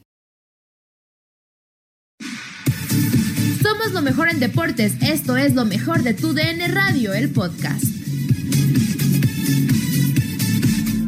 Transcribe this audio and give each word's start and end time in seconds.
Somos 3.81 3.93
lo 3.95 4.01
mejor 4.03 4.29
en 4.29 4.39
deportes. 4.39 4.93
Esto 5.01 5.37
es 5.37 5.55
lo 5.55 5.65
mejor 5.65 6.03
de 6.03 6.13
tu 6.13 6.33
DN 6.33 6.67
Radio, 6.67 7.13
el 7.13 7.31
podcast. 7.31 7.83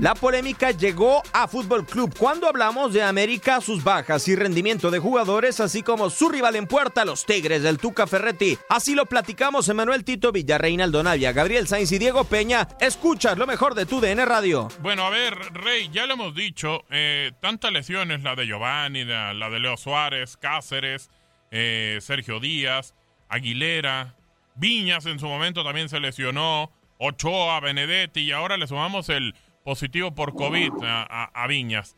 La 0.02 0.16
polémica 0.16 0.72
llegó 0.72 1.22
a 1.34 1.48
Fútbol 1.48 1.86
Club 1.86 2.16
cuando 2.18 2.48
hablamos 2.48 2.92
de 2.92 3.04
América, 3.04 3.62
sus 3.62 3.84
bajas 3.84 4.28
y 4.28 4.36
rendimiento 4.36 4.90
de 4.90 4.98
jugadores, 4.98 5.60
así 5.60 5.84
como 5.84 6.10
su 6.10 6.30
rival 6.30 6.56
en 6.56 6.66
puerta, 6.66 7.06
los 7.06 7.28
Tigres 7.28 7.62
del 7.62 7.78
Tuca 7.78 8.08
Ferretti. 8.08 8.58
Así 8.70 8.96
lo 8.96 9.06
platicamos 9.06 9.70
Emanuel 9.70 10.04
Tito 10.04 10.32
Villarreina 10.32 10.86
Aldonavia, 10.86 11.32
Gabriel 11.32 11.68
Sainz 11.68 11.92
y 11.92 12.00
Diego 12.00 12.24
Peña. 12.24 12.68
Escuchas 12.82 13.38
lo 13.38 13.46
mejor 13.46 13.76
de 13.76 13.86
tu 13.86 14.02
DN 14.02 14.26
Radio. 14.26 14.70
Bueno, 14.82 15.06
a 15.06 15.12
ver, 15.12 15.36
Rey, 15.54 15.92
ya 15.94 16.08
lo 16.08 16.16
hemos 16.16 16.34
dicho, 16.34 16.86
eh, 16.90 17.34
tantas 17.40 17.72
lesiones, 17.72 18.24
la 18.24 18.36
de 18.36 18.48
Giovanni, 18.48 19.06
la, 19.06 19.36
la 19.36 19.52
de 19.52 19.60
Leo 19.60 19.78
Suárez, 19.78 20.38
Cáceres, 20.38 21.12
eh, 21.56 22.00
Sergio 22.02 22.40
Díaz, 22.40 22.96
Aguilera, 23.30 24.16
Viñas 24.56 25.06
en 25.06 25.20
su 25.20 25.28
momento 25.28 25.64
también 25.64 25.88
se 25.88 26.00
lesionó, 26.00 26.72
Ochoa, 26.98 27.60
Benedetti 27.60 28.22
y 28.22 28.32
ahora 28.32 28.58
le 28.58 28.68
sumamos 28.68 29.08
el 29.10 29.34
positivo 29.64 30.14
por 30.14 30.34
COVID 30.36 30.72
a, 30.84 31.04
a- 31.04 31.32
a 31.44 31.48
Viñas. 31.48 31.96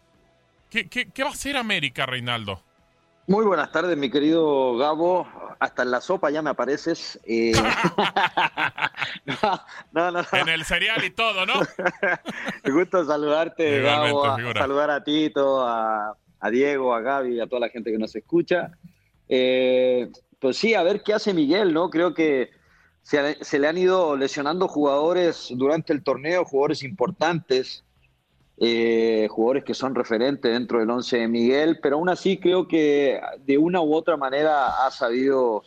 ¿Qué, 0.69 0.87
qué, 0.89 1.09
qué 1.09 1.23
va 1.23 1.29
a 1.29 1.33
hacer 1.33 1.55
América, 1.57 2.05
Reinaldo? 2.05 2.61
Muy 3.27 3.43
buenas 3.45 3.71
tardes, 3.71 3.97
mi 3.97 4.09
querido 4.11 4.77
Gabo. 4.77 5.27
Hasta 5.59 5.83
en 5.83 5.91
la 5.91 6.01
sopa 6.01 6.29
ya 6.31 6.41
me 6.41 6.49
apareces. 6.51 7.19
Eh, 7.25 7.53
no, 9.25 9.61
no, 9.93 10.11
no. 10.11 10.21
En 10.33 10.49
el 10.49 10.65
cereal 10.65 11.03
y 11.03 11.09
todo, 11.11 11.45
¿no? 11.45 11.53
Me 12.63 12.71
gusta 12.71 13.05
saludarte, 13.05 13.77
Igualmente, 13.79 14.43
Gabo. 14.43 14.49
a- 14.51 14.53
saludar 14.61 14.89
a 14.91 15.03
Tito, 15.03 15.65
a, 15.65 16.15
a 16.39 16.49
Diego, 16.49 16.93
a 16.93 17.01
Gaby, 17.01 17.39
a 17.39 17.47
toda 17.47 17.61
la 17.61 17.69
gente 17.69 17.91
que 17.91 17.97
nos 17.97 18.15
escucha. 18.15 18.71
Eh, 19.29 20.11
pues 20.39 20.57
sí, 20.57 20.73
a 20.73 20.83
ver 20.83 21.01
qué 21.03 21.13
hace 21.13 21.33
Miguel, 21.33 21.73
¿no? 21.73 21.89
Creo 21.89 22.13
que 22.13 22.51
se, 23.01 23.59
le 23.59 23.67
han 23.67 23.77
ido 23.77 24.15
lesionando 24.17 24.67
jugadores 24.67 25.49
durante 25.51 25.93
el 25.93 26.03
torneo, 26.03 26.45
jugadores 26.45 26.83
importantes, 26.83 27.83
eh, 28.57 29.27
jugadores 29.29 29.63
que 29.63 29.73
son 29.73 29.95
referentes 29.95 30.51
dentro 30.51 30.79
del 30.79 30.89
once 30.89 31.17
de 31.17 31.27
Miguel, 31.27 31.79
pero 31.81 31.97
aún 31.97 32.09
así 32.09 32.37
creo 32.37 32.67
que 32.67 33.19
de 33.45 33.57
una 33.57 33.81
u 33.81 33.93
otra 33.93 34.17
manera 34.17 34.85
ha 34.85 34.91
sabido 34.91 35.63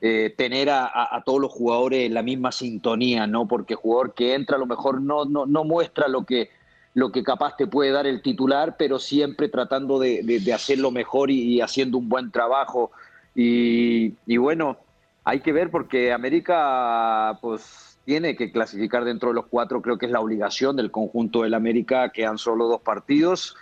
eh, 0.00 0.34
tener 0.36 0.70
a, 0.70 1.22
todos 1.24 1.40
los 1.40 1.50
jugadores 1.50 2.06
en 2.06 2.14
la 2.14 2.22
misma 2.22 2.52
sintonía, 2.52 3.26
¿no? 3.26 3.46
Porque 3.48 3.74
jugador 3.74 4.14
que 4.14 4.34
entra 4.34 4.56
a 4.56 4.60
lo 4.60 4.66
mejor 4.66 5.00
no, 5.00 5.24
no 5.24 5.64
muestra 5.64 6.08
lo 6.08 6.24
que, 6.24 6.50
lo 6.94 7.12
que 7.12 7.22
capaz 7.22 7.56
te 7.56 7.66
puede 7.66 7.90
dar 7.92 8.06
el 8.06 8.22
titular, 8.22 8.76
pero 8.78 8.98
siempre 8.98 9.48
tratando 9.48 9.98
de, 9.98 10.22
de- 10.22 10.52
hacerlo 10.52 10.90
mejor 10.90 11.30
y, 11.30 11.60
haciendo 11.60 11.98
un 11.98 12.08
buen 12.08 12.30
trabajo. 12.30 12.90
Y, 13.34 14.14
y 14.26 14.36
bueno, 14.38 14.78
hay 15.24 15.40
que 15.40 15.52
ver 15.52 15.70
porque 15.70 16.12
América 16.12 17.38
pues 17.40 17.98
tiene 18.04 18.34
que 18.34 18.50
clasificar 18.50 19.04
dentro 19.04 19.28
de 19.28 19.36
los 19.36 19.46
cuatro, 19.46 19.82
creo 19.82 19.98
que 19.98 20.06
es 20.06 20.12
la 20.12 20.20
obligación 20.20 20.74
del 20.76 20.90
conjunto 20.90 21.42
del 21.42 21.54
América, 21.54 22.10
quedan 22.10 22.38
solo 22.38 22.66
dos 22.66 22.80
partidos. 22.80 23.54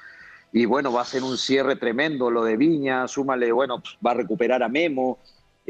Y 0.50 0.64
bueno, 0.64 0.90
va 0.92 1.02
a 1.02 1.04
ser 1.04 1.22
un 1.22 1.36
cierre 1.36 1.76
tremendo 1.76 2.30
lo 2.30 2.42
de 2.44 2.56
Viña, 2.56 3.06
súmale, 3.06 3.52
bueno, 3.52 3.80
pues, 3.80 3.98
va 4.04 4.12
a 4.12 4.14
recuperar 4.14 4.62
a 4.62 4.68
Memo, 4.68 5.18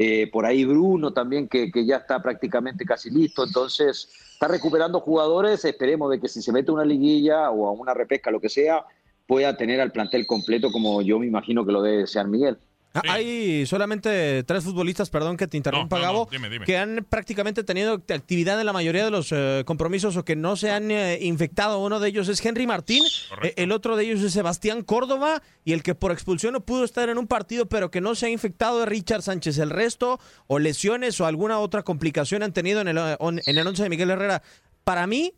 eh, 0.01 0.27
por 0.31 0.45
ahí 0.45 0.63
Bruno 0.63 1.11
también, 1.11 1.49
que, 1.49 1.73
que 1.73 1.85
ya 1.85 1.97
está 1.97 2.21
prácticamente 2.21 2.85
casi 2.85 3.09
listo, 3.09 3.43
entonces 3.43 4.09
está 4.31 4.47
recuperando 4.47 5.01
jugadores, 5.01 5.65
esperemos 5.65 6.09
de 6.09 6.21
que 6.21 6.29
si 6.29 6.41
se 6.41 6.53
mete 6.53 6.71
a 6.71 6.75
una 6.75 6.85
liguilla 6.85 7.51
o 7.51 7.67
a 7.67 7.73
una 7.73 7.93
repesca, 7.93 8.31
lo 8.31 8.39
que 8.39 8.47
sea, 8.47 8.85
pueda 9.27 9.57
tener 9.57 9.81
al 9.81 9.91
plantel 9.91 10.25
completo 10.25 10.71
como 10.71 11.01
yo 11.01 11.19
me 11.19 11.27
imagino 11.27 11.65
que 11.65 11.73
lo 11.73 11.81
debe 11.81 11.97
desear 11.97 12.29
Miguel. 12.29 12.57
Ah, 12.91 13.03
Hay 13.07 13.67
solamente 13.67 14.43
tres 14.45 14.63
futbolistas, 14.63 15.11
perdón 15.11 15.37
que 15.37 15.45
te 15.47 15.57
interrumpa, 15.57 15.97
No, 15.97 16.01
no, 16.01 16.07
no, 16.07 16.13
Gabo, 16.13 16.29
dime, 16.31 16.49
dime. 16.49 16.65
que 16.65 16.75
han 16.75 17.05
prácticamente 17.07 17.63
tenido 17.63 17.93
actividad 17.93 18.59
en 18.59 18.65
la 18.65 18.73
mayoría 18.73 19.05
de 19.05 19.11
los 19.11 19.27
eh, 19.31 19.61
compromisos 19.67 20.17
o 20.17 20.25
que 20.25 20.35
no 20.35 20.55
se 20.55 20.71
han 20.71 20.89
eh, 20.89 21.19
infectado. 21.21 21.79
Uno 21.83 21.99
de 21.99 22.09
ellos 22.09 22.27
es 22.29 22.43
Henry 22.43 22.65
Martín, 22.65 23.03
eh, 23.43 23.53
el 23.57 23.71
otro 23.71 23.95
de 23.95 24.05
ellos 24.05 24.21
es 24.21 24.33
Sebastián 24.33 24.81
Córdoba 24.81 25.43
y 25.63 25.73
el 25.73 25.83
que 25.83 25.93
por 25.93 26.11
expulsión 26.11 26.53
no 26.53 26.61
pudo 26.61 26.83
estar 26.83 27.09
en 27.09 27.19
un 27.19 27.27
partido 27.27 27.67
pero 27.67 27.91
que 27.91 28.01
no 28.01 28.15
se 28.15 28.25
ha 28.25 28.29
infectado 28.29 28.81
es 28.81 28.89
Richard 28.89 29.21
Sánchez. 29.21 29.59
El 29.59 29.69
resto 29.69 30.19
o 30.47 30.57
lesiones 30.57 31.21
o 31.21 31.27
alguna 31.27 31.59
otra 31.59 31.83
complicación 31.83 32.41
han 32.41 32.53
tenido 32.53 32.81
en 32.81 32.87
el, 32.87 32.97
eh, 32.97 33.15
on- 33.19 33.39
en 33.45 33.57
el 33.57 33.67
once 33.67 33.83
de 33.83 33.89
Miguel 33.89 34.09
Herrera. 34.09 34.41
Para 34.83 35.05
mí, 35.05 35.33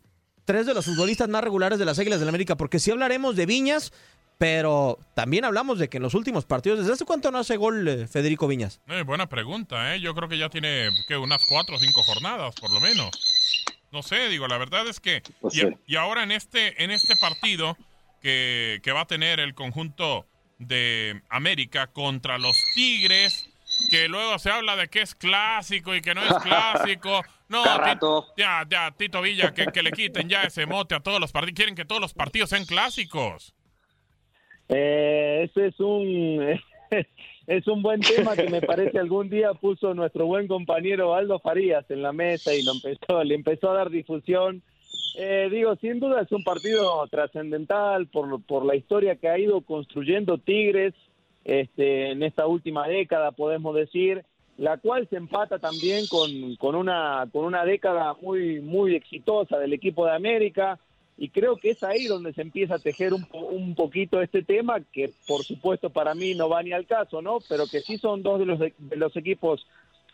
tres 0.46 0.64
de 0.64 0.72
los 0.72 0.86
futbolistas 0.86 1.28
más 1.28 1.44
regulares 1.44 1.78
de 1.78 1.84
las 1.84 1.98
Águilas 1.98 2.18
del 2.18 2.30
América, 2.30 2.56
porque 2.56 2.78
si 2.78 2.90
hablaremos 2.90 3.36
de 3.36 3.44
Viñas, 3.44 3.92
pero 4.42 4.98
también 5.14 5.44
hablamos 5.44 5.78
de 5.78 5.88
que 5.88 5.98
en 5.98 6.02
los 6.02 6.14
últimos 6.14 6.44
partidos, 6.46 6.80
¿desde 6.80 6.94
hace 6.94 7.04
cuánto 7.04 7.30
no 7.30 7.38
hace 7.38 7.56
gol 7.56 7.86
eh, 7.86 8.08
Federico 8.08 8.48
Viñas? 8.48 8.80
Eh, 8.88 9.02
buena 9.02 9.28
pregunta, 9.28 9.94
¿eh? 9.94 10.00
Yo 10.00 10.16
creo 10.16 10.28
que 10.28 10.36
ya 10.36 10.48
tiene 10.48 10.88
que 11.06 11.16
unas 11.16 11.44
cuatro 11.48 11.76
o 11.76 11.78
cinco 11.78 12.02
jornadas, 12.02 12.52
por 12.56 12.72
lo 12.72 12.80
menos. 12.80 13.08
No 13.92 14.02
sé, 14.02 14.28
digo, 14.30 14.48
la 14.48 14.58
verdad 14.58 14.88
es 14.88 14.98
que... 14.98 15.22
Pues 15.40 15.54
y, 15.54 15.60
sí. 15.60 15.66
y 15.86 15.94
ahora 15.94 16.24
en 16.24 16.32
este, 16.32 16.82
en 16.82 16.90
este 16.90 17.14
partido 17.14 17.76
que, 18.20 18.80
que 18.82 18.90
va 18.90 19.02
a 19.02 19.06
tener 19.06 19.38
el 19.38 19.54
conjunto 19.54 20.26
de 20.58 21.22
América 21.28 21.86
contra 21.92 22.36
los 22.38 22.56
Tigres, 22.74 23.48
que 23.90 24.08
luego 24.08 24.40
se 24.40 24.50
habla 24.50 24.74
de 24.74 24.88
que 24.88 25.02
es 25.02 25.14
clásico 25.14 25.94
y 25.94 26.00
que 26.02 26.16
no 26.16 26.22
es 26.24 26.34
clásico. 26.42 27.22
No, 27.48 27.62
Carrato. 27.62 28.26
Ti- 28.34 28.42
Ya, 28.42 28.66
ya, 28.68 28.90
Tito 28.90 29.22
Villa, 29.22 29.54
que, 29.54 29.66
que 29.66 29.84
le 29.84 29.92
quiten 29.92 30.28
ya 30.28 30.42
ese 30.42 30.66
mote 30.66 30.96
a 30.96 31.00
todos 31.00 31.20
los 31.20 31.30
partidos. 31.30 31.54
Quieren 31.54 31.76
que 31.76 31.84
todos 31.84 32.00
los 32.00 32.12
partidos 32.12 32.50
sean 32.50 32.64
clásicos. 32.64 33.54
Eh, 34.68 35.48
ese 35.50 35.66
es 35.66 35.80
un 35.80 36.58
es 37.46 37.66
un 37.66 37.82
buen 37.82 38.00
tema 38.00 38.36
que 38.36 38.48
me 38.48 38.62
parece 38.62 38.98
algún 38.98 39.28
día 39.28 39.54
puso 39.54 39.94
nuestro 39.94 40.26
buen 40.26 40.46
compañero 40.46 41.14
Aldo 41.14 41.38
Farías 41.38 41.90
en 41.90 42.02
la 42.02 42.12
mesa 42.12 42.54
y 42.54 42.62
lo 42.62 42.72
empezó, 42.72 43.24
le 43.24 43.34
empezó 43.34 43.70
a 43.70 43.74
dar 43.74 43.90
difusión. 43.90 44.62
Eh, 45.18 45.48
digo, 45.50 45.76
sin 45.76 46.00
duda 46.00 46.22
es 46.22 46.32
un 46.32 46.42
partido 46.42 47.06
trascendental 47.08 48.06
por, 48.06 48.42
por 48.44 48.64
la 48.64 48.76
historia 48.76 49.16
que 49.16 49.28
ha 49.28 49.38
ido 49.38 49.60
construyendo 49.60 50.38
Tigres 50.38 50.94
este, 51.44 52.12
en 52.12 52.22
esta 52.22 52.46
última 52.46 52.86
década, 52.86 53.32
podemos 53.32 53.74
decir, 53.74 54.24
la 54.56 54.78
cual 54.78 55.08
se 55.08 55.16
empata 55.16 55.58
también 55.58 56.06
con, 56.06 56.56
con, 56.56 56.74
una, 56.74 57.28
con 57.32 57.44
una 57.44 57.64
década 57.64 58.14
muy, 58.22 58.60
muy 58.60 58.94
exitosa 58.94 59.58
del 59.58 59.72
equipo 59.72 60.06
de 60.06 60.12
América 60.12 60.78
y 61.16 61.28
creo 61.28 61.56
que 61.56 61.70
es 61.70 61.82
ahí 61.82 62.06
donde 62.06 62.32
se 62.32 62.42
empieza 62.42 62.76
a 62.76 62.78
tejer 62.78 63.12
un, 63.12 63.26
un 63.32 63.74
poquito 63.74 64.20
este 64.20 64.42
tema 64.42 64.80
que 64.80 65.12
por 65.26 65.44
supuesto 65.44 65.90
para 65.90 66.14
mí 66.14 66.34
no 66.34 66.48
va 66.48 66.62
ni 66.62 66.72
al 66.72 66.86
caso, 66.86 67.22
¿no? 67.22 67.38
Pero 67.48 67.66
que 67.66 67.80
sí 67.80 67.98
son 67.98 68.22
dos 68.22 68.38
de 68.38 68.46
los, 68.46 68.58
de 68.58 68.96
los 68.96 69.16
equipos 69.16 69.66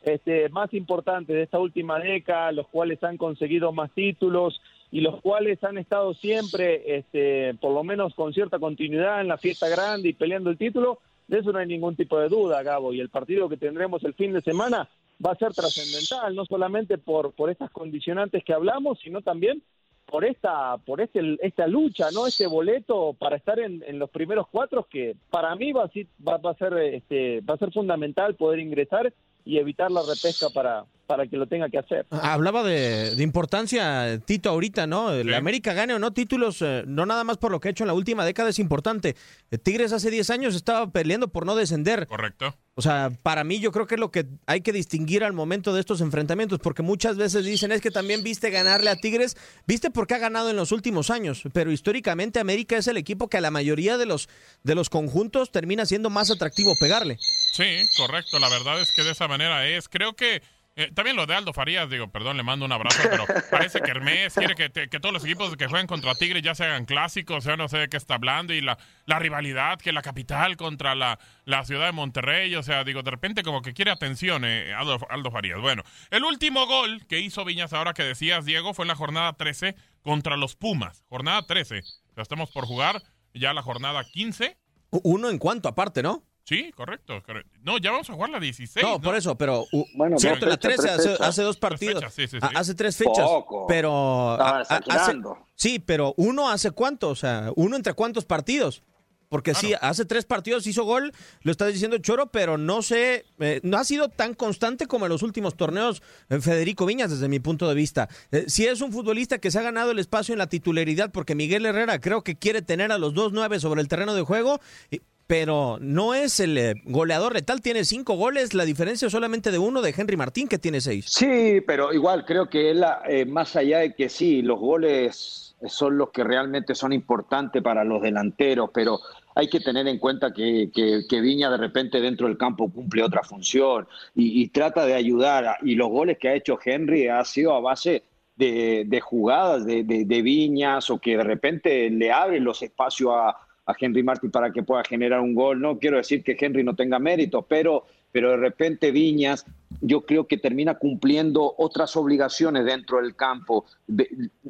este, 0.02 0.48
más 0.48 0.72
importantes 0.74 1.34
de 1.34 1.42
esta 1.42 1.58
última 1.58 1.98
década, 1.98 2.52
los 2.52 2.68
cuales 2.68 3.02
han 3.02 3.16
conseguido 3.16 3.72
más 3.72 3.90
títulos 3.92 4.60
y 4.90 5.00
los 5.00 5.20
cuales 5.20 5.62
han 5.64 5.78
estado 5.78 6.14
siempre, 6.14 6.96
este, 6.98 7.54
por 7.54 7.72
lo 7.72 7.84
menos 7.84 8.14
con 8.14 8.32
cierta 8.32 8.58
continuidad 8.58 9.20
en 9.20 9.28
la 9.28 9.38
fiesta 9.38 9.68
grande 9.68 10.08
y 10.08 10.14
peleando 10.14 10.50
el 10.50 10.58
título, 10.58 11.00
de 11.26 11.38
eso 11.38 11.52
no 11.52 11.58
hay 11.58 11.66
ningún 11.66 11.94
tipo 11.94 12.18
de 12.18 12.28
duda, 12.28 12.62
Gabo, 12.62 12.94
y 12.94 13.00
el 13.00 13.10
partido 13.10 13.48
que 13.48 13.58
tendremos 13.58 14.02
el 14.04 14.14
fin 14.14 14.32
de 14.32 14.40
semana 14.40 14.88
va 15.24 15.32
a 15.32 15.36
ser 15.36 15.52
trascendental, 15.52 16.34
no 16.34 16.44
solamente 16.46 16.96
por, 16.96 17.32
por 17.32 17.50
estas 17.50 17.70
condicionantes 17.70 18.42
que 18.44 18.54
hablamos, 18.54 18.98
sino 19.00 19.20
también 19.20 19.62
por 20.10 20.25
esta 20.25 20.78
por 20.78 21.00
este 21.00 21.37
esta 21.40 21.66
lucha 21.66 22.10
no 22.12 22.26
este 22.26 22.46
boleto 22.46 23.14
para 23.19 23.37
estar 23.37 23.58
en, 23.58 23.82
los 23.99 24.10
primeros 24.10 24.46
cuatro 24.50 24.87
que 24.90 25.16
para 25.31 25.55
mí 25.55 25.72
va 25.72 25.84
a, 25.84 25.90
va, 26.26 26.38
va 26.38 26.50
a 26.52 26.55
ser 26.55 26.72
este 26.78 27.40
va 27.43 27.55
a 27.55 27.58
ser 27.58 27.72
fundamental 27.72 28.34
poder 28.34 28.60
ingresar 28.60 29.12
y 29.48 29.58
evitar 29.58 29.90
la 29.90 30.02
repesca 30.02 30.50
para 30.50 30.84
para 31.06 31.26
que 31.26 31.38
lo 31.38 31.46
tenga 31.46 31.70
que 31.70 31.78
hacer 31.78 32.04
Hablaba 32.10 32.62
de, 32.62 33.14
de 33.16 33.22
importancia 33.22 34.20
Tito 34.26 34.50
ahorita, 34.50 34.86
¿no? 34.86 35.10
El 35.10 35.28
Sí. 35.28 35.32
América 35.32 35.72
gane 35.72 35.94
o 35.94 35.98
no 35.98 36.12
títulos, 36.12 36.60
eh, 36.60 36.84
no 36.86 37.06
nada 37.06 37.24
más 37.24 37.38
por 37.38 37.50
lo 37.50 37.60
que 37.60 37.68
ha 37.68 37.70
hecho 37.70 37.82
en 37.84 37.88
la 37.88 37.94
última 37.94 38.26
década 38.26 38.50
es 38.50 38.58
importante. 38.58 39.16
Eh, 39.50 39.56
Tigres 39.56 39.94
hace 39.94 40.10
10 40.10 40.28
años 40.28 40.54
estaba 40.54 40.90
peleando 40.90 41.28
por 41.28 41.46
no 41.46 41.56
descender. 41.56 42.06
Correcto. 42.06 42.54
O 42.74 42.82
sea, 42.82 43.10
para 43.22 43.42
mí 43.42 43.58
yo 43.58 43.72
creo 43.72 43.86
que 43.86 43.94
es 43.94 44.00
lo 44.00 44.10
que 44.10 44.26
hay 44.46 44.60
que 44.60 44.72
distinguir 44.72 45.24
al 45.24 45.32
momento 45.32 45.72
de 45.72 45.80
estos 45.80 46.02
enfrentamientos, 46.02 46.58
porque 46.60 46.82
muchas 46.82 47.16
veces 47.16 47.44
dicen 47.44 47.72
es 47.72 47.80
que 47.80 47.90
también 47.90 48.22
viste 48.22 48.50
ganarle 48.50 48.90
a 48.90 48.96
Tigres, 48.96 49.36
viste 49.66 49.90
porque 49.90 50.14
ha 50.14 50.18
ganado 50.18 50.50
en 50.50 50.56
los 50.56 50.72
últimos 50.72 51.08
años, 51.10 51.42
pero 51.54 51.72
históricamente 51.72 52.38
América 52.38 52.76
es 52.76 52.86
el 52.86 52.98
equipo 52.98 53.28
que 53.28 53.38
a 53.38 53.40
la 53.40 53.50
mayoría 53.50 53.96
de 53.96 54.04
los 54.06 54.28
de 54.62 54.74
los 54.74 54.90
conjuntos 54.90 55.50
termina 55.50 55.86
siendo 55.86 56.10
más 56.10 56.30
atractivo 56.30 56.74
pegarle. 56.78 57.18
Sí, 57.52 57.86
correcto. 57.96 58.38
La 58.38 58.48
verdad 58.48 58.80
es 58.80 58.92
que 58.92 59.02
de 59.02 59.10
esa 59.12 59.28
manera 59.28 59.66
es. 59.66 59.88
Creo 59.88 60.14
que 60.14 60.42
eh, 60.76 60.92
también 60.94 61.16
lo 61.16 61.26
de 61.26 61.34
Aldo 61.34 61.52
Farías, 61.52 61.90
digo, 61.90 62.06
perdón, 62.12 62.36
le 62.36 62.44
mando 62.44 62.64
un 62.64 62.70
abrazo, 62.70 63.00
pero 63.10 63.24
parece 63.50 63.80
que 63.80 63.90
Hermes 63.90 64.32
quiere 64.34 64.54
que, 64.54 64.68
te- 64.68 64.88
que 64.88 65.00
todos 65.00 65.12
los 65.12 65.24
equipos 65.24 65.56
que 65.56 65.66
juegan 65.66 65.88
contra 65.88 66.14
Tigre 66.14 66.40
ya 66.40 66.54
se 66.54 66.62
hagan 66.64 66.84
clásicos, 66.84 67.38
o 67.38 67.40
sea, 67.40 67.56
no 67.56 67.68
sé 67.68 67.78
de 67.78 67.88
qué 67.88 67.96
está 67.96 68.14
hablando, 68.14 68.54
y 68.54 68.60
la, 68.60 68.78
rivalidad 69.18 69.80
que 69.80 69.90
la 69.90 70.02
capital 70.02 70.56
contra 70.56 70.94
la, 70.94 71.18
la 71.44 71.64
ciudad 71.64 71.86
de 71.86 71.92
Monterrey, 71.92 72.54
o 72.54 72.62
sea, 72.62 72.84
digo, 72.84 73.02
de 73.02 73.10
repente 73.10 73.42
como 73.42 73.60
que 73.60 73.74
quiere 73.74 73.90
atención 73.90 74.44
eh, 74.44 74.72
Aldo, 74.72 75.30
Farías. 75.32 75.60
Bueno, 75.60 75.82
el 76.10 76.22
último 76.22 76.64
gol 76.66 77.04
que 77.08 77.18
hizo 77.18 77.44
Viñas 77.44 77.72
ahora 77.72 77.92
que 77.92 78.04
decías, 78.04 78.44
Diego, 78.44 78.72
fue 78.72 78.84
en 78.84 78.88
la 78.88 78.94
jornada 78.94 79.32
13 79.32 79.74
contra 80.02 80.36
los 80.36 80.54
Pumas. 80.54 81.02
Jornada 81.08 81.44
13. 81.44 81.80
O 81.80 82.14
sea, 82.14 82.22
estamos 82.22 82.52
por 82.52 82.66
jugar 82.66 83.02
ya 83.34 83.52
la 83.52 83.62
jornada 83.62 84.04
15. 84.04 84.56
U- 84.90 85.00
Uno 85.02 85.28
en 85.28 85.38
cuanto 85.38 85.68
aparte, 85.68 86.04
¿no? 86.04 86.22
Sí, 86.48 86.72
correcto. 86.74 87.22
correcto. 87.26 87.58
No, 87.62 87.76
ya 87.76 87.90
vamos 87.90 88.08
a 88.08 88.14
jugar 88.14 88.30
la 88.30 88.40
16. 88.40 88.82
No, 88.82 88.92
¿no? 88.92 89.00
por 89.02 89.14
eso, 89.16 89.36
pero 89.36 89.66
u- 89.70 89.84
Bueno, 89.94 90.18
cierto, 90.18 90.46
dos 90.46 90.54
la 90.54 90.56
fechas, 90.56 90.76
13 90.86 90.96
tres 90.96 91.14
hace, 91.16 91.24
hace 91.24 91.42
dos 91.42 91.56
partidos, 91.58 91.94
fechas, 91.96 92.14
sí, 92.14 92.26
sí, 92.26 92.38
a- 92.40 92.48
sí. 92.48 92.54
hace 92.56 92.74
tres 92.74 92.96
fechas, 92.96 93.24
Poco. 93.26 93.66
pero 93.66 94.32
hace, 94.40 95.14
sí, 95.56 95.78
pero 95.78 96.14
uno 96.16 96.48
hace 96.48 96.70
cuánto, 96.70 97.10
o 97.10 97.14
sea, 97.16 97.50
uno 97.56 97.76
entre 97.76 97.92
cuántos 97.92 98.24
partidos. 98.24 98.82
Porque 99.30 99.54
sí, 99.54 99.74
hace 99.82 100.06
tres 100.06 100.24
partidos 100.24 100.66
hizo 100.66 100.84
gol, 100.84 101.12
lo 101.42 101.52
está 101.52 101.66
diciendo 101.66 101.98
Choro, 101.98 102.28
pero 102.30 102.56
no 102.56 102.80
sé, 102.80 103.26
eh, 103.40 103.60
no 103.62 103.76
ha 103.76 103.84
sido 103.84 104.08
tan 104.08 104.32
constante 104.32 104.86
como 104.86 105.04
en 105.04 105.10
los 105.12 105.22
últimos 105.22 105.54
torneos 105.54 106.02
eh, 106.30 106.40
Federico 106.40 106.86
Viñas, 106.86 107.10
desde 107.10 107.28
mi 107.28 107.38
punto 107.38 107.68
de 107.68 107.74
vista. 107.74 108.08
Eh, 108.32 108.46
si 108.48 108.66
es 108.66 108.80
un 108.80 108.90
futbolista 108.90 109.36
que 109.36 109.50
se 109.50 109.58
ha 109.58 109.62
ganado 109.62 109.90
el 109.90 109.98
espacio 109.98 110.32
en 110.32 110.38
la 110.38 110.46
titularidad, 110.46 111.10
porque 111.12 111.34
Miguel 111.34 111.66
Herrera 111.66 112.00
creo 112.00 112.24
que 112.24 112.36
quiere 112.36 112.62
tener 112.62 112.90
a 112.90 112.96
los 112.96 113.12
dos 113.12 113.34
nueve 113.34 113.60
sobre 113.60 113.82
el 113.82 113.88
terreno 113.88 114.14
de 114.14 114.22
juego, 114.22 114.60
y- 114.90 115.02
pero 115.28 115.76
no 115.80 116.14
es 116.14 116.40
el 116.40 116.56
eh, 116.56 116.75
goleador 116.86 117.34
letal, 117.34 117.60
tiene 117.60 117.84
cinco 117.84 118.14
goles, 118.14 118.54
la 118.54 118.64
diferencia 118.64 119.10
solamente 119.10 119.50
de 119.50 119.58
uno 119.58 119.82
de 119.82 119.94
Henry 119.96 120.16
Martín, 120.16 120.48
que 120.48 120.58
tiene 120.58 120.80
seis. 120.80 121.04
Sí, 121.06 121.60
pero 121.66 121.92
igual 121.92 122.25
creo 122.25 122.48
que 122.48 122.70
él, 122.70 122.82
eh, 123.06 123.26
más 123.26 123.54
allá 123.54 123.80
de 123.80 123.94
que 123.94 124.08
sí, 124.08 124.40
los 124.40 124.58
goles 124.58 125.54
son 125.66 125.98
los 125.98 126.10
que 126.10 126.25
realmente 126.25 126.75
son 126.75 126.94
importantes 126.94 127.62
para 127.62 127.84
los 127.84 128.00
delanteros, 128.00 128.70
pero 128.72 129.00
hay 129.34 129.50
que 129.50 129.60
tener 129.60 129.86
en 129.86 129.98
cuenta 129.98 130.32
que, 130.32 130.70
que- 130.75 131.20
Viña 131.20 131.50
de 131.50 131.58
repente 131.58 132.00
dentro 132.00 132.26
del 132.26 132.38
campo 132.38 132.72
cumple 132.72 133.02
otra 133.02 133.22
función 133.22 133.86
y, 134.14 134.48
trata 134.48 134.86
de 134.86 134.94
ayudar. 134.94 135.58
y 135.62 135.74
los 135.74 135.90
goles 135.90 136.16
que 136.19 136.28
ha 136.28 136.34
hecho 136.34 136.58
Henry 136.64 137.08
ha 137.08 137.22
sido 137.26 137.54
a 137.54 137.60
base 137.60 138.02
de, 138.34 139.00
jugadas 139.02 139.66
de, 139.66 139.84
de- 139.84 140.04
de 140.06 140.22
Viñas 140.22 140.88
o 140.90 140.98
que 140.98 141.19
de 141.19 141.24
repente 141.24 141.90
le 141.90 142.12
abren 142.12 142.44
los 142.44 142.62
espacios 142.62 143.10
a, 143.12 143.36
a 143.69 143.75
Henry 143.79 144.03
Martin 144.03 144.31
para 144.31 144.50
que 144.50 144.62
pueda 144.62 144.82
generar 144.82 145.20
un 145.20 145.35
gol. 145.35 145.61
No 145.61 145.79
quiero 145.79 145.99
decir 145.99 146.25
que 146.25 146.37
Henry 146.41 146.65
no 146.65 146.75
tenga 146.75 146.99
mérito, 146.99 147.43
pero, 147.43 147.85
pero 148.11 148.31
de 148.31 148.38
repente 148.38 148.91
Viñas 148.91 149.44
yo 149.82 150.00
creo 150.00 150.26
que 150.26 150.38
termina 150.38 150.76
cumpliendo 150.76 151.55
otras 151.59 151.94
obligaciones 151.94 152.65
dentro 152.65 152.97
del 152.97 153.15
campo. 153.15 153.67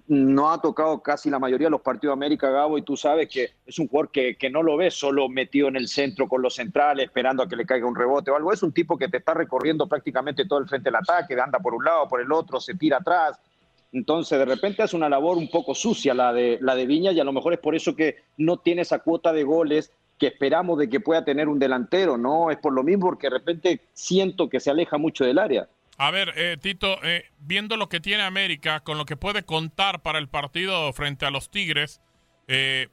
No 0.06 0.52
ha 0.52 0.62
tocado 0.62 1.02
casi 1.02 1.30
la 1.30 1.40
mayoría 1.40 1.66
de 1.66 1.72
los 1.72 1.80
partidos 1.80 2.12
de 2.12 2.24
América, 2.24 2.48
Gabo, 2.48 2.78
y 2.78 2.82
tú 2.82 2.96
sabes 2.96 3.28
que 3.28 3.50
es 3.66 3.78
un 3.80 3.88
jugador 3.88 4.12
que, 4.12 4.36
que 4.36 4.50
no 4.50 4.62
lo 4.62 4.76
ves 4.76 4.94
solo 4.94 5.28
metido 5.28 5.66
en 5.66 5.74
el 5.74 5.88
centro 5.88 6.28
con 6.28 6.40
los 6.40 6.54
centrales, 6.54 7.06
esperando 7.06 7.42
a 7.42 7.48
que 7.48 7.56
le 7.56 7.66
caiga 7.66 7.86
un 7.86 7.96
rebote 7.96 8.30
o 8.30 8.36
algo. 8.36 8.52
Es 8.52 8.62
un 8.62 8.72
tipo 8.72 8.96
que 8.96 9.08
te 9.08 9.16
está 9.16 9.34
recorriendo 9.34 9.88
prácticamente 9.88 10.46
todo 10.46 10.60
el 10.60 10.68
frente 10.68 10.90
del 10.90 10.96
ataque, 10.96 11.34
anda 11.38 11.58
por 11.58 11.74
un 11.74 11.84
lado, 11.84 12.06
por 12.06 12.20
el 12.20 12.30
otro, 12.30 12.60
se 12.60 12.74
tira 12.74 12.98
atrás. 12.98 13.40
Entonces, 13.92 14.38
de 14.38 14.44
repente 14.44 14.82
hace 14.82 14.96
una 14.96 15.08
labor 15.08 15.38
un 15.38 15.48
poco 15.48 15.74
sucia 15.74 16.12
la 16.14 16.32
de, 16.32 16.58
la 16.60 16.74
de 16.74 16.86
Viña 16.86 17.12
y 17.12 17.20
a 17.20 17.24
lo 17.24 17.32
mejor 17.32 17.54
es 17.54 17.58
por 17.58 17.74
eso 17.74 17.96
que 17.96 18.16
no 18.36 18.58
tiene 18.58 18.82
esa 18.82 18.98
cuota 18.98 19.32
de 19.32 19.44
goles 19.44 19.92
que 20.18 20.26
esperamos 20.26 20.78
de 20.78 20.90
que 20.90 21.00
pueda 21.00 21.24
tener 21.24 21.48
un 21.48 21.58
delantero, 21.58 22.18
¿no? 22.18 22.50
Es 22.50 22.58
por 22.58 22.72
lo 22.72 22.82
mismo 22.82 23.06
porque 23.06 23.28
de 23.28 23.38
repente 23.38 23.80
siento 23.94 24.48
que 24.48 24.60
se 24.60 24.70
aleja 24.70 24.98
mucho 24.98 25.24
del 25.24 25.38
área. 25.38 25.68
A 25.96 26.10
ver, 26.10 26.32
eh, 26.36 26.56
Tito, 26.60 27.02
eh, 27.02 27.24
viendo 27.38 27.76
lo 27.76 27.88
que 27.88 28.00
tiene 28.00 28.22
América, 28.22 28.80
con 28.80 28.98
lo 28.98 29.04
que 29.04 29.16
puede 29.16 29.42
contar 29.44 30.02
para 30.02 30.18
el 30.18 30.28
partido 30.28 30.92
frente 30.92 31.26
a 31.26 31.30
los 31.30 31.50
Tigres, 31.50 32.00
eh, 32.46 32.88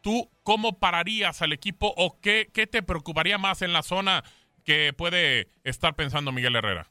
¿tú 0.00 0.28
cómo 0.42 0.78
pararías 0.78 1.42
al 1.42 1.52
equipo 1.52 1.92
o 1.96 2.18
qué, 2.20 2.48
qué 2.52 2.66
te 2.66 2.82
preocuparía 2.82 3.38
más 3.38 3.62
en 3.62 3.72
la 3.72 3.82
zona 3.82 4.24
que 4.64 4.92
puede 4.92 5.48
estar 5.62 5.94
pensando 5.94 6.32
Miguel 6.32 6.56
Herrera? 6.56 6.90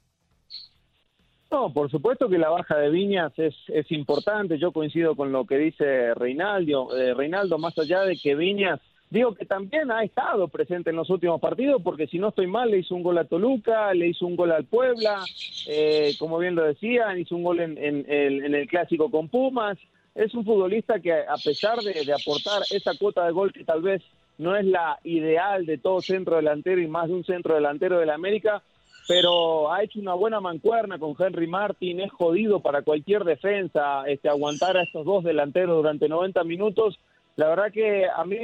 No, 1.51 1.71
por 1.71 1.89
supuesto 1.89 2.27
que 2.27 2.37
la 2.37 2.49
baja 2.49 2.77
de 2.77 2.89
Viñas 2.89 3.31
es, 3.37 3.55
es 3.67 3.89
importante. 3.91 4.57
Yo 4.57 4.71
coincido 4.71 5.15
con 5.15 5.31
lo 5.31 5.45
que 5.45 5.57
dice 5.57 6.13
Reinaldo, 6.15 6.95
eh, 6.97 7.13
Reinaldo, 7.13 7.57
más 7.57 7.77
allá 7.77 8.01
de 8.01 8.17
que 8.17 8.35
Viñas, 8.35 8.79
digo 9.09 9.35
que 9.35 9.45
también 9.45 9.91
ha 9.91 10.03
estado 10.03 10.47
presente 10.47 10.89
en 10.89 10.95
los 10.97 11.09
últimos 11.09 11.39
partidos, 11.39 11.81
porque 11.81 12.07
si 12.07 12.17
no 12.17 12.29
estoy 12.29 12.47
mal, 12.47 12.71
le 12.71 12.79
hizo 12.79 12.95
un 12.95 13.03
gol 13.03 13.19
a 13.19 13.25
Toluca, 13.25 13.93
le 13.93 14.07
hizo 14.07 14.25
un 14.25 14.35
gol 14.35 14.51
al 14.51 14.65
Puebla, 14.65 15.23
eh, 15.67 16.13
como 16.19 16.39
bien 16.39 16.55
lo 16.55 16.63
decían, 16.63 17.19
hizo 17.19 17.35
un 17.35 17.43
gol 17.43 17.59
en, 17.59 17.77
en 17.77 18.05
el- 18.09 18.67
clásico 18.67 19.09
con 19.11 19.29
Pumas. 19.29 19.77
Es 20.15 20.33
un 20.33 20.43
futbolista 20.45 20.99
que, 20.99 21.13
a 21.13 21.35
pesar 21.43 21.77
de, 21.79 21.93
de 22.05 22.13
aportar 22.13 22.63
esa 22.71 22.97
cuota 22.97 23.25
de 23.25 23.31
gol 23.31 23.53
que 23.53 23.63
tal 23.63 23.81
vez 23.81 24.01
no 24.37 24.55
es 24.55 24.65
la 24.65 24.97
ideal 25.03 25.65
de 25.65 25.77
todo 25.77 26.01
centro 26.01 26.37
delantero 26.37 26.81
y 26.81 26.87
más 26.87 27.07
de 27.07 27.13
un 27.13 27.23
centro 27.23 27.53
delantero 27.55 27.99
de 27.99 28.05
la 28.07 28.15
América, 28.15 28.61
pero 29.07 29.71
ha 29.71 29.83
hecho 29.83 29.99
una 29.99 30.13
buena 30.13 30.39
mancuerna 30.39 30.97
con 30.97 31.15
Henry 31.17 31.47
Martin, 31.47 31.99
es 31.99 32.11
jodido 32.11 32.59
para 32.59 32.81
cualquier 32.81 33.23
defensa 33.23 34.03
este, 34.07 34.29
aguantar 34.29 34.77
a 34.77 34.83
estos 34.83 35.05
dos 35.05 35.23
delanteros 35.23 35.75
durante 35.77 36.09
90 36.09 36.43
minutos. 36.43 36.97
La 37.35 37.49
verdad 37.49 37.71
que 37.71 38.05
a 38.07 38.23
mí 38.23 38.37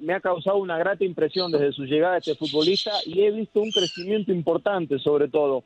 me 0.00 0.14
ha 0.14 0.20
causado 0.20 0.56
una 0.56 0.78
grata 0.78 1.04
impresión 1.04 1.52
desde 1.52 1.72
su 1.72 1.84
llegada 1.84 2.16
este 2.18 2.34
futbolista 2.34 2.90
y 3.06 3.20
he 3.22 3.30
visto 3.30 3.60
un 3.60 3.70
crecimiento 3.70 4.32
importante 4.32 4.98
sobre 4.98 5.28
todo. 5.28 5.62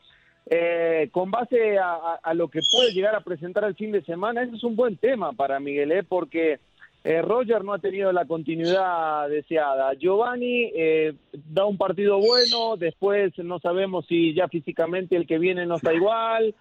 Eh, 0.50 1.08
con 1.12 1.30
base 1.30 1.78
a, 1.78 1.92
a- 1.92 2.20
a 2.22 2.34
lo 2.34 2.48
que 2.48 2.60
puede 2.72 2.92
llegar 2.92 3.14
a 3.14 3.20
presentar 3.20 3.64
el 3.64 3.74
fin 3.74 3.92
de 3.92 4.02
semana, 4.02 4.42
ese 4.42 4.56
es 4.56 4.64
un 4.64 4.76
buen 4.76 4.96
tema 4.96 5.32
para 5.32 5.60
Miguel, 5.60 5.92
¿eh? 5.92 6.02
porque 6.02 6.58
eh, 7.04 7.22
Roger 7.22 7.64
no 7.64 7.72
ha 7.72 7.78
tenido 7.78 8.12
la 8.12 8.24
continuidad 8.24 9.28
deseada. 9.28 9.94
Giovanni 9.94 10.70
eh, 10.74 11.14
da 11.32 11.64
un 11.64 11.78
partido 11.78 12.18
bueno, 12.18 12.76
después 12.76 13.32
no 13.38 13.58
sabemos 13.60 14.06
si 14.06 14.34
ya 14.34 14.48
físicamente 14.48 15.16
el 15.16 15.26
que 15.26 15.38
viene 15.38 15.64
no 15.64 15.76
está 15.76 15.94
igual. 15.94 16.54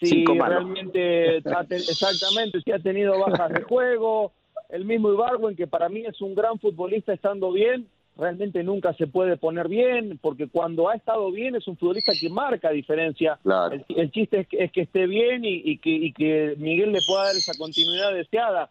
si 0.00 0.24
realmente, 0.24 1.36
exactamente, 1.36 2.60
si 2.60 2.72
ha 2.72 2.78
tenido 2.78 3.18
bajas 3.18 3.52
de 3.52 3.62
juego. 3.62 4.32
El 4.68 4.84
mismo 4.84 5.12
Ibarwen, 5.12 5.54
que 5.54 5.66
para 5.66 5.88
mí 5.88 6.04
es 6.04 6.20
un 6.20 6.34
gran 6.34 6.58
futbolista 6.58 7.12
estando 7.12 7.52
bien, 7.52 7.86
realmente 8.16 8.62
nunca 8.64 8.92
se 8.94 9.06
puede 9.06 9.36
poner 9.36 9.68
bien, 9.68 10.18
porque 10.20 10.48
cuando 10.48 10.88
ha 10.88 10.94
estado 10.94 11.30
bien 11.30 11.54
es 11.54 11.68
un 11.68 11.76
futbolista 11.76 12.12
que 12.18 12.28
marca 12.28 12.70
diferencia. 12.70 13.38
El, 13.88 14.10
chiste 14.10 14.48
es 14.50 14.72
que, 14.72 14.80
esté 14.80 15.06
bien 15.06 15.42
y, 15.44 15.78
que, 15.78 15.90
y 15.90 16.12
que 16.12 16.54
Miguel 16.58 16.92
le 16.92 17.00
pueda 17.06 17.24
dar 17.24 17.36
esa 17.36 17.56
continuidad 17.56 18.12
deseada. 18.12 18.70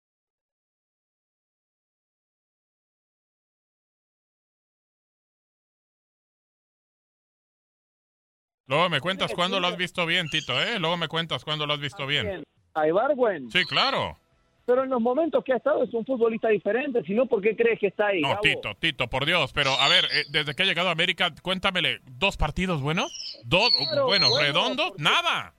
Luego 8.71 8.87
me 8.87 9.01
cuentas 9.01 9.33
cuándo 9.33 9.59
lo 9.59 9.67
has 9.67 9.75
visto 9.75 10.05
bien, 10.05 10.29
Tito, 10.29 10.53
¿eh? 10.61 10.79
Luego 10.79 10.95
me 10.95 11.09
cuentas 11.09 11.43
cuándo 11.43 11.67
lo 11.67 11.73
has 11.73 11.79
visto 11.81 12.07
bien. 12.07 12.41
¿A 12.73 12.87
Ibargüen? 12.87 13.51
Sí, 13.51 13.65
claro. 13.65 14.17
Pero 14.65 14.85
en 14.85 14.89
los 14.89 15.01
momentos 15.01 15.43
que 15.43 15.51
ha 15.51 15.57
estado 15.57 15.83
es 15.83 15.93
un 15.93 16.05
futbolista 16.05 16.47
diferente, 16.47 17.03
si 17.03 17.13
no, 17.13 17.25
¿por 17.25 17.41
qué 17.41 17.53
crees 17.53 17.77
que 17.81 17.87
está 17.87 18.07
ahí? 18.07 18.21
No, 18.21 18.39
Tito, 18.39 18.73
Tito, 18.75 19.09
por 19.09 19.25
Dios. 19.25 19.51
Pero 19.51 19.71
a 19.71 19.89
ver, 19.89 20.05
eh, 20.05 20.23
desde 20.29 20.55
que 20.55 20.63
ha 20.63 20.65
llegado 20.65 20.87
a 20.87 20.93
América, 20.93 21.33
cuéntamele, 21.41 21.99
¿dos 22.11 22.37
partidos 22.37 22.81
buenos? 22.81 23.11
¿Dos, 23.43 23.71
bueno, 24.05 24.29
redondos? 24.39 24.93
Nada. 24.97 25.53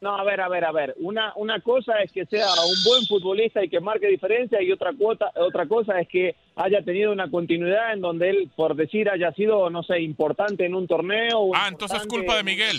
No, 0.00 0.16
a 0.16 0.24
ver, 0.24 0.40
a 0.40 0.48
ver, 0.48 0.64
a 0.64 0.72
ver. 0.72 0.94
Una, 0.98 1.34
una 1.36 1.60
cosa 1.60 2.00
es 2.02 2.10
que 2.10 2.24
sea 2.24 2.46
un 2.46 2.84
buen 2.84 3.04
futbolista 3.06 3.62
y 3.62 3.68
que 3.68 3.80
marque 3.80 4.08
diferencia 4.08 4.62
y 4.62 4.72
otra, 4.72 4.92
cuota, 4.98 5.30
otra 5.36 5.66
cosa 5.66 6.00
es 6.00 6.08
que 6.08 6.36
haya 6.56 6.82
tenido 6.82 7.12
una 7.12 7.30
continuidad 7.30 7.92
en 7.92 8.00
donde 8.00 8.30
él, 8.30 8.50
por 8.56 8.74
decir, 8.74 9.10
haya 9.10 9.30
sido, 9.32 9.68
no 9.68 9.82
sé, 9.82 10.00
importante 10.00 10.64
en 10.64 10.74
un 10.74 10.86
torneo. 10.86 11.50
Ah, 11.54 11.68
entonces 11.68 12.00
es 12.00 12.06
culpa 12.06 12.36
de 12.36 12.44
Miguel. 12.44 12.76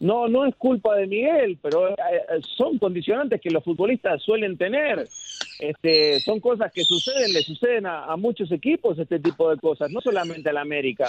No, 0.00 0.28
no 0.28 0.44
es 0.44 0.54
culpa 0.56 0.94
de 0.94 1.06
Miguel, 1.06 1.58
pero 1.60 1.88
eh, 1.88 1.94
eh, 1.96 2.40
son 2.56 2.78
condicionantes 2.78 3.40
que 3.40 3.50
los 3.50 3.64
futbolistas 3.64 4.22
suelen 4.22 4.58
tener. 4.58 5.08
Este, 5.58 6.20
son 6.20 6.38
cosas 6.38 6.70
que 6.70 6.84
suceden, 6.84 7.32
le 7.32 7.40
suceden 7.40 7.86
a, 7.86 8.04
a 8.04 8.16
muchos 8.16 8.52
equipos 8.52 8.98
este 8.98 9.18
tipo 9.18 9.50
de 9.50 9.56
cosas, 9.56 9.90
no 9.90 10.02
solamente 10.02 10.50
a 10.50 10.52
la 10.52 10.60
América. 10.60 11.08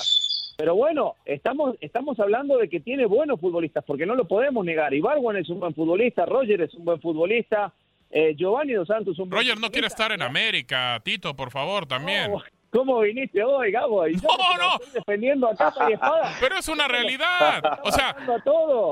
Pero 0.59 0.75
bueno, 0.75 1.15
estamos, 1.23 1.77
estamos 1.79 2.19
hablando 2.19 2.57
de 2.57 2.67
que 2.67 2.81
tiene 2.81 3.05
buenos 3.05 3.39
futbolistas, 3.39 3.81
porque 3.85 4.05
no 4.05 4.13
lo 4.13 4.27
podemos 4.27 4.65
negar. 4.65 4.93
Ibargüen 4.93 5.37
es 5.37 5.47
un 5.47 5.61
buen 5.61 5.73
futbolista, 5.73 6.25
Roger 6.25 6.59
es 6.59 6.73
un 6.73 6.83
buen 6.83 6.99
futbolista, 6.99 7.71
eh, 8.11 8.35
Giovanni 8.35 8.73
Dos 8.73 8.89
Santos 8.89 9.13
es 9.13 9.19
un 9.19 9.29
buen 9.29 9.41
Roger 9.41 9.57
no 9.57 9.71
quiere 9.71 9.87
estar 9.87 10.11
en 10.11 10.21
América, 10.21 10.99
Tito, 11.01 11.33
por 11.33 11.49
favor, 11.49 11.85
también. 11.85 12.33
¿Cómo 12.71 12.99
viniste 12.99 13.41
hoy, 13.41 13.71
Gabo? 13.71 14.05
no, 14.05 14.57
no. 14.57 14.73
Estoy 14.81 14.91
defendiendo 14.95 15.47
a 15.47 15.55
capa 15.55 15.89
y 15.89 15.93
espada. 15.93 16.35
Pero 16.41 16.57
es 16.57 16.67
una 16.67 16.89
realidad. 16.89 17.79
O 17.85 17.91
sea, 17.93 18.17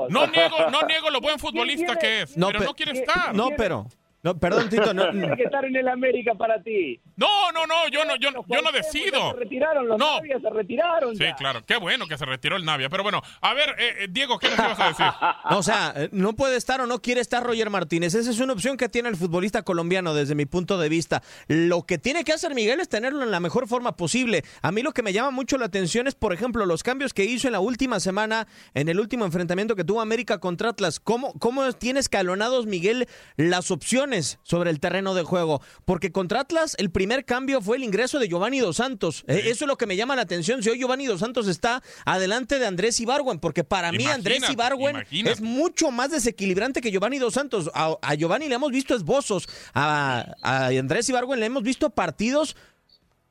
no 0.08 0.26
niego, 0.26 0.70
no 0.72 0.82
niego 0.86 1.10
lo 1.10 1.20
buen 1.20 1.38
futbolista 1.38 1.96
que 1.96 2.22
es, 2.22 2.34
pero 2.34 2.60
no 2.60 2.72
quiere 2.72 2.92
estar. 2.92 3.34
No, 3.34 3.50
pero 3.58 3.86
no, 4.22 4.36
perdón, 4.36 4.68
Tito. 4.70 4.92
No, 4.92 5.10
Tiene 5.10 5.36
que 5.36 5.44
estar 5.44 5.64
en 5.64 5.76
el 5.76 5.88
América 5.88 6.34
para 6.34 6.60
ti. 6.62 7.00
No, 7.16 7.52
no, 7.52 7.66
no, 7.66 7.88
yo 7.90 8.04
no, 8.04 8.16
yo, 8.16 8.30
yo 8.48 8.62
no 8.62 8.72
decido. 8.72 9.32
Se 9.32 9.38
retiraron 9.38 9.88
los 9.88 9.98
no. 9.98 10.16
Navia, 10.16 10.40
se 10.40 10.50
retiraron. 10.50 11.16
Sí, 11.16 11.24
claro. 11.36 11.64
Qué 11.64 11.76
bueno 11.76 12.06
que 12.06 12.18
se 12.18 12.24
retiró 12.24 12.56
el 12.56 12.64
Navia. 12.64 12.88
Pero 12.88 13.02
bueno, 13.04 13.22
a 13.40 13.54
ver, 13.54 13.70
eh, 13.78 13.94
eh, 14.00 14.08
Diego, 14.10 14.38
¿qué 14.38 14.48
nos 14.48 14.58
ibas 14.58 14.80
a 14.80 14.88
decir? 14.88 15.06
No, 15.50 15.58
o 15.58 15.62
sea, 15.62 15.92
eh, 15.96 16.08
no 16.12 16.34
puede 16.34 16.56
estar 16.56 16.80
o 16.80 16.86
no 16.86 17.00
quiere 17.00 17.20
estar 17.20 17.42
Roger 17.42 17.70
Martínez. 17.70 18.14
Esa 18.14 18.30
es 18.30 18.40
una 18.40 18.52
opción 18.52 18.76
que 18.76 18.88
tiene 18.88 19.08
el 19.08 19.16
futbolista 19.16 19.62
colombiano 19.62 20.14
desde 20.14 20.34
mi 20.34 20.46
punto 20.46 20.78
de 20.78 20.88
vista. 20.88 21.22
Lo 21.46 21.84
que 21.84 21.98
tiene 21.98 22.24
que 22.24 22.32
hacer 22.32 22.54
Miguel 22.54 22.80
es 22.80 22.88
tenerlo 22.88 23.22
en 23.22 23.30
la 23.30 23.40
mejor 23.40 23.66
forma 23.68 23.96
posible. 23.96 24.42
A 24.62 24.72
mí 24.72 24.82
lo 24.82 24.92
que 24.92 25.02
me 25.02 25.12
llama 25.12 25.30
mucho 25.30 25.58
la 25.58 25.66
atención 25.66 26.06
es, 26.06 26.14
por 26.14 26.32
ejemplo, 26.32 26.66
los 26.66 26.82
cambios 26.82 27.14
que 27.14 27.24
hizo 27.24 27.48
en 27.48 27.52
la 27.52 27.60
última 27.60 28.00
semana, 28.00 28.46
en 28.74 28.88
el 28.88 29.00
último 29.00 29.24
enfrentamiento 29.24 29.76
que 29.76 29.84
tuvo 29.84 30.00
América 30.00 30.38
contra 30.38 30.70
Atlas. 30.70 31.00
¿Cómo, 31.00 31.32
cómo 31.38 31.72
tiene 31.72 32.00
escalonados 32.00 32.66
Miguel 32.66 33.08
las 33.36 33.70
opciones 33.70 34.07
sobre 34.42 34.70
el 34.70 34.80
terreno 34.80 35.14
de 35.14 35.22
juego. 35.22 35.60
Porque 35.84 36.12
contra 36.12 36.40
Atlas 36.40 36.74
el 36.78 36.90
primer 36.90 37.24
cambio 37.24 37.60
fue 37.60 37.76
el 37.76 37.84
ingreso 37.84 38.18
de 38.18 38.28
Giovanni 38.28 38.60
Dos 38.60 38.76
Santos. 38.76 39.24
Eh, 39.26 39.42
eso 39.46 39.64
es 39.64 39.68
lo 39.68 39.76
que 39.76 39.86
me 39.86 39.96
llama 39.96 40.16
la 40.16 40.22
atención. 40.22 40.62
Si 40.62 40.70
hoy 40.70 40.78
Giovanni 40.78 41.06
Dos 41.06 41.20
Santos 41.20 41.48
está 41.48 41.82
adelante 42.04 42.58
de 42.58 42.66
Andrés 42.66 42.98
Ibargüen, 43.00 43.38
porque 43.38 43.64
para 43.64 43.92
mí 43.92 44.06
Andrés 44.06 44.48
Ibargüen 44.50 45.04
es 45.10 45.40
mucho 45.40 45.90
más 45.90 46.10
desequilibrante 46.10 46.80
que 46.80 46.90
Giovanni 46.90 47.18
Dos 47.18 47.34
Santos. 47.34 47.70
A, 47.74 48.14
Giovanni 48.14 48.48
le 48.48 48.54
hemos 48.54 48.72
visto 48.72 48.94
esbozos, 48.94 49.48
a, 49.74 50.34
a 50.42 50.66
Andrés 50.68 51.08
Ibargüen 51.08 51.40
le 51.40 51.46
hemos 51.46 51.62
visto 51.62 51.90
partidos 51.90 52.56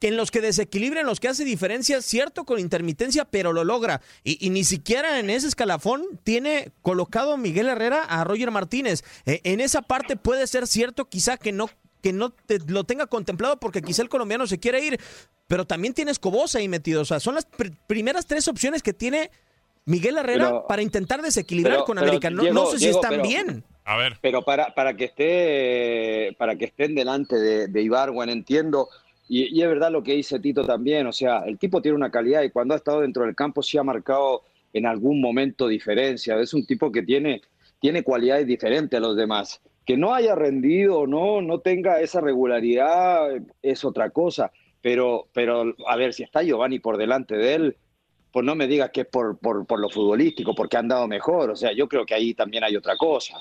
en 0.02 0.16
los 0.16 0.32
que 0.32 0.42
desequilibra, 0.42 1.02
en 1.02 1.08
los 1.08 1.20
que 1.20 1.28
hace 1.28 1.44
diferencia, 1.44 2.02
cierto, 2.02 2.46
con 2.46 2.60
intermitencia, 2.60 3.26
pero 3.26 3.54
lo 3.54 3.64
logra. 3.64 4.02
Y, 4.24 4.50
ni 4.50 4.64
siquiera 4.64 5.20
en 5.20 5.30
ese 5.30 5.48
escalafón 5.48 6.20
tiene 6.24 6.72
colocado 6.82 7.38
Miguel 7.38 7.68
Herrera 7.68 8.04
a 8.04 8.24
Roger 8.24 8.52
Martínez. 8.52 9.04
E, 9.26 9.42
en 9.44 9.60
esa 9.60 9.82
parte 9.82 10.16
puede 10.16 10.46
ser 10.48 10.68
cierto, 10.68 11.06
quizá 11.06 11.38
que 11.38 11.52
no 11.52 11.70
que 12.02 12.14
no 12.14 12.32
lo 12.68 12.84
tenga 12.84 13.08
contemplado 13.08 13.60
porque 13.60 13.82
quizá 13.82 14.04
el 14.04 14.10
colombiano 14.10 14.46
se 14.46 14.60
quiere 14.60 14.86
ir, 14.86 15.00
pero 15.48 15.66
también 15.66 15.96
tiene 15.96 16.12
Escobosa 16.12 16.60
ahí 16.60 16.68
metido. 16.68 17.02
O 17.02 17.06
sea, 17.06 17.20
son 17.20 17.34
las 17.34 17.48
primeras 17.88 18.28
tres 18.28 18.48
opciones 18.48 18.84
que 18.84 18.94
tiene 18.94 19.32
Miguel 19.86 20.18
Herrera 20.18 20.68
para 20.68 20.84
intentar 20.84 21.24
desequilibrar 21.24 21.86
con 21.86 21.98
América. 21.98 22.30
No, 22.30 22.68
sé 22.68 22.78
si 22.78 22.90
están 22.90 23.24
bien. 23.24 23.64
A 23.84 23.98
ver. 23.98 24.20
Pero 24.22 24.44
para, 24.44 24.76
para 24.76 24.96
que 24.96 25.06
esté 25.06 26.36
para 26.38 26.56
que 26.56 26.66
estén 26.66 26.94
delante 26.94 27.36
de, 27.38 27.68
de 27.68 27.82
Ibargüen, 27.82 28.30
entiendo 28.30 28.90
y, 29.30 29.62
es 29.62 29.68
verdad 29.68 29.92
lo 29.92 30.04
que 30.04 30.14
dice 30.14 30.40
Tito 30.40 30.64
también, 30.64 31.08
o 31.08 31.12
sea, 31.12 31.40
el 31.46 31.58
tipo 31.58 31.82
tiene 31.82 31.98
una 31.98 32.12
calidad 32.12 32.44
y 32.44 32.50
cuando 32.50 32.74
ha 32.74 32.78
estado 32.78 33.02
dentro 33.02 33.24
del 33.26 33.36
campo 33.36 33.62
sí 33.62 33.78
ha 33.78 33.84
marcado 33.84 34.44
en 34.74 34.86
algún 34.86 35.20
momento 35.22 35.68
diferencia. 35.68 36.40
Es 36.40 36.54
un 36.54 36.66
tipo 36.66 36.92
que 36.92 37.04
tiene, 37.04 37.42
tiene 37.80 38.04
cualidades 38.04 38.48
diferentes 38.48 38.98
a 38.98 39.02
los 39.02 39.16
demás. 39.16 39.62
Que 39.86 39.98
no 39.98 40.14
haya 40.14 40.36
rendido 40.36 41.08
no, 41.08 41.42
no 41.42 41.60
tenga 41.60 42.02
esa 42.02 42.22
regularidad 42.22 43.30
es 43.62 43.84
otra 43.84 44.10
cosa. 44.12 44.52
Pero, 44.82 45.28
pero 45.34 45.76
a 45.88 45.96
ver, 45.96 46.14
si 46.14 46.24
está 46.24 46.44
Giovanni 46.44 46.80
por 46.80 46.98
delante 46.98 47.36
de 47.36 47.56
él, 47.56 47.78
pues 48.32 48.46
no 48.46 48.56
me 48.56 48.68
digas 48.68 48.92
que 48.92 49.02
es 49.02 49.08
por, 49.08 49.38
por, 49.40 49.66
por 49.66 49.80
lo 49.80 49.90
futbolístico, 49.90 50.54
porque 50.54 50.78
han 50.78 50.88
dado 50.88 51.08
mejor. 51.08 51.50
O 51.50 51.56
sea, 51.56 51.74
yo 51.74 51.88
creo 51.88 52.06
que 52.06 52.14
ahí 52.14 52.34
también 52.34 52.64
hay 52.64 52.76
otra 52.76 52.96
cosa. 52.96 53.38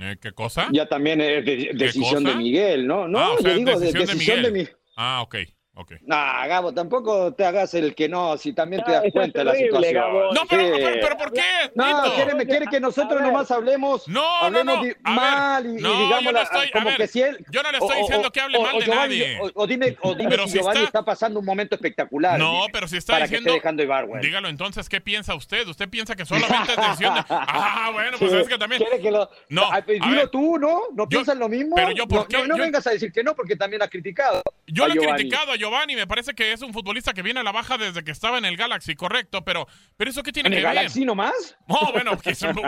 ¿Eh, 0.00 0.16
¿Qué 0.20 0.32
cosa? 0.32 0.68
Ya 0.72 0.86
también 0.86 1.20
es 1.20 1.44
decisión 1.44 2.24
de 2.24 2.34
Miguel, 2.34 2.86
¿no? 2.86 3.08
No, 3.08 3.18
ah, 3.18 3.36
yo 3.42 3.54
digo 3.54 3.78
decisión, 3.78 4.42
de, 4.42 4.50
Miguel. 4.50 4.76
Ah, 4.98 5.22
ok. 5.22 5.57
Okay. 5.80 5.98
No, 6.06 6.16
Gabo, 6.16 6.74
tampoco 6.74 7.32
te 7.34 7.44
hagas 7.44 7.72
el 7.74 7.94
que 7.94 8.08
no, 8.08 8.36
si 8.36 8.52
también 8.52 8.82
te 8.82 8.90
das 8.90 9.04
cuenta 9.12 9.38
de 9.38 9.44
la 9.44 9.54
situación. 9.54 10.04
No, 10.34 10.40
pero, 10.50 10.76
pero, 10.76 11.16
¿por 11.16 11.32
qué? 11.32 11.70
No, 11.76 12.02
quiere, 12.16 12.46
quiere, 12.46 12.66
que 12.66 12.80
nosotros 12.80 13.22
nomás 13.22 13.48
hablemos, 13.52 14.08
no, 14.08 14.26
hablemos 14.38 14.78
no, 14.78 14.82
no. 14.82 15.10
mal 15.12 15.64
y, 15.64 15.80
no, 15.80 15.92
digamos 16.02 16.24
yo 16.24 16.32
no 16.32 16.42
estoy, 16.42 16.70
como 16.72 16.86
ver, 16.86 16.96
que 16.96 17.06
si 17.06 17.22
él... 17.22 17.46
Yo 17.52 17.62
no 17.62 17.70
le 17.70 17.78
estoy 17.78 17.96
diciendo 17.96 18.32
que 18.32 18.40
hable 18.40 18.58
mal 18.58 18.76
de 18.76 18.86
Giovanni, 18.86 19.18
nadie. 19.20 19.38
O, 19.54 19.66
dime, 19.68 19.96
o 20.02 20.16
dime 20.16 20.36
si, 20.38 20.48
si 20.48 20.58
Giovanni 20.58 20.78
está... 20.78 20.98
está... 20.98 21.04
pasando 21.04 21.38
un 21.38 21.46
momento 21.46 21.76
espectacular. 21.76 22.40
No, 22.40 22.66
pero 22.72 22.88
si 22.88 22.96
está 22.96 23.12
para 23.12 23.26
diciendo... 23.26 23.44
Que 23.44 23.50
esté 23.58 23.60
dejando 23.60 23.82
Ibar, 23.84 24.08
Dígalo 24.20 24.48
entonces, 24.48 24.88
¿qué 24.88 25.00
piensa 25.00 25.36
usted? 25.36 25.64
¿Usted 25.68 25.88
piensa 25.88 26.16
que 26.16 26.26
solamente 26.26 26.72
es 26.72 26.76
decisión 26.76 27.14
de... 27.14 27.20
Ah, 27.30 27.90
bueno, 27.92 28.16
pues 28.18 28.32
es 28.32 28.48
que 28.48 28.58
también... 28.58 28.82
¿Quiere 28.82 29.00
que 29.00 29.12
lo... 29.12 29.30
No, 29.48 29.62
ah, 29.70 29.80
pues 29.86 30.00
Dilo 30.00 30.28
tú, 30.28 30.58
¿no? 30.58 30.82
¿No 30.92 31.08
piensas 31.08 31.38
lo 31.38 31.48
mismo? 31.48 31.76
Pero 31.76 31.92
yo, 31.92 32.08
¿por 32.08 32.26
qué? 32.26 32.44
No 32.48 32.56
vengas 32.56 32.84
a 32.88 32.90
decir 32.90 33.12
que 33.12 33.22
no, 33.22 33.36
porque 33.36 33.54
también 33.54 33.80
has 33.80 33.88
criticado 33.88 34.42
Yo 34.66 34.88
lo 34.88 34.94
he 34.94 34.96
criticado 34.96 35.52
a 35.52 35.56
Giovanni, 35.56 35.67
me 35.70 36.06
parece 36.06 36.34
que 36.34 36.52
es 36.52 36.62
un 36.62 36.72
futbolista 36.72 37.12
que 37.12 37.22
viene 37.22 37.40
a 37.40 37.42
la 37.42 37.52
baja 37.52 37.78
desde 37.78 38.04
que 38.04 38.10
estaba 38.10 38.38
en 38.38 38.44
el 38.44 38.56
Galaxy, 38.56 38.94
correcto, 38.94 39.44
pero, 39.44 39.66
pero 39.96 40.10
eso 40.10 40.22
qué 40.22 40.32
tiene 40.32 40.48
¿En 40.48 40.52
que 40.52 40.58
el 40.58 40.64
Galaxy 40.64 41.04
nomás? 41.04 41.56
No, 41.66 41.92
bueno, 41.92 42.12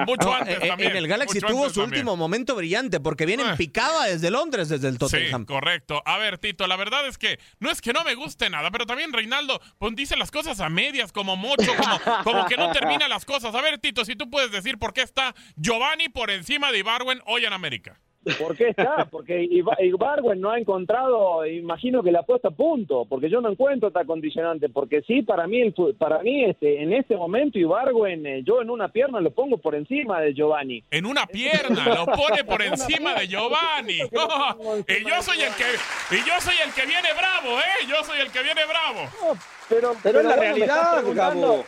mucho 0.06 0.34
antes 0.34 0.60
en, 0.60 0.68
también. 0.68 0.90
En 0.92 0.96
el 0.96 1.08
Galaxy 1.08 1.40
tuvo 1.40 1.70
su 1.70 1.82
último 1.82 2.16
momento 2.16 2.54
brillante 2.54 3.00
porque 3.00 3.26
viene 3.26 3.42
en 3.42 3.56
picada 3.56 4.06
desde 4.06 4.30
Londres, 4.30 4.68
desde 4.68 4.88
el 4.88 4.98
Tottenham. 4.98 5.42
Sí, 5.42 5.46
correcto. 5.46 6.02
A 6.04 6.18
ver, 6.18 6.38
Tito, 6.38 6.66
la 6.66 6.76
verdad 6.76 7.06
es 7.06 7.18
que 7.18 7.38
no 7.58 7.70
es 7.70 7.80
que 7.80 7.92
no 7.92 8.04
me 8.04 8.14
guste 8.14 8.50
nada, 8.50 8.70
pero 8.70 8.86
también 8.86 9.12
Reinaldo 9.12 9.60
pues, 9.78 9.94
dice 9.96 10.16
las 10.16 10.30
cosas 10.30 10.60
a 10.60 10.68
medias, 10.68 11.12
como 11.12 11.36
mucho, 11.36 11.74
como, 11.76 12.24
como 12.24 12.46
que 12.46 12.56
no 12.56 12.70
termina 12.72 13.08
las 13.08 13.24
cosas. 13.24 13.54
A 13.54 13.60
ver, 13.60 13.78
Tito, 13.78 14.04
si 14.04 14.16
tú 14.16 14.30
puedes 14.30 14.50
decir 14.50 14.78
por 14.78 14.92
qué 14.92 15.02
está 15.02 15.34
Giovanni 15.56 16.08
por 16.08 16.30
encima 16.30 16.72
de 16.72 16.78
Ibarwen 16.78 17.20
hoy 17.26 17.44
en 17.44 17.52
América. 17.52 18.00
¿Por 18.38 18.54
qué 18.54 18.68
está? 18.68 19.06
Porque 19.10 19.42
Ibarwen 19.42 20.40
no 20.40 20.50
ha 20.50 20.58
encontrado, 20.58 21.46
imagino 21.46 22.02
que 22.02 22.12
la 22.12 22.20
ha 22.20 22.22
puesto 22.22 22.48
a 22.48 22.50
punto, 22.50 23.06
porque 23.08 23.30
yo 23.30 23.40
no 23.40 23.50
encuentro 23.50 23.88
esta 23.88 24.04
condicionante, 24.04 24.68
porque 24.68 25.00
sí, 25.02 25.22
para 25.22 25.46
mí, 25.46 25.62
el, 25.62 25.74
para 25.98 26.18
mí 26.18 26.44
este, 26.44 26.82
en 26.82 26.92
este 26.92 27.16
momento 27.16 27.58
Ibarwen, 27.58 28.26
eh, 28.26 28.42
yo 28.44 28.60
en 28.60 28.68
una 28.68 28.88
pierna 28.88 29.20
lo 29.20 29.30
pongo 29.30 29.56
por 29.56 29.74
encima 29.74 30.20
de 30.20 30.34
Giovanni. 30.34 30.84
En 30.90 31.06
una 31.06 31.26
pierna, 31.26 31.94
lo 31.94 32.06
pone 32.06 32.44
por 32.44 32.60
encima 32.62 33.14
de 33.14 33.26
Giovanni. 33.26 33.98
y 34.88 35.08
yo 35.08 35.22
soy 35.22 35.38
el 35.40 35.54
que, 35.54 36.14
y 36.14 36.18
yo 36.18 36.34
soy 36.40 36.56
el 36.64 36.72
que 36.74 36.86
viene 36.86 37.08
bravo, 37.16 37.58
¿eh? 37.58 37.86
Yo 37.88 38.04
soy 38.04 38.20
el 38.20 38.30
que 38.30 38.42
viene 38.42 38.60
bravo. 38.66 39.38
Pero, 39.70 39.94
pero, 40.02 40.20
la 40.22 40.34
realidad, 40.34 41.00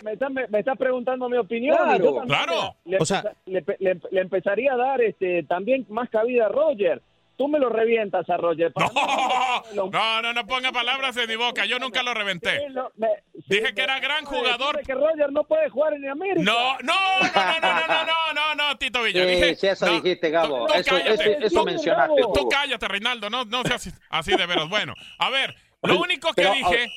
me 0.02 0.12
está, 0.12 0.28
me, 0.28 0.58
está, 0.58 0.74
preguntando 0.74 1.28
mi 1.28 1.36
opinión. 1.36 1.76
Claro, 1.76 2.22
claro. 2.26 2.74
Le, 2.84 2.98
o 2.98 3.04
sea, 3.04 3.22
le, 3.46 3.64
le, 3.78 4.20
empezaría 4.20 4.72
a 4.72 4.76
dar 4.76 5.00
este 5.00 5.44
también 5.44 5.86
más 5.88 6.10
cabida 6.10 6.41
a 6.42 6.48
Roger. 6.48 7.02
Tú 7.36 7.48
me 7.48 7.58
lo 7.58 7.70
revientas 7.70 8.28
a 8.28 8.36
Roger. 8.36 8.72
No, 9.74 10.22
no, 10.22 10.32
no, 10.32 10.46
ponga 10.46 10.70
palabras 10.70 11.16
en 11.16 11.28
mi 11.28 11.36
boca. 11.36 11.64
Yo 11.64 11.78
nunca 11.78 12.02
lo 12.02 12.12
reventé. 12.14 12.60
Dije 13.46 13.74
que 13.74 13.82
era 13.82 14.00
gran 14.00 14.24
jugador. 14.24 14.82
que 14.82 14.94
Roger 14.94 15.32
no 15.32 15.44
puede 15.44 15.70
jugar 15.70 15.94
en 15.94 16.08
América. 16.08 16.42
No, 16.42 16.78
no, 16.82 17.20
no, 17.20 17.60
no, 17.60 17.60
no, 17.60 17.86
no, 17.86 18.04
no, 18.04 18.34
no, 18.34 18.54
no, 18.54 18.78
Tito 18.78 19.02
Villa. 19.02 19.24
Dije, 19.24 19.56
sí, 19.56 19.66
eso 19.66 19.86
dijiste, 19.86 20.30
Gabo. 20.30 20.68
eso, 20.72 20.96
eso, 20.96 21.64
mencionaste. 21.64 22.22
Tú 22.34 22.48
cállate, 22.48 22.86
Reinaldo. 22.86 23.30
No, 23.30 23.44
no 23.44 23.62
seas 23.62 23.98
así 24.10 24.36
de 24.36 24.46
veras. 24.46 24.68
Bueno, 24.68 24.94
a 25.18 25.30
ver, 25.30 25.54
lo 25.82 25.98
único 25.98 26.32
que 26.34 26.46
dije 26.50 26.90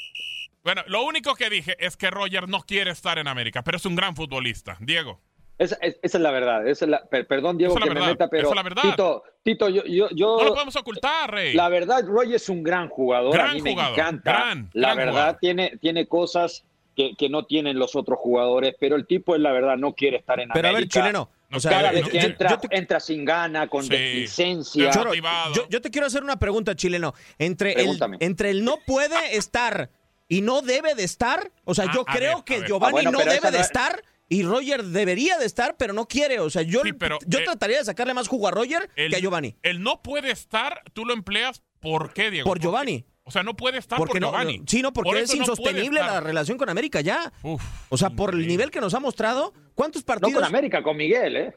bueno, 0.65 0.81
lo 0.87 1.03
único 1.03 1.35
que 1.35 1.47
dije 1.47 1.75
es 1.77 1.95
que 1.95 2.09
Roger 2.09 2.49
no 2.49 2.61
quiere 2.61 2.89
estar 2.89 3.19
en 3.19 3.27
América, 3.27 3.63
pero 3.63 3.77
es 3.77 3.85
un 3.85 3.95
gran 3.95 4.15
futbolista. 4.15 4.77
Diego. 4.79 5.21
Esa, 5.57 5.77
es 5.81 6.13
la 6.15 6.31
verdad. 6.31 6.67
Esa 6.67 6.85
es 6.85 6.91
la, 6.91 7.05
perdón, 7.05 7.57
Diego, 7.57 7.75
que 7.75 7.89
me 7.89 8.01
meta, 8.01 8.27
pero. 8.29 8.49
es 8.49 8.55
la 8.55 8.63
verdad. 8.63 8.81
Tito, 8.81 9.23
Tito 9.41 9.69
yo, 9.69 9.83
yo, 9.85 10.09
No 10.11 10.43
lo 10.43 10.53
podemos 10.53 10.75
ocultar, 10.75 11.31
Rey. 11.31 11.53
La 11.53 11.69
verdad, 11.69 12.05
Roger 12.05 12.35
es 12.35 12.49
un 12.49 12.61
gran 12.61 12.89
jugador. 12.89 13.33
Gran 13.33 13.51
a 13.51 13.53
mí 13.53 13.59
jugador, 13.59 13.83
me 13.83 13.91
encanta. 13.91 14.31
Gran, 14.31 14.69
la 14.73 14.95
verdad, 14.95 15.37
tiene, 15.39 15.77
tiene 15.79 16.07
cosas 16.07 16.65
que, 16.95 17.15
que, 17.15 17.29
no 17.29 17.45
tienen 17.45 17.79
los 17.79 17.95
otros 17.95 18.19
jugadores, 18.19 18.75
pero 18.79 18.95
el 18.95 19.05
tipo, 19.05 19.35
es 19.35 19.41
la 19.41 19.51
verdad, 19.51 19.77
no 19.77 19.93
quiere 19.93 20.17
estar 20.17 20.39
en 20.39 20.49
pero 20.49 20.69
América. 20.69 20.89
Pero 20.93 21.03
a 21.03 21.07
ver, 21.07 21.13
chileno. 21.13 21.29
O 21.51 21.59
sea, 21.59 21.71
Cada 21.71 21.91
vez 21.91 22.09
que 22.09 22.19
entra, 22.19 22.59
entra 22.71 22.99
sin 22.99 23.23
gana, 23.23 23.67
con 23.67 23.83
sí, 23.83 24.25
Yo, 24.73 25.69
yo, 25.69 25.81
te 25.81 25.89
quiero 25.89 26.07
hacer 26.07 26.23
una 26.23 26.37
pregunta, 26.37 26.75
chileno. 26.75 27.13
Entre 27.37 27.73
el, 27.73 27.97
entre 28.19 28.49
el 28.49 28.65
no 28.65 28.79
puede 28.85 29.37
estar 29.37 29.89
y 30.27 30.41
no 30.41 30.61
debe 30.61 30.95
de 30.95 31.03
estar. 31.03 31.51
O 31.63 31.75
sea, 31.75 31.91
yo 31.93 32.03
creo 32.03 32.43
que 32.43 32.65
Giovanni 32.65 33.05
no 33.05 33.19
debe 33.19 33.51
de 33.51 33.59
estar. 33.59 34.03
Y 34.27 34.43
Roger 34.43 34.83
debería 34.83 35.37
de 35.37 35.45
estar, 35.45 35.77
pero 35.77 35.93
no 35.93 36.07
quiere. 36.07 36.39
O 36.39 36.49
sea, 36.49 36.63
yo, 36.63 36.81
yo 37.27 37.43
trataría 37.43 37.77
de 37.77 37.85
sacarle 37.85 38.13
más 38.13 38.27
jugo 38.27 38.47
a 38.47 38.51
Roger 38.51 38.89
que 38.95 39.15
a 39.15 39.19
Giovanni. 39.19 39.55
El 39.61 39.83
no 39.83 40.01
puede 40.01 40.31
estar, 40.31 40.81
tú 40.93 41.05
lo 41.05 41.13
empleas, 41.13 41.61
¿por 41.79 42.13
qué, 42.13 42.31
Diego? 42.31 42.45
Por 42.45 42.59
Giovanni. 42.59 43.05
O 43.27 43.31
sea, 43.31 43.41
no 43.41 43.55
puede 43.55 43.79
estar 43.79 43.97
porque 43.97 44.19
por 44.19 44.29
Giovanni. 44.29 44.61
sí, 44.67 44.83
no, 44.83 44.93
porque 44.93 45.21
es 45.21 45.33
insostenible 45.33 45.99
la 45.99 46.21
relación 46.21 46.57
con 46.57 46.69
América 46.69 47.01
ya. 47.01 47.33
o 47.43 47.97
sea, 47.97 48.11
por 48.11 48.33
el 48.33 48.47
nivel 48.47 48.71
que 48.71 48.81
nos 48.81 48.93
ha 48.93 48.99
mostrado, 48.99 49.53
¿cuántos 49.73 50.03
partidos? 50.03 50.33
No 50.33 50.39
con 50.39 50.47
América, 50.47 50.83
con 50.83 50.97
Miguel, 50.97 51.35
¿eh? 51.35 51.55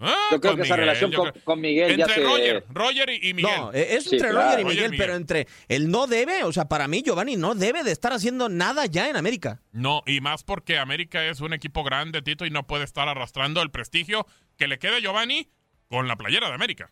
Ah, 0.00 0.16
yo 0.32 0.40
creo 0.40 0.56
que 0.56 0.62
esa 0.62 0.76
relación 0.76 1.12
con, 1.44 1.60
Miguel 1.60 1.90
entre 1.90 2.06
ya 2.06 2.14
se... 2.14 2.22
Roger, 2.22 2.64
Roger 2.70 3.10
y, 3.10 3.34
Miguel. 3.34 3.52
No, 3.58 3.72
es 3.72 4.10
entre 4.10 4.32
Roger, 4.32 4.60
y 4.60 4.64
Miguel, 4.64 4.92
pero 4.96 5.14
entre 5.14 5.46
el 5.68 5.90
no 5.90 6.06
debe, 6.06 6.42
o 6.44 6.52
sea, 6.52 6.64
para 6.66 6.88
mí 6.88 7.02
Giovanni 7.02 7.36
no 7.36 7.54
debe 7.54 7.84
de 7.84 7.92
estar 7.92 8.12
haciendo 8.12 8.48
nada 8.48 8.86
ya 8.86 9.10
en 9.10 9.16
América. 9.16 9.60
No, 9.72 10.02
y 10.06 10.22
más 10.22 10.42
porque 10.42 10.78
América 10.78 11.26
es 11.26 11.42
un 11.42 11.52
equipo 11.52 11.84
grande, 11.84 12.22
Tito, 12.22 12.46
y 12.46 12.50
no 12.50 12.66
puede 12.66 12.84
estar 12.84 13.08
arrastrando 13.08 13.60
el 13.60 13.70
prestigio 13.70 14.26
que 14.56 14.68
le 14.68 14.78
queda 14.78 14.96
a 14.96 15.00
Giovanni 15.00 15.48
con 15.88 16.08
la 16.08 16.16
playera 16.16 16.48
de 16.48 16.54
América. 16.54 16.90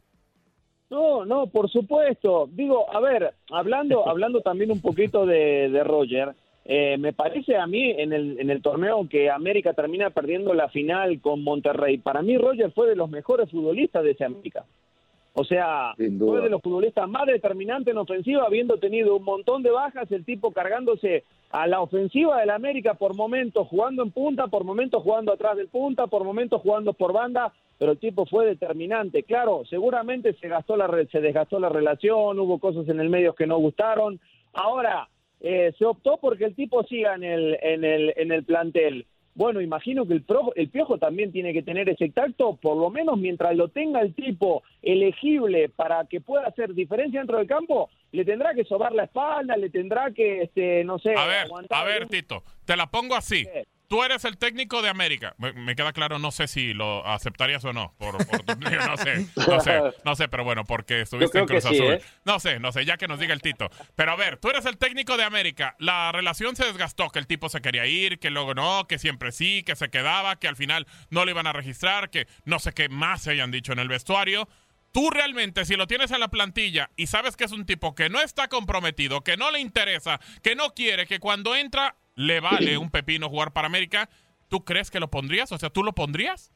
No, 0.90 1.24
no, 1.24 1.46
por 1.46 1.70
supuesto. 1.70 2.48
Digo, 2.50 2.94
a 2.94 3.00
ver, 3.00 3.34
hablando, 3.50 4.08
hablando 4.08 4.42
también 4.42 4.70
un 4.70 4.80
poquito 4.80 5.24
de, 5.24 5.68
de 5.70 5.84
Roger, 5.84 6.34
eh, 6.70 6.98
me 6.98 7.14
parece 7.14 7.56
a 7.56 7.66
mí 7.66 7.92
en 7.92 8.12
el, 8.12 8.38
en 8.38 8.50
el 8.50 8.60
torneo 8.60 9.08
que 9.08 9.30
América 9.30 9.72
termina 9.72 10.10
perdiendo 10.10 10.52
la 10.52 10.68
final 10.68 11.18
con 11.22 11.42
Monterrey. 11.42 11.96
Para 11.96 12.20
mí 12.20 12.36
Roger 12.36 12.70
fue 12.72 12.86
de 12.86 12.94
los 12.94 13.08
mejores 13.08 13.50
futbolistas 13.50 14.04
de 14.04 14.10
ese 14.10 14.26
América. 14.26 14.66
O 15.32 15.44
sea, 15.44 15.94
fue 15.96 16.42
de 16.42 16.50
los 16.50 16.60
futbolistas 16.60 17.08
más 17.08 17.24
determinantes 17.24 17.92
en 17.92 17.96
ofensiva, 17.96 18.44
habiendo 18.44 18.76
tenido 18.76 19.16
un 19.16 19.24
montón 19.24 19.62
de 19.62 19.70
bajas, 19.70 20.12
el 20.12 20.26
tipo 20.26 20.52
cargándose 20.52 21.24
a 21.52 21.66
la 21.66 21.80
ofensiva 21.80 22.40
del 22.40 22.50
América 22.50 22.94
por 22.94 23.16
momentos 23.16 23.66
jugando 23.68 24.02
en 24.02 24.10
punta, 24.10 24.48
por 24.48 24.64
momentos 24.64 25.02
jugando 25.02 25.32
atrás 25.32 25.56
del 25.56 25.68
punta, 25.68 26.06
por 26.06 26.24
momentos 26.24 26.60
jugando 26.60 26.92
por 26.92 27.14
banda, 27.14 27.50
pero 27.78 27.92
el 27.92 27.98
tipo 27.98 28.26
fue 28.26 28.44
determinante. 28.44 29.22
Claro, 29.22 29.62
seguramente 29.70 30.34
se 30.34 30.48
gastó 30.48 30.76
la 30.76 30.88
se 31.10 31.22
desgastó 31.22 31.58
la 31.60 31.70
relación, 31.70 32.38
hubo 32.38 32.58
cosas 32.58 32.86
en 32.90 33.00
el 33.00 33.08
medio 33.08 33.34
que 33.34 33.46
no 33.46 33.56
gustaron. 33.56 34.20
Ahora, 34.52 35.08
eh, 35.40 35.72
se 35.78 35.84
optó 35.84 36.18
porque 36.20 36.44
el 36.44 36.54
tipo 36.54 36.82
siga 36.84 37.14
en 37.14 37.24
el, 37.24 37.58
en 37.62 37.84
el, 37.84 38.14
en 38.16 38.32
el 38.32 38.44
plantel. 38.44 39.06
Bueno, 39.34 39.60
imagino 39.60 40.04
que 40.04 40.14
el, 40.14 40.24
el 40.56 40.68
Piojo 40.68 40.98
también 40.98 41.30
tiene 41.30 41.52
que 41.52 41.62
tener 41.62 41.88
ese 41.88 42.08
tacto, 42.08 42.56
por 42.56 42.76
lo 42.76 42.90
menos 42.90 43.18
mientras 43.18 43.54
lo 43.54 43.68
tenga 43.68 44.00
el 44.00 44.12
tipo 44.12 44.64
elegible 44.82 45.68
para 45.68 46.04
que 46.06 46.20
pueda 46.20 46.48
hacer 46.48 46.74
diferencia 46.74 47.20
dentro 47.20 47.38
del 47.38 47.46
campo, 47.46 47.88
le 48.10 48.24
tendrá 48.24 48.52
que 48.52 48.64
sobar 48.64 48.92
la 48.92 49.04
espalda, 49.04 49.56
le 49.56 49.70
tendrá 49.70 50.10
que, 50.10 50.42
este, 50.42 50.82
no 50.82 50.98
sé... 50.98 51.14
A 51.16 51.26
ver, 51.26 51.46
a 51.70 51.84
ver, 51.84 52.08
Tito, 52.08 52.42
te 52.64 52.76
la 52.76 52.90
pongo 52.90 53.14
así 53.14 53.46
tú 53.88 54.04
eres 54.04 54.24
el 54.24 54.36
técnico 54.36 54.82
de 54.82 54.90
América. 54.90 55.34
Me, 55.38 55.74
queda 55.74 55.92
claro, 55.92 56.18
no 56.18 56.30
sé 56.30 56.46
si 56.46 56.74
lo 56.74 57.04
aceptarías 57.06 57.64
o 57.64 57.72
no. 57.72 57.94
Por, 57.98 58.14
no 58.14 58.96
sé, 58.96 59.26
no 59.36 59.60
sé, 59.60 59.80
no 60.04 60.14
sé, 60.14 60.28
pero 60.28 60.44
bueno, 60.44 60.64
porque 60.64 61.00
estuviste 61.00 61.38
en 61.38 61.46
Cruz 61.46 61.64
Azul. 61.64 61.94
¿eh? 61.94 62.02
No 62.24 62.38
sé, 62.38 62.60
no 62.60 62.70
sé, 62.70 62.84
ya 62.84 62.96
que 62.98 63.08
nos 63.08 63.18
diga 63.18 63.32
el 63.32 63.42
Tito. 63.42 63.70
Pero 63.96 64.12
a 64.12 64.16
ver, 64.16 64.36
tú 64.36 64.50
eres 64.50 64.66
el 64.66 64.76
técnico 64.76 65.16
de 65.16 65.24
América. 65.24 65.74
La 65.78 66.12
relación 66.12 66.54
se 66.54 66.66
desgastó, 66.66 67.08
que 67.10 67.18
el 67.18 67.26
tipo 67.26 67.48
se 67.48 67.60
quería 67.60 67.86
ir, 67.86 68.18
que 68.18 68.30
luego 68.30 68.54
no, 68.54 68.86
que 68.86 68.98
siempre 68.98 69.32
sí, 69.32 69.62
que 69.64 69.74
se 69.74 69.88
quedaba, 69.88 70.36
que 70.36 70.48
al 70.48 70.56
final 70.56 70.86
no 71.10 71.24
lo 71.24 71.30
iban 71.30 71.46
a 71.46 71.52
registrar, 71.52 72.10
que 72.10 72.28
no 72.44 72.58
sé 72.58 72.72
qué 72.72 72.88
más 72.88 73.22
se 73.22 73.32
hayan 73.32 73.50
dicho 73.50 73.72
en 73.72 73.78
el 73.78 73.88
vestuario. 73.88 74.48
Tú 74.92 75.10
realmente, 75.10 75.64
si 75.64 75.76
lo 75.76 75.86
tienes 75.86 76.10
en 76.10 76.20
la 76.20 76.28
plantilla 76.28 76.90
y 76.96 77.08
sabes 77.08 77.36
que 77.36 77.44
es 77.44 77.52
un 77.52 77.66
tipo 77.66 77.94
que 77.94 78.08
no 78.08 78.20
está 78.20 78.48
comprometido, 78.48 79.22
que 79.22 79.36
no 79.36 79.50
le 79.50 79.60
interesa, 79.60 80.18
que 80.42 80.54
no 80.54 80.70
quiere, 80.74 81.06
que 81.06 81.20
cuando 81.20 81.54
entra 81.54 81.96
le 82.18 82.40
vale 82.40 82.76
un 82.76 82.90
pepino 82.90 83.28
jugar 83.28 83.52
para 83.52 83.68
América, 83.68 84.10
¿tú 84.48 84.64
crees 84.64 84.90
que 84.90 84.98
lo 84.98 85.08
pondrías? 85.08 85.52
O 85.52 85.58
sea, 85.58 85.70
¿tú 85.70 85.84
lo 85.84 85.92
pondrías? 85.92 86.52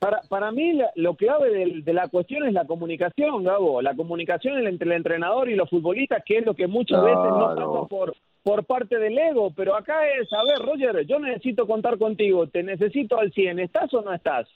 Para, 0.00 0.20
para 0.22 0.50
mí 0.50 0.78
lo 0.96 1.14
clave 1.14 1.82
de, 1.82 1.92
la 1.92 2.08
cuestión 2.08 2.46
es 2.46 2.52
la 2.52 2.66
comunicación, 2.66 3.44
Gabo, 3.44 3.80
la 3.80 3.94
comunicación 3.94 4.66
entre 4.66 4.88
el 4.88 4.96
entrenador 4.96 5.48
y 5.48 5.54
los 5.54 5.70
futbolistas, 5.70 6.22
que 6.26 6.38
es 6.38 6.44
lo 6.44 6.54
que 6.54 6.66
muchas 6.66 7.00
veces 7.00 7.16
no 7.16 7.54
pasa 7.54 7.88
por, 7.88 8.16
por 8.42 8.64
parte 8.64 8.98
del 8.98 9.16
ego, 9.16 9.52
pero 9.56 9.76
acá 9.76 10.06
es, 10.08 10.30
a 10.32 10.42
ver, 10.42 10.58
Roger, 10.58 11.06
yo 11.06 11.20
necesito 11.20 11.66
contar 11.66 11.96
contigo, 11.96 12.48
te 12.48 12.64
necesito 12.64 13.18
al 13.18 13.32
100, 13.32 13.60
¿estás 13.60 13.94
o 13.94 14.02
no 14.02 14.12
estás? 14.12 14.48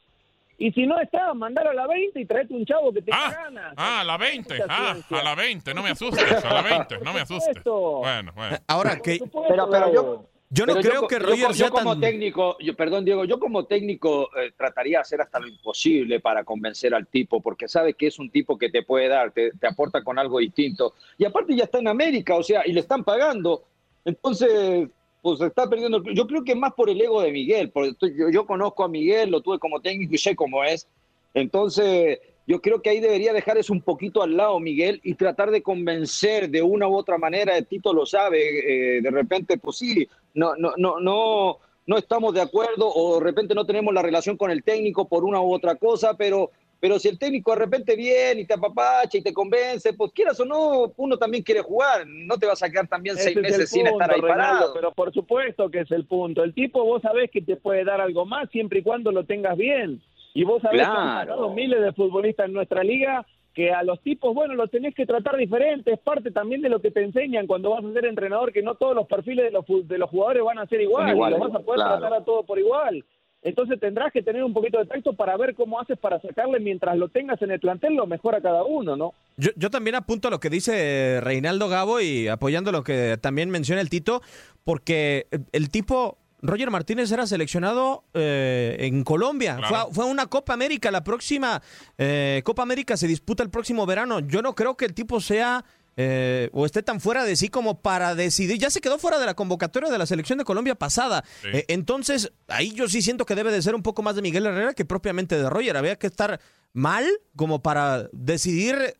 Y 0.60 0.70
si 0.72 0.86
no 0.86 1.00
está, 1.00 1.32
mandar 1.32 1.66
a 1.68 1.72
la 1.72 1.86
20 1.86 2.20
y 2.20 2.26
traete 2.26 2.52
un 2.52 2.66
chavo 2.66 2.92
que 2.92 3.00
te 3.00 3.10
ah, 3.14 3.32
gana. 3.34 3.72
Ah, 3.78 4.00
a 4.02 4.04
la 4.04 4.18
20. 4.18 4.58
Ah, 4.68 4.94
a 5.08 5.22
la 5.22 5.34
20. 5.34 5.72
No 5.72 5.82
me 5.82 5.88
asustes. 5.88 6.44
A 6.44 6.52
la 6.52 6.62
20. 6.62 6.98
No 6.98 7.14
me 7.14 7.20
asustes. 7.20 7.64
Bueno, 7.64 8.30
bueno. 8.34 8.58
Ahora 8.66 9.00
que. 9.00 9.20
Pero, 9.48 9.70
pero 9.70 9.92
yo. 9.94 10.26
Yo 10.50 10.66
no 10.66 10.74
creo 10.74 11.06
que 11.06 11.18
Roger 11.18 11.52
yo, 11.52 11.66
yo 11.66 11.70
como 11.70 11.98
técnico, 12.00 12.56
yo, 12.58 12.74
perdón 12.74 13.04
Diego, 13.04 13.24
yo 13.24 13.38
como 13.38 13.66
técnico 13.66 14.28
eh, 14.36 14.50
trataría 14.56 14.98
de 14.98 15.02
hacer 15.02 15.20
hasta 15.20 15.38
lo 15.38 15.46
imposible 15.46 16.18
para 16.18 16.42
convencer 16.42 16.92
al 16.92 17.06
tipo, 17.06 17.40
porque 17.40 17.68
sabe 17.68 17.94
que 17.94 18.08
es 18.08 18.18
un 18.18 18.30
tipo 18.30 18.58
que 18.58 18.68
te 18.68 18.82
puede 18.82 19.06
dar, 19.06 19.30
te, 19.30 19.52
te 19.52 19.68
aporta 19.68 20.02
con 20.02 20.18
algo 20.18 20.40
distinto. 20.40 20.94
Y 21.16 21.24
aparte 21.24 21.54
ya 21.54 21.64
está 21.64 21.78
en 21.78 21.86
América, 21.86 22.34
o 22.34 22.42
sea, 22.42 22.66
y 22.66 22.72
le 22.72 22.80
están 22.80 23.04
pagando. 23.04 23.62
Entonces, 24.04 24.88
pues 25.22 25.40
está 25.40 25.68
perdiendo. 25.68 26.02
Yo 26.12 26.26
creo 26.26 26.44
que 26.44 26.54
más 26.54 26.72
por 26.72 26.90
el 26.90 27.00
ego 27.00 27.20
de 27.22 27.32
Miguel, 27.32 27.70
porque 27.70 27.94
yo, 28.32 28.46
conozco 28.46 28.84
a 28.84 28.88
Miguel, 28.88 29.30
lo 29.30 29.40
tuve 29.40 29.58
como 29.58 29.80
técnico 29.80 30.14
y 30.14 30.18
sé 30.18 30.34
cómo 30.34 30.64
es. 30.64 30.86
Entonces, 31.34 32.18
yo 32.46 32.60
creo 32.60 32.82
que 32.82 32.90
ahí 32.90 33.00
debería 33.00 33.32
dejar 33.32 33.58
eso 33.58 33.72
un 33.72 33.82
poquito 33.82 34.22
al 34.22 34.36
lado, 34.36 34.58
Miguel, 34.58 35.00
y 35.04 35.14
tratar 35.14 35.50
de 35.50 35.62
convencer 35.62 36.48
de 36.50 36.62
una 36.62 36.88
u 36.88 36.96
otra 36.96 37.18
manera. 37.18 37.60
Tito 37.62 37.92
lo 37.92 38.06
sabe, 38.06 38.96
eh, 38.96 39.02
de 39.02 39.10
repente, 39.10 39.58
pues 39.58 39.76
sí, 39.76 40.08
no, 40.34 40.56
no, 40.56 40.72
no, 40.76 40.98
no, 41.00 41.58
no 41.86 41.98
estamos 41.98 42.34
de 42.34 42.40
acuerdo 42.40 42.88
o 42.88 43.18
de 43.18 43.24
repente 43.24 43.54
no 43.54 43.66
tenemos 43.66 43.92
la 43.92 44.02
relación 44.02 44.36
con 44.36 44.50
el 44.50 44.62
técnico 44.62 45.06
por 45.06 45.24
una 45.24 45.40
u 45.40 45.52
otra 45.52 45.74
cosa, 45.76 46.14
pero 46.14 46.50
pero 46.80 46.98
si 46.98 47.08
el 47.08 47.18
técnico 47.18 47.52
de 47.52 47.58
repente 47.58 47.94
viene 47.94 48.40
y 48.40 48.46
te 48.46 48.54
apapacha 48.54 49.18
y 49.18 49.22
te 49.22 49.34
convence, 49.34 49.92
pues 49.92 50.12
quieras 50.12 50.40
o 50.40 50.46
no, 50.46 50.92
uno 50.96 51.18
también 51.18 51.42
quiere 51.42 51.60
jugar. 51.60 52.06
No 52.06 52.38
te 52.38 52.46
vas 52.46 52.62
a 52.62 52.70
quedar 52.70 52.88
también 52.88 53.16
seis 53.16 53.36
meses 53.36 53.68
sin 53.68 53.86
estar 53.86 54.10
ahí 54.10 54.20
parado. 54.22 54.72
Pero 54.72 54.90
por 54.92 55.12
supuesto 55.12 55.70
que 55.70 55.80
es 55.80 55.90
el 55.90 56.06
punto. 56.06 56.42
El 56.42 56.54
tipo 56.54 56.82
vos 56.82 57.02
sabés 57.02 57.30
que 57.30 57.42
te 57.42 57.56
puede 57.56 57.84
dar 57.84 58.00
algo 58.00 58.24
más 58.24 58.48
siempre 58.48 58.78
y 58.78 58.82
cuando 58.82 59.12
lo 59.12 59.24
tengas 59.24 59.58
bien. 59.58 60.00
Y 60.32 60.44
vos 60.44 60.62
sabés 60.62 60.80
que 60.80 60.86
han 60.86 61.54
miles 61.54 61.82
de 61.82 61.92
futbolistas 61.92 62.46
en 62.46 62.54
nuestra 62.54 62.82
liga 62.82 63.26
que 63.54 63.72
a 63.72 63.82
los 63.82 64.00
tipos, 64.00 64.32
bueno, 64.32 64.54
los 64.54 64.70
tenés 64.70 64.94
que 64.94 65.06
tratar 65.06 65.36
diferente, 65.36 65.92
es 65.92 65.98
parte 65.98 66.30
también 66.30 66.62
de 66.62 66.68
lo 66.68 66.80
que 66.80 66.92
te 66.92 67.02
enseñan 67.02 67.48
cuando 67.48 67.70
vas 67.70 67.84
a 67.84 67.92
ser 67.92 68.06
entrenador, 68.06 68.52
que 68.52 68.62
no 68.62 68.76
todos 68.76 68.94
los 68.94 69.08
perfiles 69.08 69.46
de 69.46 69.50
los, 69.50 69.64
de 69.88 69.98
los 69.98 70.08
jugadores 70.08 70.44
van 70.44 70.58
a 70.60 70.66
ser 70.66 70.80
iguales, 70.80 71.16
los 71.16 71.40
vas 71.40 71.54
a 71.54 71.58
poder 71.58 71.80
tratar 71.80 72.14
a 72.14 72.24
todos 72.24 72.46
por 72.46 72.58
igual. 72.58 73.04
Entonces 73.42 73.80
tendrás 73.80 74.12
que 74.12 74.22
tener 74.22 74.44
un 74.44 74.52
poquito 74.52 74.78
de 74.78 74.86
tacto 74.86 75.14
para 75.14 75.36
ver 75.36 75.54
cómo 75.54 75.80
haces 75.80 75.98
para 75.98 76.20
sacarle 76.20 76.60
mientras 76.60 76.96
lo 76.98 77.08
tengas 77.08 77.40
en 77.40 77.50
el 77.50 77.60
plantel, 77.60 77.94
lo 77.94 78.06
mejor 78.06 78.34
a 78.34 78.42
cada 78.42 78.64
uno, 78.64 78.96
¿no? 78.96 79.14
Yo, 79.36 79.50
yo 79.56 79.70
también 79.70 79.94
apunto 79.96 80.28
a 80.28 80.30
lo 80.30 80.40
que 80.40 80.50
dice 80.50 81.20
Reinaldo 81.22 81.68
Gabo 81.68 82.00
y 82.00 82.28
apoyando 82.28 82.70
lo 82.70 82.84
que 82.84 83.16
también 83.20 83.48
menciona 83.48 83.80
el 83.80 83.88
Tito, 83.88 84.20
porque 84.64 85.26
el 85.52 85.70
tipo 85.70 86.18
Roger 86.42 86.70
Martínez 86.70 87.10
era 87.12 87.26
seleccionado 87.26 88.04
eh, 88.14 88.76
en 88.80 89.04
Colombia. 89.04 89.58
Fue, 89.92 90.04
una 90.04 90.26
Copa 90.26 90.54
América. 90.54 90.90
La 90.90 91.04
próxima 91.04 91.62
eh, 91.98 92.42
Copa 92.44 92.62
América 92.62 92.96
se 92.96 93.06
disputa 93.06 93.42
el 93.42 93.50
próximo 93.50 93.86
verano. 93.86 94.20
Yo 94.20 94.42
no 94.42 94.54
creo 94.54 94.76
que 94.76 94.86
el 94.86 94.94
tipo 94.94 95.20
sea 95.20 95.64
eh, 95.96 96.50
o 96.52 96.66
esté 96.66 96.82
tan 96.82 97.00
fuera 97.00 97.24
de 97.24 97.36
sí 97.36 97.48
como 97.48 97.80
para 97.80 98.14
decidir. 98.14 98.58
Ya 98.58 98.70
se 98.70 98.80
quedó 98.80 98.98
fuera 98.98 99.18
de 99.18 99.26
la 99.26 99.34
convocatoria 99.34 99.90
de 99.90 99.98
la 99.98 100.06
selección 100.06 100.38
de 100.38 100.44
Colombia 100.44 100.74
pasada. 100.74 101.24
entonces, 101.68 102.32
ahí 102.48 102.72
yo 102.72 102.88
sí 102.88 103.02
siento 103.02 103.26
que 103.26 103.34
debe 103.34 103.52
de 103.52 103.62
ser 103.62 103.74
un 103.74 103.82
poco 103.82 104.02
más 104.02 104.16
de 104.16 104.22
Miguel 104.22 104.46
Herrera 104.46 104.74
que 104.74 104.84
propiamente 104.84 105.36
de 105.36 105.48
Roger. 105.48 105.76
Había 105.76 105.96
que 105.96 106.06
estar 106.06 106.40
mal 106.72 107.06
como 107.36 107.62
para 107.62 108.08
decidir 108.12 108.96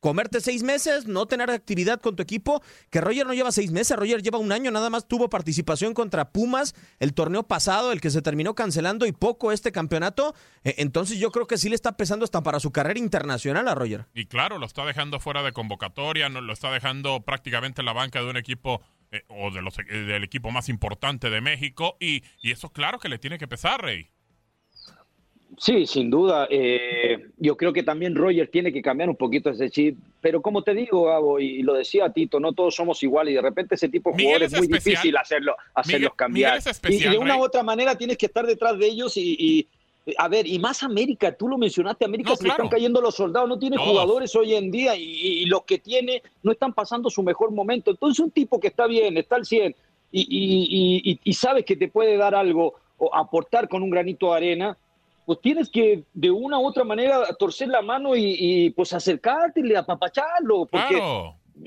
comerte 0.00 0.40
seis 0.40 0.62
meses, 0.62 1.06
no 1.06 1.26
tener 1.26 1.50
actividad 1.50 2.00
con 2.00 2.16
tu 2.16 2.22
equipo, 2.22 2.62
que 2.90 3.00
Roger 3.00 3.26
no 3.26 3.34
lleva 3.34 3.52
seis 3.52 3.70
meses, 3.70 3.96
Roger 3.96 4.22
lleva 4.22 4.38
un 4.38 4.52
año, 4.52 4.70
nada 4.70 4.90
más 4.90 5.08
tuvo 5.08 5.28
participación 5.28 5.94
contra 5.94 6.30
Pumas 6.30 6.74
el 6.98 7.14
torneo 7.14 7.42
pasado, 7.42 7.92
el 7.92 8.00
que 8.00 8.10
se 8.10 8.22
terminó 8.22 8.54
cancelando 8.54 9.06
y 9.06 9.12
poco 9.12 9.52
este 9.52 9.72
campeonato, 9.72 10.34
e, 10.64 10.76
entonces 10.78 11.18
yo 11.18 11.30
creo 11.30 11.46
que 11.46 11.58
sí 11.58 11.68
le 11.68 11.74
está 11.74 11.96
pesando 11.96 12.24
hasta 12.24 12.42
para 12.42 12.60
su 12.60 12.70
carrera 12.70 12.98
internacional 12.98 13.68
a 13.68 13.74
Roger. 13.74 14.06
Y 14.14 14.26
claro, 14.26 14.58
lo 14.58 14.66
está 14.66 14.84
dejando 14.84 15.20
fuera 15.20 15.42
de 15.42 15.52
convocatoria, 15.52 16.28
lo 16.28 16.52
está 16.52 16.70
dejando 16.70 17.20
prácticamente 17.22 17.82
en 17.82 17.86
la 17.86 17.92
banca 17.92 18.20
de 18.20 18.30
un 18.30 18.36
equipo 18.36 18.82
eh, 19.10 19.24
o 19.28 19.50
de 19.50 19.62
los, 19.62 19.78
eh, 19.78 19.84
del 19.84 20.24
equipo 20.24 20.50
más 20.50 20.68
importante 20.68 21.30
de 21.30 21.40
México 21.40 21.96
y, 22.00 22.22
y 22.42 22.52
eso 22.52 22.70
claro 22.70 22.98
que 22.98 23.08
le 23.08 23.18
tiene 23.18 23.38
que 23.38 23.48
pesar, 23.48 23.82
Rey. 23.82 24.10
Sí, 25.56 25.86
sin 25.86 26.10
duda. 26.10 26.46
Eh, 26.50 27.30
yo 27.38 27.56
creo 27.56 27.72
que 27.72 27.82
también 27.82 28.14
Roger 28.14 28.48
tiene 28.48 28.72
que 28.72 28.82
cambiar 28.82 29.08
un 29.08 29.16
poquito 29.16 29.50
ese 29.50 29.70
chip. 29.70 29.98
Pero 30.20 30.42
como 30.42 30.62
te 30.62 30.74
digo, 30.74 31.04
Gabo, 31.04 31.40
y 31.40 31.62
lo 31.62 31.74
decía 31.74 32.10
Tito, 32.10 32.38
no 32.38 32.52
todos 32.52 32.74
somos 32.74 33.02
iguales 33.02 33.32
y 33.32 33.36
de 33.36 33.42
repente 33.42 33.74
ese 33.74 33.88
tipo 33.88 34.10
de 34.10 34.22
jugadores 34.22 34.52
es 34.52 34.58
muy 34.58 34.68
difícil 34.68 35.16
hacerlo, 35.16 35.56
hacerlos 35.74 36.12
cambiar. 36.14 36.60
y, 36.88 36.98
de 36.98 37.18
una 37.18 37.36
u 37.36 37.42
otra 37.42 37.62
manera 37.62 37.96
tienes 37.96 38.18
que 38.18 38.26
estar 38.26 38.46
detrás 38.46 38.78
de 38.78 38.86
ellos 38.86 39.16
y, 39.16 39.66
a 40.16 40.28
ver, 40.28 40.46
y 40.46 40.58
más 40.58 40.82
América, 40.82 41.32
tú 41.32 41.48
lo 41.48 41.58
mencionaste, 41.58 42.04
América 42.04 42.34
se 42.36 42.44
le 42.44 42.50
están 42.50 42.68
cayendo 42.68 43.00
los 43.00 43.14
soldados, 43.14 43.48
no 43.48 43.58
tiene 43.58 43.76
jugadores 43.76 44.34
hoy 44.36 44.54
en 44.54 44.70
día 44.70 44.96
y, 44.96 45.44
los 45.46 45.62
que 45.62 45.78
tiene 45.78 46.22
no 46.42 46.52
están 46.52 46.72
pasando 46.72 47.10
su 47.10 47.22
mejor 47.22 47.52
momento. 47.52 47.90
Entonces 47.90 48.18
un 48.20 48.30
tipo 48.30 48.60
que 48.60 48.68
está 48.68 48.86
bien, 48.86 49.16
está 49.16 49.36
al 49.36 49.46
100 49.46 49.74
y, 50.10 51.20
y 51.22 51.32
sabes 51.32 51.64
que 51.64 51.76
te 51.76 51.88
puede 51.88 52.16
dar 52.16 52.34
algo 52.34 52.74
o 52.98 53.14
aportar 53.14 53.68
con 53.68 53.82
un 53.82 53.90
granito 53.90 54.30
de 54.30 54.36
arena, 54.36 54.76
pues 55.28 55.42
tienes 55.42 55.68
que 55.68 56.04
de 56.14 56.30
una 56.30 56.58
u 56.58 56.64
otra 56.64 56.84
manera 56.84 57.22
torcer 57.38 57.68
la 57.68 57.82
mano 57.82 58.16
y, 58.16 58.70
pues 58.70 58.94
acercarte 58.94 59.60
y 59.60 59.74
apapacharlo. 59.74 60.64
Porque 60.64 61.02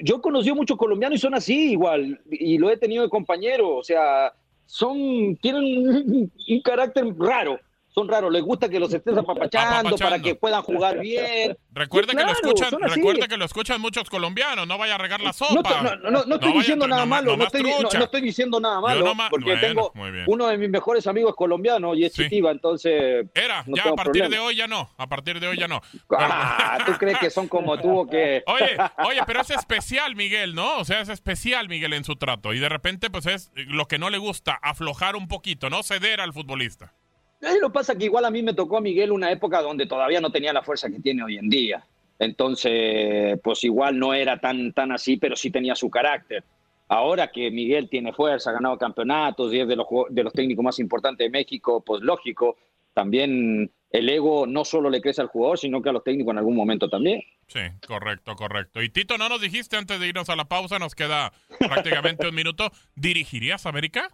yo 0.03 0.19
conocí 0.19 0.49
a 0.49 0.55
muchos 0.55 0.75
colombianos 0.79 1.19
y 1.19 1.21
son 1.21 1.35
así 1.35 1.73
igual, 1.73 2.19
y 2.31 2.57
lo 2.57 2.71
he 2.71 2.77
tenido 2.77 3.03
de 3.03 3.09
compañero, 3.09 3.75
o 3.75 3.83
sea, 3.83 4.33
son, 4.65 5.35
tienen 5.43 6.31
un 6.49 6.61
carácter 6.63 7.05
raro 7.19 7.59
son 7.93 8.07
raros, 8.07 8.31
les 8.31 8.41
gusta 8.41 8.69
que 8.69 8.79
los 8.79 8.93
estés 8.93 9.17
apapachando, 9.17 9.97
para 9.97 10.19
que 10.19 10.35
puedan 10.35 10.61
jugar 10.61 10.99
bien. 10.99 11.57
Recuerde 11.73 12.15
que 12.15 12.23
lo 12.23 12.31
escuchan, 12.31 12.79
recuerde 12.79 13.27
que 13.27 13.37
lo 13.37 13.45
escuchan 13.45 13.81
muchos 13.81 14.09
colombianos, 14.09 14.65
no 14.67 14.77
vaya 14.77 14.95
a 14.95 14.97
regar 14.97 15.21
la 15.21 15.33
sopa. 15.33 15.81
No, 15.81 16.11
no, 16.11 16.23
no, 16.25 16.35
estoy 16.35 16.53
diciendo 16.53 16.87
nada 16.87 17.05
malo, 17.05 17.35
no, 17.35 17.45
estoy, 17.45 17.69
estoy, 17.69 18.21
diciendo 18.21 18.59
nada 18.59 18.79
malo, 18.79 19.13
porque 19.29 19.57
tengo 19.57 19.91
uno 20.27 20.47
de 20.47 20.57
mis 20.57 20.69
mejores 20.69 21.05
amigos 21.07 21.35
colombianos 21.35 21.97
y 21.97 22.05
es 22.05 22.13
Chitiva, 22.13 22.51
entonces 22.51 23.25
Era, 23.33 23.63
ya 23.67 23.89
a 23.89 23.93
partir 23.93 24.29
de 24.29 24.39
hoy 24.39 24.55
ya 24.55 24.67
no, 24.67 24.89
a 24.97 25.07
partir 25.07 25.39
de 25.39 25.47
hoy 25.47 25.57
ya 25.57 25.67
no. 25.67 25.81
Ah, 26.23 26.77
¿tú 26.85 26.93
crees 26.99 27.17
que 27.17 27.29
son 27.29 27.47
como 27.47 27.79
tú 27.79 28.07
que 28.09 28.43
Oye, 28.47 28.77
oye, 29.05 29.21
pero 29.25 29.41
es 29.41 29.49
especial 29.61 30.15
Miguel, 30.15 30.53
¿no? 30.55 30.77
O 30.77 30.85
sea, 30.85 31.01
es 31.01 31.09
especial 31.09 31.67
Miguel 31.67 31.93
en 31.93 32.03
su 32.03 32.15
trato 32.15 32.53
y 32.53 32.59
de 32.59 32.69
repente 32.69 33.09
pues 33.09 33.25
es 33.25 33.51
lo 33.55 33.87
que 33.87 33.97
no 33.97 34.09
le 34.09 34.17
gusta, 34.17 34.59
aflojar 34.61 35.15
un 35.15 35.27
poquito, 35.27 35.69
no 35.69 35.83
ceder 35.83 36.21
al 36.21 36.33
futbolista. 36.33 36.93
Lo 37.41 37.69
que 37.69 37.73
pasa 37.73 37.97
que 37.97 38.05
igual 38.05 38.25
a 38.25 38.31
mí 38.31 38.43
me 38.43 38.53
tocó 38.53 38.77
a 38.77 38.81
Miguel 38.81 39.11
una 39.11 39.31
época 39.31 39.61
donde 39.61 39.87
todavía 39.87 40.21
no 40.21 40.31
tenía 40.31 40.53
la 40.53 40.61
fuerza 40.61 40.89
que 40.89 40.99
tiene 40.99 41.23
hoy 41.23 41.37
en 41.37 41.49
día. 41.49 41.85
Entonces, 42.19 43.39
pues 43.43 43.63
igual 43.63 43.97
no 43.97 44.13
era 44.13 44.39
tan, 44.39 44.73
tan 44.73 44.91
así, 44.91 45.17
pero 45.17 45.35
sí 45.35 45.49
tenía 45.49 45.73
su 45.73 45.89
carácter. 45.89 46.43
Ahora 46.87 47.31
que 47.31 47.49
Miguel 47.49 47.89
tiene 47.89 48.13
fuerza, 48.13 48.51
ha 48.51 48.53
ganado 48.53 48.77
campeonatos 48.77 49.51
y 49.53 49.59
es 49.59 49.67
de 49.67 49.75
los, 49.75 49.87
de 50.09 50.23
los 50.23 50.33
técnicos 50.33 50.63
más 50.63 50.77
importantes 50.77 51.25
de 51.25 51.31
México, 51.31 51.81
pues 51.83 52.03
lógico, 52.03 52.57
también 52.93 53.71
el 53.91 54.09
ego 54.09 54.45
no 54.45 54.63
solo 54.63 54.89
le 54.89 55.01
crece 55.01 55.21
al 55.21 55.27
jugador, 55.27 55.57
sino 55.57 55.81
que 55.81 55.89
a 55.89 55.93
los 55.93 56.03
técnicos 56.03 56.31
en 56.31 56.37
algún 56.37 56.55
momento 56.55 56.89
también. 56.89 57.23
Sí, 57.47 57.61
correcto, 57.87 58.35
correcto. 58.35 58.81
Y 58.81 58.89
Tito, 58.89 59.17
no 59.17 59.27
nos 59.27 59.41
dijiste 59.41 59.77
antes 59.77 59.99
de 59.99 60.07
irnos 60.07 60.29
a 60.29 60.35
la 60.35 60.45
pausa, 60.45 60.79
nos 60.79 60.95
queda 60.95 61.33
prácticamente 61.59 62.27
un 62.27 62.35
minuto. 62.35 62.71
¿Dirigirías 62.95 63.65
América? 63.65 64.11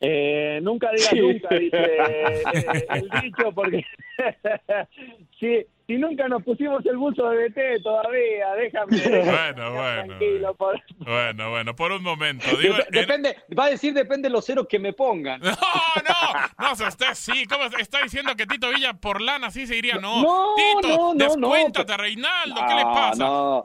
Eh, 0.00 0.60
nunca 0.62 0.90
digas 0.92 1.12
nunca, 1.12 1.48
dice 1.56 1.76
eh, 1.76 2.42
el 2.90 3.10
dicho, 3.20 3.52
porque 3.52 3.84
si, 5.40 5.66
si 5.88 5.98
nunca 5.98 6.28
nos 6.28 6.44
pusimos 6.44 6.86
el 6.86 6.96
buzo 6.96 7.28
de 7.30 7.48
BT 7.48 7.82
todavía, 7.82 8.54
déjame. 8.54 9.24
Bueno, 9.24 9.72
bueno. 9.72 10.18
Bueno, 10.98 11.50
bueno, 11.50 11.74
por 11.74 11.92
un 11.92 12.02
momento. 12.02 12.44
depende, 12.90 13.36
va 13.58 13.64
a 13.64 13.70
decir 13.70 13.94
depende 13.94 14.28
de 14.28 14.32
los 14.32 14.44
ceros 14.44 14.66
que 14.68 14.78
me 14.78 14.92
pongan. 14.92 15.40
No, 15.40 15.50
no, 15.50 16.74
no, 16.76 16.86
usted 16.88 17.14
sí, 17.14 17.46
¿cómo 17.46 17.64
está 17.64 18.02
diciendo 18.02 18.36
que 18.36 18.46
Tito 18.46 18.68
Villa 18.70 18.94
por 18.94 19.20
lana 19.20 19.50
sí 19.50 19.66
se 19.66 19.76
iría? 19.76 19.94
No, 19.96 20.22
no 20.22 20.54
Tito, 20.54 20.96
no, 20.96 21.14
no, 21.14 21.24
descuéntate, 21.24 21.96
Reinaldo, 21.96 22.60
¿qué 22.68 22.74
le 22.74 22.82
pasa? 22.82 23.64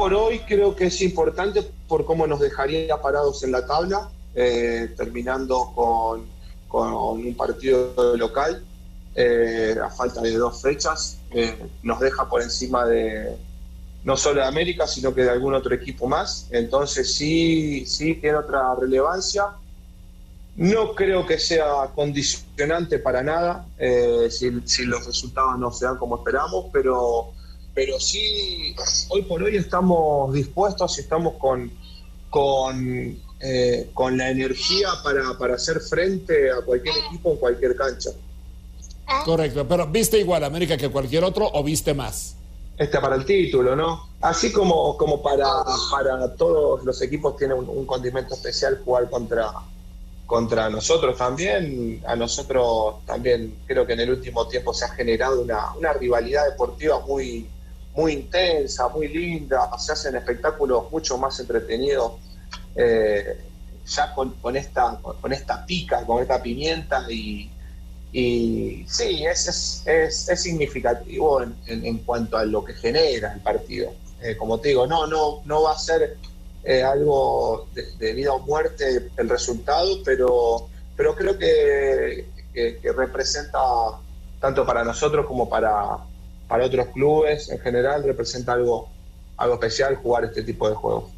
Por 0.00 0.14
hoy 0.14 0.38
creo 0.38 0.74
que 0.74 0.86
es 0.86 1.02
importante 1.02 1.62
por 1.86 2.06
cómo 2.06 2.26
nos 2.26 2.40
dejaría 2.40 3.02
parados 3.02 3.44
en 3.44 3.52
la 3.52 3.66
tabla, 3.66 4.08
eh, 4.34 4.94
terminando 4.96 5.70
con, 5.74 6.26
un 6.72 7.34
partido 7.36 8.16
local 8.16 8.64
eh, 9.14 9.76
a 9.78 9.90
falta 9.90 10.22
de 10.22 10.32
dos 10.38 10.62
fechas. 10.62 11.18
Eh, 11.32 11.54
nos 11.82 12.00
deja 12.00 12.26
por 12.30 12.40
encima 12.40 12.86
de 12.86 13.36
no 14.02 14.16
solo 14.16 14.40
de 14.40 14.46
América, 14.46 14.86
sino 14.86 15.14
que 15.14 15.22
de 15.22 15.32
algún 15.32 15.52
otro 15.52 15.74
equipo 15.74 16.06
más. 16.06 16.48
Entonces 16.50 17.14
sí, 17.14 17.84
sí 17.84 18.14
tiene 18.14 18.38
otra 18.38 18.74
relevancia. 18.76 19.48
No 20.56 20.94
creo 20.94 21.26
que 21.26 21.38
sea 21.38 21.90
condicionante 21.94 23.00
para 23.00 23.22
nada 23.22 23.66
si, 24.30 24.62
si 24.64 24.86
los 24.86 25.04
resultados 25.04 25.58
no 25.58 25.70
se 25.70 25.84
dan 25.84 25.98
como 25.98 26.16
esperamos, 26.16 26.70
pero 26.72 27.34
pero 27.74 28.00
sí, 28.00 28.74
hoy 29.08 29.22
por 29.22 29.42
hoy 29.42 29.56
estamos 29.56 30.32
dispuestos 30.32 30.98
y 30.98 31.02
estamos 31.02 31.34
con, 31.34 31.70
con, 32.28 33.18
eh, 33.40 33.90
con 33.94 34.16
la 34.16 34.30
energía 34.30 34.88
para, 35.02 35.36
para 35.38 35.54
hacer 35.54 35.80
frente 35.80 36.50
a 36.50 36.60
cualquier 36.64 36.94
equipo 37.06 37.32
en 37.32 37.36
cualquier 37.36 37.76
cancha. 37.76 38.10
Correcto, 39.24 39.66
pero 39.66 39.86
¿viste 39.86 40.18
igual 40.18 40.44
América 40.44 40.76
que 40.76 40.88
cualquier 40.88 41.24
otro 41.24 41.50
o 41.52 41.62
viste 41.62 41.94
más? 41.94 42.36
Este 42.78 42.98
para 42.98 43.16
el 43.16 43.24
título, 43.24 43.76
¿no? 43.76 44.08
Así 44.22 44.52
como, 44.52 44.96
como 44.96 45.22
para, 45.22 45.46
para 45.90 46.34
todos 46.34 46.82
los 46.84 47.02
equipos 47.02 47.36
tiene 47.36 47.54
un, 47.54 47.84
condimento 47.84 48.34
especial 48.34 48.80
jugar 48.84 49.10
contra, 49.10 49.50
contra 50.26 50.70
nosotros 50.70 51.16
también, 51.16 52.02
a 52.06 52.16
nosotros 52.16 53.04
también 53.04 53.54
creo 53.66 53.86
que 53.86 53.92
en 53.92 54.00
el 54.00 54.10
último 54.10 54.46
tiempo 54.48 54.72
se 54.72 54.86
ha 54.86 54.88
generado 54.88 55.42
una, 55.42 55.74
una 55.76 55.92
rivalidad 55.92 56.48
deportiva 56.48 57.00
muy, 57.00 57.46
muy 57.94 58.12
intensa, 58.12 58.88
muy 58.88 59.08
linda, 59.08 59.70
se 59.78 59.92
hacen 59.92 60.16
espectáculos 60.16 60.90
mucho 60.90 61.18
más 61.18 61.38
entretenidos 61.40 62.12
eh, 62.76 63.40
ya 63.86 64.14
con, 64.14 64.56
esta, 64.56 64.98
con 65.00 65.32
esta 65.32 65.66
pica, 65.66 66.04
con 66.06 66.22
esta 66.22 66.40
pimienta 66.40 67.04
y, 67.10 67.50
y 68.12 68.84
sí, 68.88 69.24
es, 69.24 69.82
es, 69.86 70.28
es, 70.28 70.42
significativo 70.42 71.42
en, 71.42 71.56
en, 71.66 71.98
cuanto 71.98 72.36
a 72.36 72.44
lo 72.44 72.64
que 72.64 72.74
genera 72.74 73.32
el 73.32 73.40
partido. 73.40 73.92
Eh, 74.22 74.36
como 74.36 74.60
te 74.60 74.68
digo, 74.68 74.86
no, 74.86 75.06
no, 75.06 75.42
no 75.44 75.62
va 75.62 75.72
a 75.72 75.78
ser 75.78 76.16
eh, 76.62 76.82
algo 76.82 77.68
de, 77.74 78.12
vida 78.12 78.32
o 78.32 78.38
muerte 78.40 79.10
el 79.16 79.28
resultado, 79.28 80.02
pero, 80.04 80.68
pero 80.96 81.14
creo 81.14 81.38
que, 81.38 82.26
que, 82.52 82.92
representa, 82.92 83.58
tanto 84.40 84.66
para 84.66 84.84
nosotros 84.84 85.26
como 85.26 85.48
para, 85.48 85.96
para 86.50 86.66
otros 86.66 86.88
clubes 86.88 87.48
en 87.48 87.60
general, 87.60 88.02
representa 88.02 88.54
algo, 88.54 88.90
algo 89.36 89.54
especial 89.54 89.94
jugar 89.94 90.24
este 90.24 90.42
tipo 90.42 90.68
de 90.68 90.74
juegos. 90.74 91.12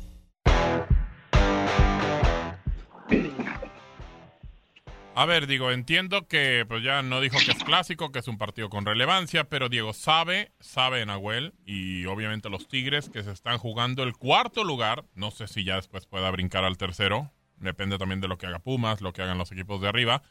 A 5.15 5.25
ver, 5.27 5.47
digo, 5.47 5.71
entiendo 5.71 6.29
que 6.29 6.67
pues 6.69 6.83
ya 6.83 7.03
no 7.03 7.23
dijo 7.23 7.39
que 7.45 7.53
es 7.53 7.65
clásico, 7.65 8.13
que 8.13 8.19
es 8.19 8.29
un 8.29 8.37
partido 8.37 8.69
con 8.69 8.85
relevancia, 8.85 9.45
pero 9.45 9.71
Diego 9.71 9.95
sabe, 9.95 10.53
sabe 10.61 11.05
Nahuel 11.07 11.55
y 11.65 12.05
obviamente 12.05 12.51
los 12.51 12.69
Tigres 12.69 13.09
que 13.09 13.23
se 13.23 13.33
están 13.33 13.57
jugando 13.57 14.03
el 14.03 14.13
cuarto 14.15 14.65
lugar, 14.65 15.05
no 15.15 15.31
sé 15.31 15.47
si 15.49 15.65
ya 15.65 15.77
después 15.77 16.05
pueda 16.05 16.31
brincar 16.31 16.65
al 16.65 16.77
tercero, 16.77 17.31
depende 17.57 17.97
también 17.97 18.21
de 18.21 18.29
lo 18.29 18.37
que 18.37 18.47
haga 18.47 18.59
Pumas, 18.59 19.01
lo 19.01 19.15
que 19.15 19.23
hagan 19.23 19.39
los 19.39 19.53
equipos 19.53 19.81
de 19.81 19.89
arriba, 19.89 20.23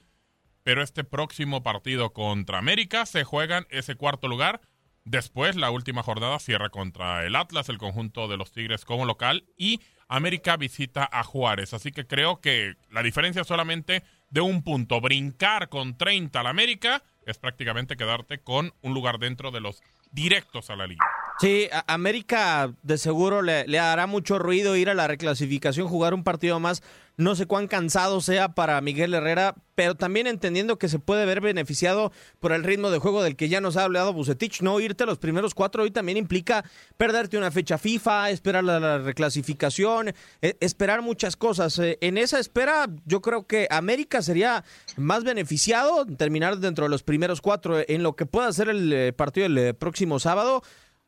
pero 0.63 0.83
este 0.83 1.03
próximo 1.03 1.63
partido 1.63 2.13
contra 2.13 2.59
América 2.59 3.07
se 3.07 3.23
juegan 3.23 3.65
ese 3.71 3.95
cuarto 3.95 4.27
lugar. 4.27 4.61
Después, 5.03 5.55
la 5.55 5.71
última 5.71 6.03
jornada 6.03 6.37
cierra 6.39 6.69
contra 6.69 7.25
el 7.25 7.35
Atlas, 7.35 7.69
el 7.69 7.77
conjunto 7.77 8.27
de 8.27 8.37
los 8.37 8.51
Tigres 8.51 8.85
como 8.85 9.05
local, 9.05 9.45
y 9.57 9.81
América 10.07 10.57
visita 10.57 11.09
a 11.11 11.23
Juárez. 11.23 11.73
Así 11.73 11.91
que 11.91 12.05
creo 12.05 12.41
que 12.41 12.75
la 12.91 13.01
diferencia 13.01 13.43
solamente 13.43 14.03
de 14.29 14.41
un 14.41 14.63
punto. 14.63 15.01
Brincar 15.01 15.69
con 15.69 15.97
30 15.97 16.39
al 16.39 16.47
América 16.47 17.03
es 17.25 17.37
prácticamente 17.37 17.97
quedarte 17.97 18.39
con 18.39 18.73
un 18.81 18.93
lugar 18.93 19.19
dentro 19.19 19.51
de 19.51 19.61
los 19.61 19.81
directos 20.11 20.69
a 20.69 20.75
la 20.75 20.87
liga. 20.87 21.05
Sí, 21.41 21.69
América 21.87 22.71
de 22.83 22.99
seguro 22.99 23.41
le, 23.41 23.65
le, 23.65 23.79
hará 23.79 24.05
mucho 24.05 24.37
ruido 24.37 24.75
ir 24.75 24.91
a 24.91 24.93
la 24.93 25.07
reclasificación, 25.07 25.87
jugar 25.87 26.13
un 26.13 26.23
partido 26.23 26.59
más. 26.59 26.83
No 27.17 27.35
sé 27.35 27.47
cuán 27.47 27.67
cansado 27.67 28.21
sea 28.21 28.53
para 28.53 28.79
Miguel 28.79 29.15
Herrera, 29.15 29.55
pero 29.73 29.95
también 29.95 30.27
entendiendo 30.27 30.77
que 30.77 30.87
se 30.87 30.99
puede 30.99 31.25
ver 31.25 31.41
beneficiado 31.41 32.11
por 32.39 32.51
el 32.51 32.63
ritmo 32.63 32.91
de 32.91 32.99
juego 32.99 33.23
del 33.23 33.35
que 33.35 33.49
ya 33.49 33.59
nos 33.59 33.75
ha 33.75 33.85
hablado 33.85 34.13
Bucetich. 34.13 34.61
No 34.61 34.79
irte 34.79 35.03
a 35.03 35.07
los 35.07 35.17
primeros 35.17 35.55
cuatro 35.55 35.81
hoy 35.81 35.89
también 35.89 36.19
implica 36.19 36.63
perderte 36.95 37.39
una 37.39 37.49
fecha 37.49 37.79
FIFA, 37.79 38.29
esperar 38.29 38.63
la, 38.63 38.99
reclasificación, 38.99 40.13
e, 40.43 40.57
esperar 40.59 41.01
muchas 41.01 41.35
cosas. 41.35 41.79
Eh, 41.79 41.97
en 42.01 42.19
esa 42.19 42.37
espera, 42.39 42.87
yo 43.05 43.21
creo 43.21 43.47
que 43.47 43.67
América 43.71 44.21
sería 44.21 44.63
más 44.95 45.23
beneficiado 45.23 46.05
terminar 46.05 46.59
dentro 46.59 46.85
de 46.85 46.89
los 46.89 47.01
primeros 47.01 47.41
cuatro 47.41 47.79
en 47.87 48.03
lo 48.03 48.15
que 48.15 48.27
pueda 48.27 48.53
ser 48.53 48.69
el 48.69 48.93
eh, 48.93 49.11
partido 49.11 49.45
del 49.45 49.57
eh, 49.57 49.73
próximo 49.73 50.19
sábado 50.19 50.61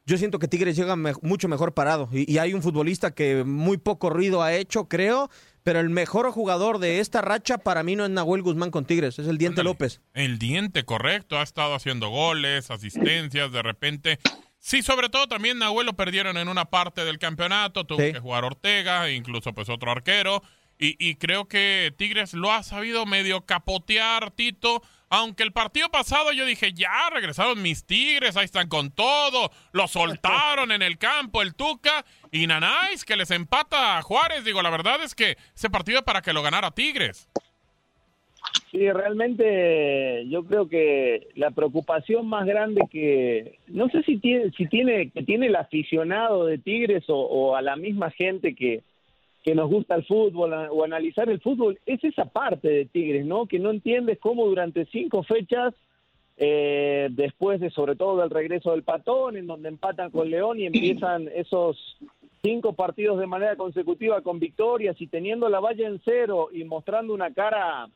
yo 0.06 0.18
siento 0.18 0.40
que 0.40 0.48
Tigres 0.48 0.76
llega 0.76 0.96
mucho 1.22 1.48
mejor 1.48 1.74
parado 1.74 2.10
y, 2.12 2.38
hay 2.38 2.54
un 2.54 2.62
futbolista 2.62 3.14
que 3.14 3.44
muy 3.44 3.78
poco 3.78 4.10
ruido 4.10 4.42
ha 4.42 4.54
hecho, 4.54 4.90
creo, 4.90 5.30
pero 5.64 5.80
el 5.80 5.90
mejor 5.90 6.30
jugador 6.32 6.80
de 6.80 7.00
esta 7.00 7.22
racha 7.22 7.58
para 7.58 7.84
mí 7.84 7.96
no 7.96 8.04
es 8.04 8.12
Nahuel 8.12 8.42
Guzmán 8.42 8.70
con 8.70 8.86
Tigres, 8.86 9.18
es 9.20 9.28
el 9.28 9.38
Diente 9.38 9.64
López. 9.64 10.02
El 10.14 10.40
Diente, 10.40 10.84
correcto, 10.84 11.40
ha 11.40 11.44
estado 11.44 11.74
haciendo 11.74 12.10
goles, 12.10 12.70
asistencias, 12.70 13.52
de 13.52 13.62
repente. 13.62 14.20
Sí, 14.60 14.82
sobre 14.82 15.10
todo 15.10 15.28
también 15.28 15.60
Nahuel 15.60 15.86
lo 15.86 15.94
perdieron 15.94 16.38
en 16.38 16.50
una 16.50 16.66
parte 16.66 17.06
del 17.06 17.18
campeonato, 17.18 17.86
tuvo 17.86 17.98
que 17.98 18.20
jugar 18.20 18.44
Ortega, 18.44 19.10
incluso 19.10 19.54
pues 19.54 19.70
otro 19.70 19.92
arquero. 19.92 20.44
Y, 20.80 20.96
y 21.00 21.16
creo 21.16 21.48
que 21.48 21.94
Tigres 21.96 22.34
lo 22.34 22.52
ha 22.52 22.64
sabido 22.64 23.06
medio 23.06 23.46
capotear, 23.46 24.32
Tito 24.32 24.82
aunque 25.14 25.44
el 25.44 25.52
partido 25.52 25.90
pasado 25.90 26.32
yo 26.32 26.44
dije, 26.44 26.74
ya 26.74 27.08
regresaron 27.14 27.62
mis 27.62 27.86
Tigres, 27.86 28.36
ahí 28.36 28.46
están 28.46 28.68
con 28.68 28.90
todo, 28.90 29.52
lo 29.72 29.88
soltaron 29.88 30.72
en 30.72 30.82
el 30.82 30.98
campo 30.98 31.44
el 31.44 31.54
Tuca 31.54 32.04
y 32.32 32.48
Nanáis 32.48 33.06
que 33.06 33.16
les 33.16 33.30
empata 33.30 34.00
a 34.00 34.02
Juárez. 34.02 34.44
Digo, 34.44 34.64
la 34.64 34.72
verdad 34.72 35.04
es 35.04 35.14
que 35.14 35.38
ese 35.56 35.70
partido 35.70 36.00
es 36.00 36.04
para 36.04 36.24
que 36.24 36.34
lo 36.34 36.42
ganara 36.42 36.72
Tigres. 36.72 37.30
Sí, 38.72 38.92
realmente 38.92 40.28
yo 40.30 40.46
creo 40.46 40.68
que 40.68 41.28
la 41.36 41.52
preocupación 41.52 42.28
más 42.28 42.48
grande 42.48 42.82
que 42.90 43.60
no 43.68 43.90
sé 43.90 44.02
si 44.02 44.18
tiene 44.18 44.50
si 44.58 44.66
tiene 44.66 45.12
que 45.12 45.22
tiene 45.22 45.46
el 45.46 45.56
aficionado 45.56 46.48
de 46.48 46.58
Tigres 46.58 47.04
o 47.08 47.56
a 47.56 47.62
la 47.62 47.76
misma 47.76 48.10
gente 48.10 48.56
que 48.56 48.82
que 49.44 49.54
nos 49.54 49.70
gusta 49.70 49.96
el 49.96 50.06
fútbol 50.06 50.54
o 50.54 50.84
analizar 50.86 51.30
el 51.30 51.42
fútbol, 51.42 51.78
es 51.86 52.02
esa 52.04 52.26
parte 52.26 52.70
de 52.70 52.86
Tigres, 52.86 53.26
¿no? 53.26 53.46
Que 53.46 53.60
no 53.60 53.72
entiendes 53.72 54.18
cómo 54.20 54.46
durante 54.46 54.86
cinco 54.86 55.22
fechas, 55.24 55.74
eh, 56.38 57.10
después 57.12 57.60
de 57.60 57.70
sobre 57.70 57.96
todo 57.98 58.22
del 58.22 58.30
regreso 58.30 58.72
del 58.72 58.84
Patón, 58.84 59.36
en 59.36 59.46
donde 59.46 59.68
empatan 59.68 60.12
con 60.12 60.30
León 60.30 60.60
y 60.60 60.66
empiezan 60.66 61.28
esos 61.36 61.98
cinco 62.42 62.74
partidos 62.74 63.20
de 63.20 63.28
manera 63.28 63.58
consecutiva 63.58 64.22
con 64.22 64.40
victorias 64.40 65.00
y 65.00 65.08
teniendo 65.08 65.50
la 65.50 65.60
valla 65.60 65.88
en 65.88 66.02
cero 66.06 66.48
y 66.52 66.64
mostrando 66.64 67.14
una 67.14 67.34
cara 67.34 67.90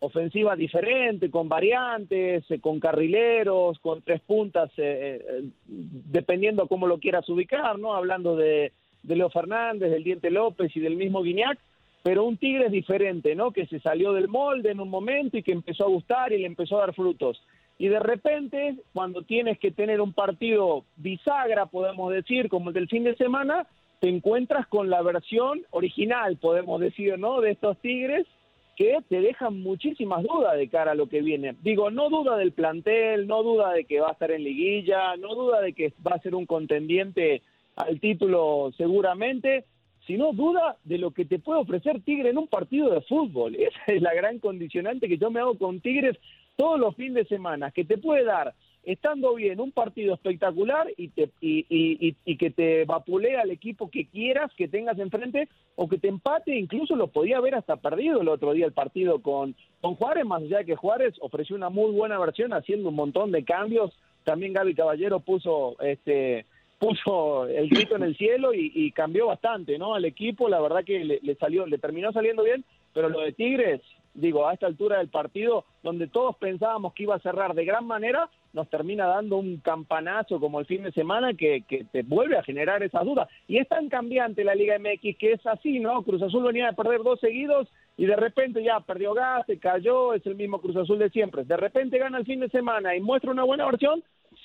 ofensiva 0.00 0.56
diferente, 0.56 1.30
con 1.30 1.48
variantes, 1.48 2.44
eh, 2.50 2.58
con 2.60 2.80
carrileros, 2.80 3.78
con 3.78 4.02
tres 4.02 4.20
puntas, 4.20 4.68
eh, 4.78 5.44
dependiendo 5.64 6.66
cómo 6.66 6.88
lo 6.88 6.98
quieras 6.98 7.28
ubicar, 7.28 7.78
¿no? 7.78 7.94
Hablando 7.94 8.34
de 8.34 8.72
de 9.02 9.16
Leo 9.16 9.30
Fernández, 9.30 9.90
del 9.90 10.04
Diente 10.04 10.30
López 10.30 10.74
y 10.76 10.80
del 10.80 10.96
mismo 10.96 11.22
Guiñac, 11.22 11.58
pero 12.02 12.24
un 12.24 12.36
Tigre 12.36 12.66
es 12.66 12.72
diferente, 12.72 13.34
¿no? 13.34 13.52
Que 13.52 13.66
se 13.66 13.80
salió 13.80 14.12
del 14.12 14.28
molde 14.28 14.70
en 14.70 14.80
un 14.80 14.88
momento 14.88 15.36
y 15.36 15.42
que 15.42 15.52
empezó 15.52 15.84
a 15.84 15.88
gustar 15.88 16.32
y 16.32 16.38
le 16.38 16.46
empezó 16.46 16.76
a 16.76 16.86
dar 16.86 16.94
frutos. 16.94 17.40
Y 17.78 17.88
de 17.88 18.00
repente, 18.00 18.76
cuando 18.92 19.22
tienes 19.22 19.58
que 19.58 19.70
tener 19.70 20.00
un 20.00 20.12
partido 20.12 20.84
bisagra, 20.96 21.66
podemos 21.66 22.12
decir, 22.12 22.48
como 22.48 22.70
el 22.70 22.74
del 22.74 22.88
fin 22.88 23.04
de 23.04 23.16
semana, 23.16 23.66
te 24.00 24.08
encuentras 24.08 24.66
con 24.66 24.90
la 24.90 25.00
versión 25.02 25.62
original, 25.70 26.36
podemos 26.36 26.80
decir, 26.80 27.18
¿no? 27.18 27.40
De 27.40 27.52
estos 27.52 27.78
Tigres 27.78 28.26
que 28.76 28.98
te 29.08 29.20
dejan 29.20 29.60
muchísimas 29.60 30.22
dudas 30.22 30.56
de 30.56 30.68
cara 30.68 30.92
a 30.92 30.94
lo 30.94 31.08
que 31.08 31.20
viene. 31.20 31.54
Digo, 31.62 31.90
no 31.90 32.08
duda 32.08 32.36
del 32.36 32.52
plantel, 32.52 33.26
no 33.26 33.42
duda 33.42 33.72
de 33.72 33.84
que 33.84 34.00
va 34.00 34.08
a 34.08 34.12
estar 34.12 34.30
en 34.30 34.44
liguilla, 34.44 35.16
no 35.16 35.34
duda 35.34 35.60
de 35.60 35.72
que 35.72 35.92
va 36.04 36.12
a 36.16 36.20
ser 36.20 36.34
un 36.34 36.46
contendiente 36.46 37.42
al 37.76 38.00
título 38.00 38.72
seguramente, 38.76 39.64
sino 40.06 40.32
duda 40.32 40.76
de 40.84 40.98
lo 40.98 41.12
que 41.12 41.24
te 41.24 41.38
puede 41.38 41.60
ofrecer 41.60 42.00
Tigre 42.02 42.30
en 42.30 42.38
un 42.38 42.48
partido 42.48 42.90
de 42.90 43.00
fútbol. 43.02 43.54
Esa 43.58 43.80
es 43.86 44.02
la 44.02 44.14
gran 44.14 44.38
condicionante 44.38 45.08
que 45.08 45.18
yo 45.18 45.30
me 45.30 45.40
hago 45.40 45.56
con 45.56 45.80
Tigres 45.80 46.18
todos 46.56 46.78
los 46.78 46.94
fines 46.96 47.14
de 47.14 47.24
semana, 47.24 47.70
que 47.70 47.84
te 47.84 47.96
puede 47.96 48.24
dar, 48.24 48.54
estando 48.82 49.34
bien, 49.34 49.58
un 49.58 49.72
partido 49.72 50.12
espectacular 50.14 50.86
y, 50.96 51.08
que 51.08 52.50
te 52.50 52.84
vapulea 52.84 53.40
al 53.40 53.50
equipo 53.50 53.90
que 53.90 54.06
quieras 54.06 54.52
que 54.56 54.68
tengas 54.68 54.98
enfrente 54.98 55.48
o 55.76 55.88
que 55.88 55.98
te 55.98 56.08
empate, 56.08 56.54
incluso 56.54 56.94
lo 56.94 57.06
podía 57.06 57.38
haber 57.38 57.54
hasta 57.54 57.76
perdido 57.76 58.20
el 58.20 58.28
otro 58.28 58.52
día 58.52 58.66
el 58.66 58.72
partido 58.72 59.22
con, 59.22 59.54
con 59.80 59.94
Juárez, 59.94 60.26
más 60.26 60.42
allá 60.42 60.58
de 60.58 60.66
que 60.66 60.76
Juárez 60.76 61.14
ofreció 61.20 61.56
una 61.56 61.70
muy 61.70 61.90
buena 61.92 62.18
versión 62.18 62.52
haciendo 62.52 62.90
un 62.90 62.96
montón 62.96 63.30
de 63.30 63.44
cambios. 63.44 63.98
También 64.24 64.52
Gaby 64.52 64.74
Caballero 64.74 65.20
puso 65.20 65.80
este 65.80 66.44
puso 66.82 67.46
el 67.46 67.68
grito 67.68 67.94
en 67.94 68.02
el 68.02 68.16
cielo 68.16 68.52
y, 68.52 68.90
cambió 68.90 69.28
bastante, 69.28 69.78
¿no? 69.78 69.94
Al 69.94 70.04
equipo, 70.04 70.48
la 70.48 70.60
verdad 70.60 70.82
que 70.84 71.04
le, 71.04 71.34
salió, 71.36 71.64
le 71.64 71.78
terminó 71.78 72.10
saliendo 72.10 72.42
bien, 72.42 72.64
pero 72.92 73.08
lo 73.08 73.20
de 73.20 73.30
Tigres, 73.30 73.80
digo, 74.14 74.48
a 74.48 74.52
esta 74.52 74.66
altura 74.66 74.98
del 74.98 75.06
partido, 75.06 75.64
donde 75.84 76.08
todos 76.08 76.34
pensábamos 76.38 76.92
que 76.92 77.04
iba 77.04 77.14
a 77.14 77.20
cerrar 77.20 77.54
de 77.54 77.64
gran 77.64 77.86
manera, 77.86 78.28
nos 78.52 78.68
termina 78.68 79.06
dando 79.06 79.36
un 79.36 79.58
campanazo 79.58 80.40
como 80.40 80.58
el 80.58 80.66
fin 80.66 80.82
de 80.82 80.90
semana 80.90 81.34
que, 81.34 81.62
que 81.68 81.84
te 81.84 82.02
vuelve 82.02 82.36
a 82.36 82.42
generar 82.42 82.82
esas 82.82 83.04
dudas. 83.04 83.28
Y 83.46 83.58
es 83.58 83.68
tan 83.68 83.88
cambiante 83.88 84.42
la 84.42 84.56
Liga 84.56 84.76
MX 84.76 85.16
que 85.18 85.32
es 85.34 85.46
así, 85.46 85.78
¿no? 85.78 86.02
Cruz 86.02 86.20
Azul 86.20 86.42
venía 86.42 86.66
de 86.66 86.72
perder 86.72 87.04
dos 87.04 87.20
seguidos 87.20 87.68
y 87.96 88.06
de 88.06 88.16
repente 88.16 88.60
ya 88.64 88.80
perdió 88.80 89.14
gas, 89.14 89.46
se 89.46 89.60
cayó, 89.60 90.14
es 90.14 90.26
el 90.26 90.34
mismo 90.34 90.60
Cruz 90.60 90.74
Azul 90.74 90.98
de 90.98 91.10
siempre. 91.10 91.44
De 91.44 91.56
repente 91.56 91.98
gana 91.98 92.18
el 92.18 92.26
fin 92.26 92.40
de 92.40 92.48
semana 92.48 92.96
y 92.96 93.00
muestra 93.00 93.30
una 93.30 93.44
buena 93.44 93.66
versión, 93.66 94.02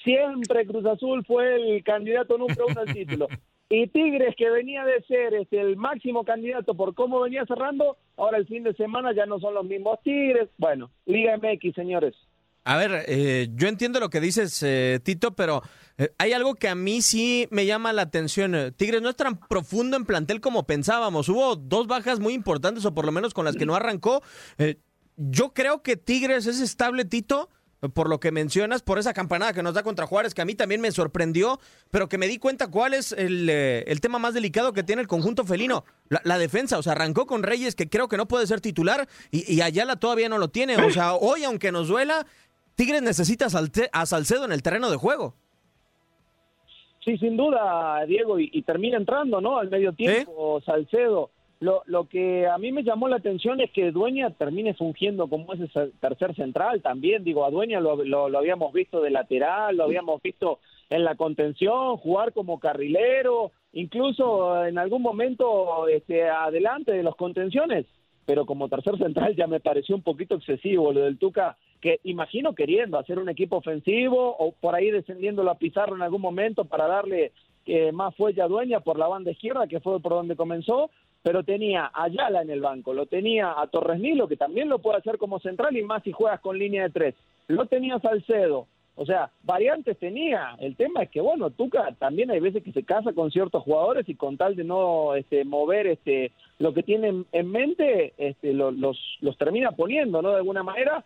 siempre 0.08 0.66
Cruz 0.66 0.86
Azul 0.86 1.26
fue 1.26 1.56
el 1.56 1.84
candidato 1.84 2.38
número 2.38 2.66
uno 2.68 2.82
al 2.82 2.94
título. 2.94 3.28
Y 3.70 3.88
Tigres, 3.88 4.34
que 4.38 4.50
venía 4.50 4.86
de 4.86 5.04
ser 5.04 5.34
este, 5.34 5.60
el 5.60 5.76
máximo 5.76 6.24
candidato 6.24 6.74
por 6.74 6.96
cómo 6.96 7.20
venía 7.20 7.46
cerrando, 7.46 7.98
ahora 8.16 8.38
el 8.38 8.48
fin 8.48 8.64
de 8.64 8.74
semana 8.76 9.14
ya 9.14 9.26
no 9.26 9.42
son 9.42 9.56
los 9.56 9.66
mismos 9.66 10.00
Tigres. 10.04 10.48
Bueno, 10.58 10.90
Liga 11.06 11.36
MX, 11.36 11.76
señores. 11.76 12.16
A 12.64 12.78
ver, 12.78 13.04
eh, 13.08 13.50
yo 13.56 13.68
entiendo 13.68 14.00
lo 14.00 14.10
que 14.10 14.22
dices, 14.22 14.64
eh, 14.64 15.02
Tito, 15.04 15.36
pero 15.36 15.64
eh, 15.98 16.12
hay 16.18 16.32
algo 16.32 16.56
que 16.56 16.70
a 16.70 16.76
mí 16.76 17.02
sí 17.02 17.50
me 17.52 17.66
llama 17.66 17.92
la 17.92 18.04
atención. 18.04 18.74
Tigres 18.78 19.02
no 19.02 19.10
es 19.10 19.18
tan 19.18 19.38
profundo 19.38 19.98
en 19.98 20.06
plantel 20.06 20.40
como 20.40 20.66
pensábamos. 20.66 21.28
Hubo 21.28 21.58
dos 21.58 21.88
bajas 21.88 22.22
muy 22.22 22.34
importantes, 22.34 22.86
o 22.86 22.94
por 22.94 23.06
lo 23.06 23.12
menos 23.12 23.34
con 23.34 23.44
las 23.44 23.58
que 23.58 23.66
no 23.66 23.76
arrancó. 23.76 24.22
yo 25.18 25.54
creo 25.54 25.82
que 25.82 25.98
Tigres 25.98 26.46
es 26.46 26.62
estable, 26.62 27.04
Tito, 27.04 27.50
por 27.94 28.10
lo 28.10 28.20
que 28.20 28.32
mencionas, 28.32 28.82
por 28.82 28.98
esa 28.98 29.14
campanada 29.14 29.54
que 29.54 29.62
nos 29.62 29.74
da 29.74 29.84
contra 29.84 30.08
Juárez, 30.08 30.34
que 30.34 30.42
a 30.42 30.46
mí 30.46 30.56
también 30.56 30.82
me 30.82 30.92
sorprendió, 30.92 31.60
pero 31.92 32.10
que 32.10 32.18
me 32.18 32.28
di 32.28 32.40
cuenta 32.40 32.72
cuál 32.72 32.94
es 32.94 33.12
el, 33.12 33.50
eh, 33.50 33.84
el 33.88 34.02
tema 34.02 34.18
más 34.18 34.34
delicado 34.34 34.74
que 34.74 34.84
tiene 34.84 35.02
el 35.02 35.08
conjunto 35.08 35.44
felino, 35.44 35.86
la, 36.10 36.38
defensa. 36.38 36.78
O 36.80 36.84
sea, 36.84 36.94
arrancó 36.94 37.28
con 37.28 37.44
Reyes, 37.44 37.76
que 37.76 37.90
creo 37.90 38.08
que 38.08 38.18
no 38.18 38.28
puede 38.28 38.48
ser 38.48 38.62
titular, 38.62 39.08
y, 39.32 39.52
y 39.54 39.62
Ayala 39.62 39.98
todavía 39.98 40.30
no 40.30 40.40
lo 40.40 40.48
tiene. 40.48 40.78
O 40.78 40.90
sea, 40.90 41.14
hoy, 41.16 41.44
aunque 41.44 41.72
nos 41.72 41.88
duela, 41.88 42.26
Tigres 42.76 43.02
necesita 43.02 43.48
a 43.92 44.06
Salcedo 44.06 44.46
en 44.46 44.52
el 44.52 44.64
terreno 44.64 44.90
de 44.90 44.98
juego. 44.98 45.36
Sí, 47.04 47.18
sin 47.20 47.38
duda, 47.38 48.06
Diego, 48.06 48.38
y, 48.38 48.62
termina 48.64 48.98
entrando, 48.98 49.40
¿no? 49.40 49.58
Al 49.58 49.70
medio 49.70 49.94
tiempo, 49.94 50.62
Salcedo. 50.66 51.32
Lo, 51.60 51.82
lo 51.88 52.08
que 52.08 52.46
a 52.46 52.58
mí 52.60 52.72
me 52.72 52.84
llamó 52.84 53.08
la 53.08 53.16
atención 53.16 53.60
es 53.62 53.72
que 53.72 53.92
Dueña 53.92 54.30
termine 54.30 54.76
fungiendo 54.76 55.28
como 55.28 55.54
ese 55.54 55.68
tercer 56.00 56.36
central 56.36 56.82
también. 56.84 57.24
Digo, 57.24 57.46
a 57.46 57.50
Dueña 57.50 57.80
lo, 57.80 58.04
lo, 58.04 58.38
habíamos 58.38 58.72
visto 58.74 59.02
de 59.02 59.10
lateral, 59.10 59.78
lo 59.78 59.86
habíamos 59.86 60.22
visto 60.22 60.60
en 60.90 61.04
la 61.04 61.16
contención, 61.16 61.98
jugar 61.98 62.32
como 62.34 62.60
carrilero, 62.60 63.52
incluso 63.74 64.66
en 64.66 64.78
algún 64.78 65.02
momento 65.02 65.88
este, 65.88 66.30
adelante 66.30 66.92
de 66.92 67.04
los 67.04 67.16
contenciones. 67.16 67.86
Pero 68.26 68.46
como 68.46 68.70
tercer 68.70 68.98
central 68.98 69.36
ya 69.36 69.48
me 69.48 69.60
pareció 69.60 69.96
un 69.96 70.04
poquito 70.04 70.36
excesivo 70.36 70.94
lo 70.94 71.02
del 71.02 71.18
Tuca, 71.18 71.58
que 71.82 72.00
imagino 72.04 72.54
queriendo 72.54 73.00
hacer 73.00 73.18
un 73.18 73.30
equipo 73.30 73.58
ofensivo 73.58 74.36
o 74.38 74.52
por 74.52 74.76
ahí 74.76 74.92
descendiendo 74.92 75.44
la 75.44 75.56
Pizarro 75.56 75.96
en 75.96 76.02
algún 76.02 76.22
momento 76.22 76.66
para 76.66 76.88
darle 76.88 77.32
eh, 77.66 77.92
más 77.92 78.16
fuelle 78.16 78.42
a 78.42 78.48
Dueña 78.48 78.80
por 78.80 78.98
la 78.98 79.08
banda 79.08 79.32
izquierda, 79.32 79.68
que 79.68 79.80
fue 79.80 80.00
por 80.00 80.14
donde 80.14 80.36
comenzó, 80.36 80.90
pero 81.24 81.44
tenía 81.44 81.92
a 81.94 82.04
Ayala 82.04 82.42
en 82.42 82.50
el 82.50 82.62
banco, 82.62 82.94
lo 82.94 83.06
tenía 83.06 83.60
a 83.60 83.68
Torres 83.68 84.00
Nilo, 84.00 84.28
que 84.28 84.38
también 84.38 84.70
lo 84.70 84.80
puede 84.80 84.98
hacer 84.98 85.18
como 85.18 85.40
central 85.40 85.76
y 85.76 85.84
más 85.84 86.04
si 86.04 86.12
juegas 86.12 86.40
con 86.40 86.58
línea 86.58 86.84
de 86.84 86.90
tres, 86.90 87.16
lo 87.48 87.66
tenía 87.66 88.00
Salcedo, 88.00 88.68
o 89.00 89.06
sea, 89.06 89.30
variantes 89.44 89.96
tenía. 90.00 90.56
El 90.60 90.76
tema 90.76 91.04
es 91.04 91.12
que, 91.12 91.22
bueno, 91.22 91.52
Tuca 91.52 91.94
también 92.00 92.32
hay 92.32 92.40
veces 92.40 92.64
que 92.64 92.72
se 92.72 92.84
casa 92.84 93.14
con 93.14 93.30
ciertos 93.30 93.62
jugadores 93.64 94.10
y 94.10 94.16
con 94.16 94.38
tal 94.38 94.56
de 94.56 94.64
no 94.64 95.14
este, 95.14 95.46
mover 95.46 95.86
este, 95.86 96.32
lo 96.58 96.74
que 96.74 96.82
tienen 96.82 97.28
en 97.32 97.52
mente, 97.52 98.16
este, 98.18 98.54
los, 98.54 98.76
los 99.22 99.38
termina 99.38 99.72
poniendo, 99.72 100.24
¿no? 100.24 100.32
De 100.32 100.38
alguna 100.38 100.64
manera. 100.64 101.06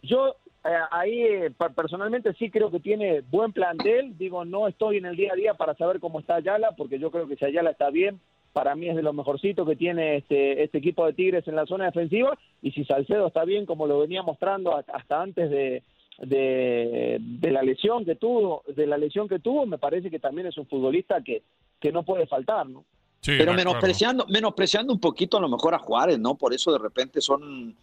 Yo 0.00 0.36
eh, 0.64 0.70
ahí 0.90 1.20
eh, 1.20 1.52
personalmente 1.76 2.32
sí 2.32 2.50
creo 2.50 2.70
que 2.70 2.80
tiene 2.80 3.20
buen 3.20 3.52
plantel. 3.52 4.16
Digo, 4.16 4.46
no 4.46 4.66
estoy 4.66 4.96
en 4.96 5.04
el 5.04 5.16
día 5.16 5.32
a 5.34 5.36
día 5.36 5.52
para 5.52 5.74
saber 5.74 6.00
cómo 6.00 6.20
está 6.20 6.36
Ayala, 6.36 6.72
porque 6.78 6.98
yo 6.98 7.10
creo 7.10 7.28
que 7.28 7.36
si 7.36 7.44
Ayala 7.44 7.72
está 7.72 7.90
bien, 7.90 8.20
para 8.52 8.74
mí 8.74 8.88
es 8.88 8.96
de 8.96 9.02
lo 9.02 9.12
mejorcito 9.12 9.64
que 9.64 9.76
tiene 9.76 10.16
este, 10.16 10.62
este 10.62 10.78
equipo 10.78 11.06
de 11.06 11.12
Tigres 11.12 11.46
en 11.46 11.56
la 11.56 11.66
zona 11.66 11.86
defensiva 11.86 12.36
y 12.62 12.72
si 12.72 12.84
Salcedo 12.84 13.26
está 13.26 13.44
bien 13.44 13.66
como 13.66 13.86
lo 13.86 14.00
venía 14.00 14.22
mostrando 14.22 14.74
hasta 14.76 15.22
antes 15.22 15.50
de, 15.50 15.82
de, 16.18 17.50
la 17.50 17.62
lesión 17.62 18.04
que 18.04 18.16
tuvo 18.16 18.62
de 18.74 18.86
la 18.86 18.98
lesión 18.98 19.28
que 19.28 19.38
tuvo 19.38 19.66
me 19.66 19.78
parece 19.78 20.10
que 20.10 20.18
también 20.18 20.48
es 20.48 20.58
un 20.58 20.66
futbolista 20.66 21.22
que, 21.22 21.42
que 21.80 21.92
no 21.92 22.02
puede 22.02 22.26
faltar 22.26 22.68
no 22.68 22.84
pero 23.24 23.52
menospreciando 23.52 24.26
menospreciando 24.28 24.92
un 24.92 25.00
poquito 25.00 25.36
a 25.36 25.40
lo 25.40 25.48
mejor 25.48 25.74
a 25.74 25.78
Juárez 25.78 26.18
no 26.18 26.34
por 26.34 26.54
eso 26.54 26.72
de 26.72 26.78
repente 26.78 27.20
son 27.20 27.76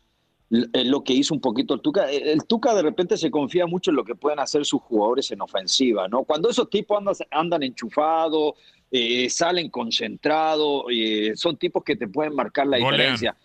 lo 0.49 1.04
que 1.04 1.13
hizo 1.13 1.34
un 1.34 1.41
poquito 1.41 1.73
el 1.73 1.82
Tuca. 1.82 2.10
El 2.12 2.45
Tuca 2.45 2.75
de 2.75 2.84
repente 2.84 3.17
se 3.17 3.32
confía 3.32 3.65
mucho 3.65 3.91
en 3.91 3.97
lo 3.97 4.06
que 4.06 4.15
pueden 4.15 4.39
hacer 4.39 4.65
sus 4.65 4.82
jugadores 4.82 5.32
en 5.32 5.41
ofensiva, 5.41 6.08
¿no? 6.08 6.23
Cuando 6.23 6.49
esos 6.49 6.69
tipos 6.69 6.97
andan, 6.97 7.15
andan 7.32 7.63
enchufados, 7.63 8.54
eh, 8.98 9.30
salen 9.30 9.70
concentrados, 9.70 10.86
eh, 10.90 11.34
son 11.36 11.58
tipos 11.58 11.84
que 11.84 11.96
te 11.96 12.08
pueden 12.08 12.34
marcar 12.34 12.66
la 12.68 12.78
diferencia. 12.78 13.36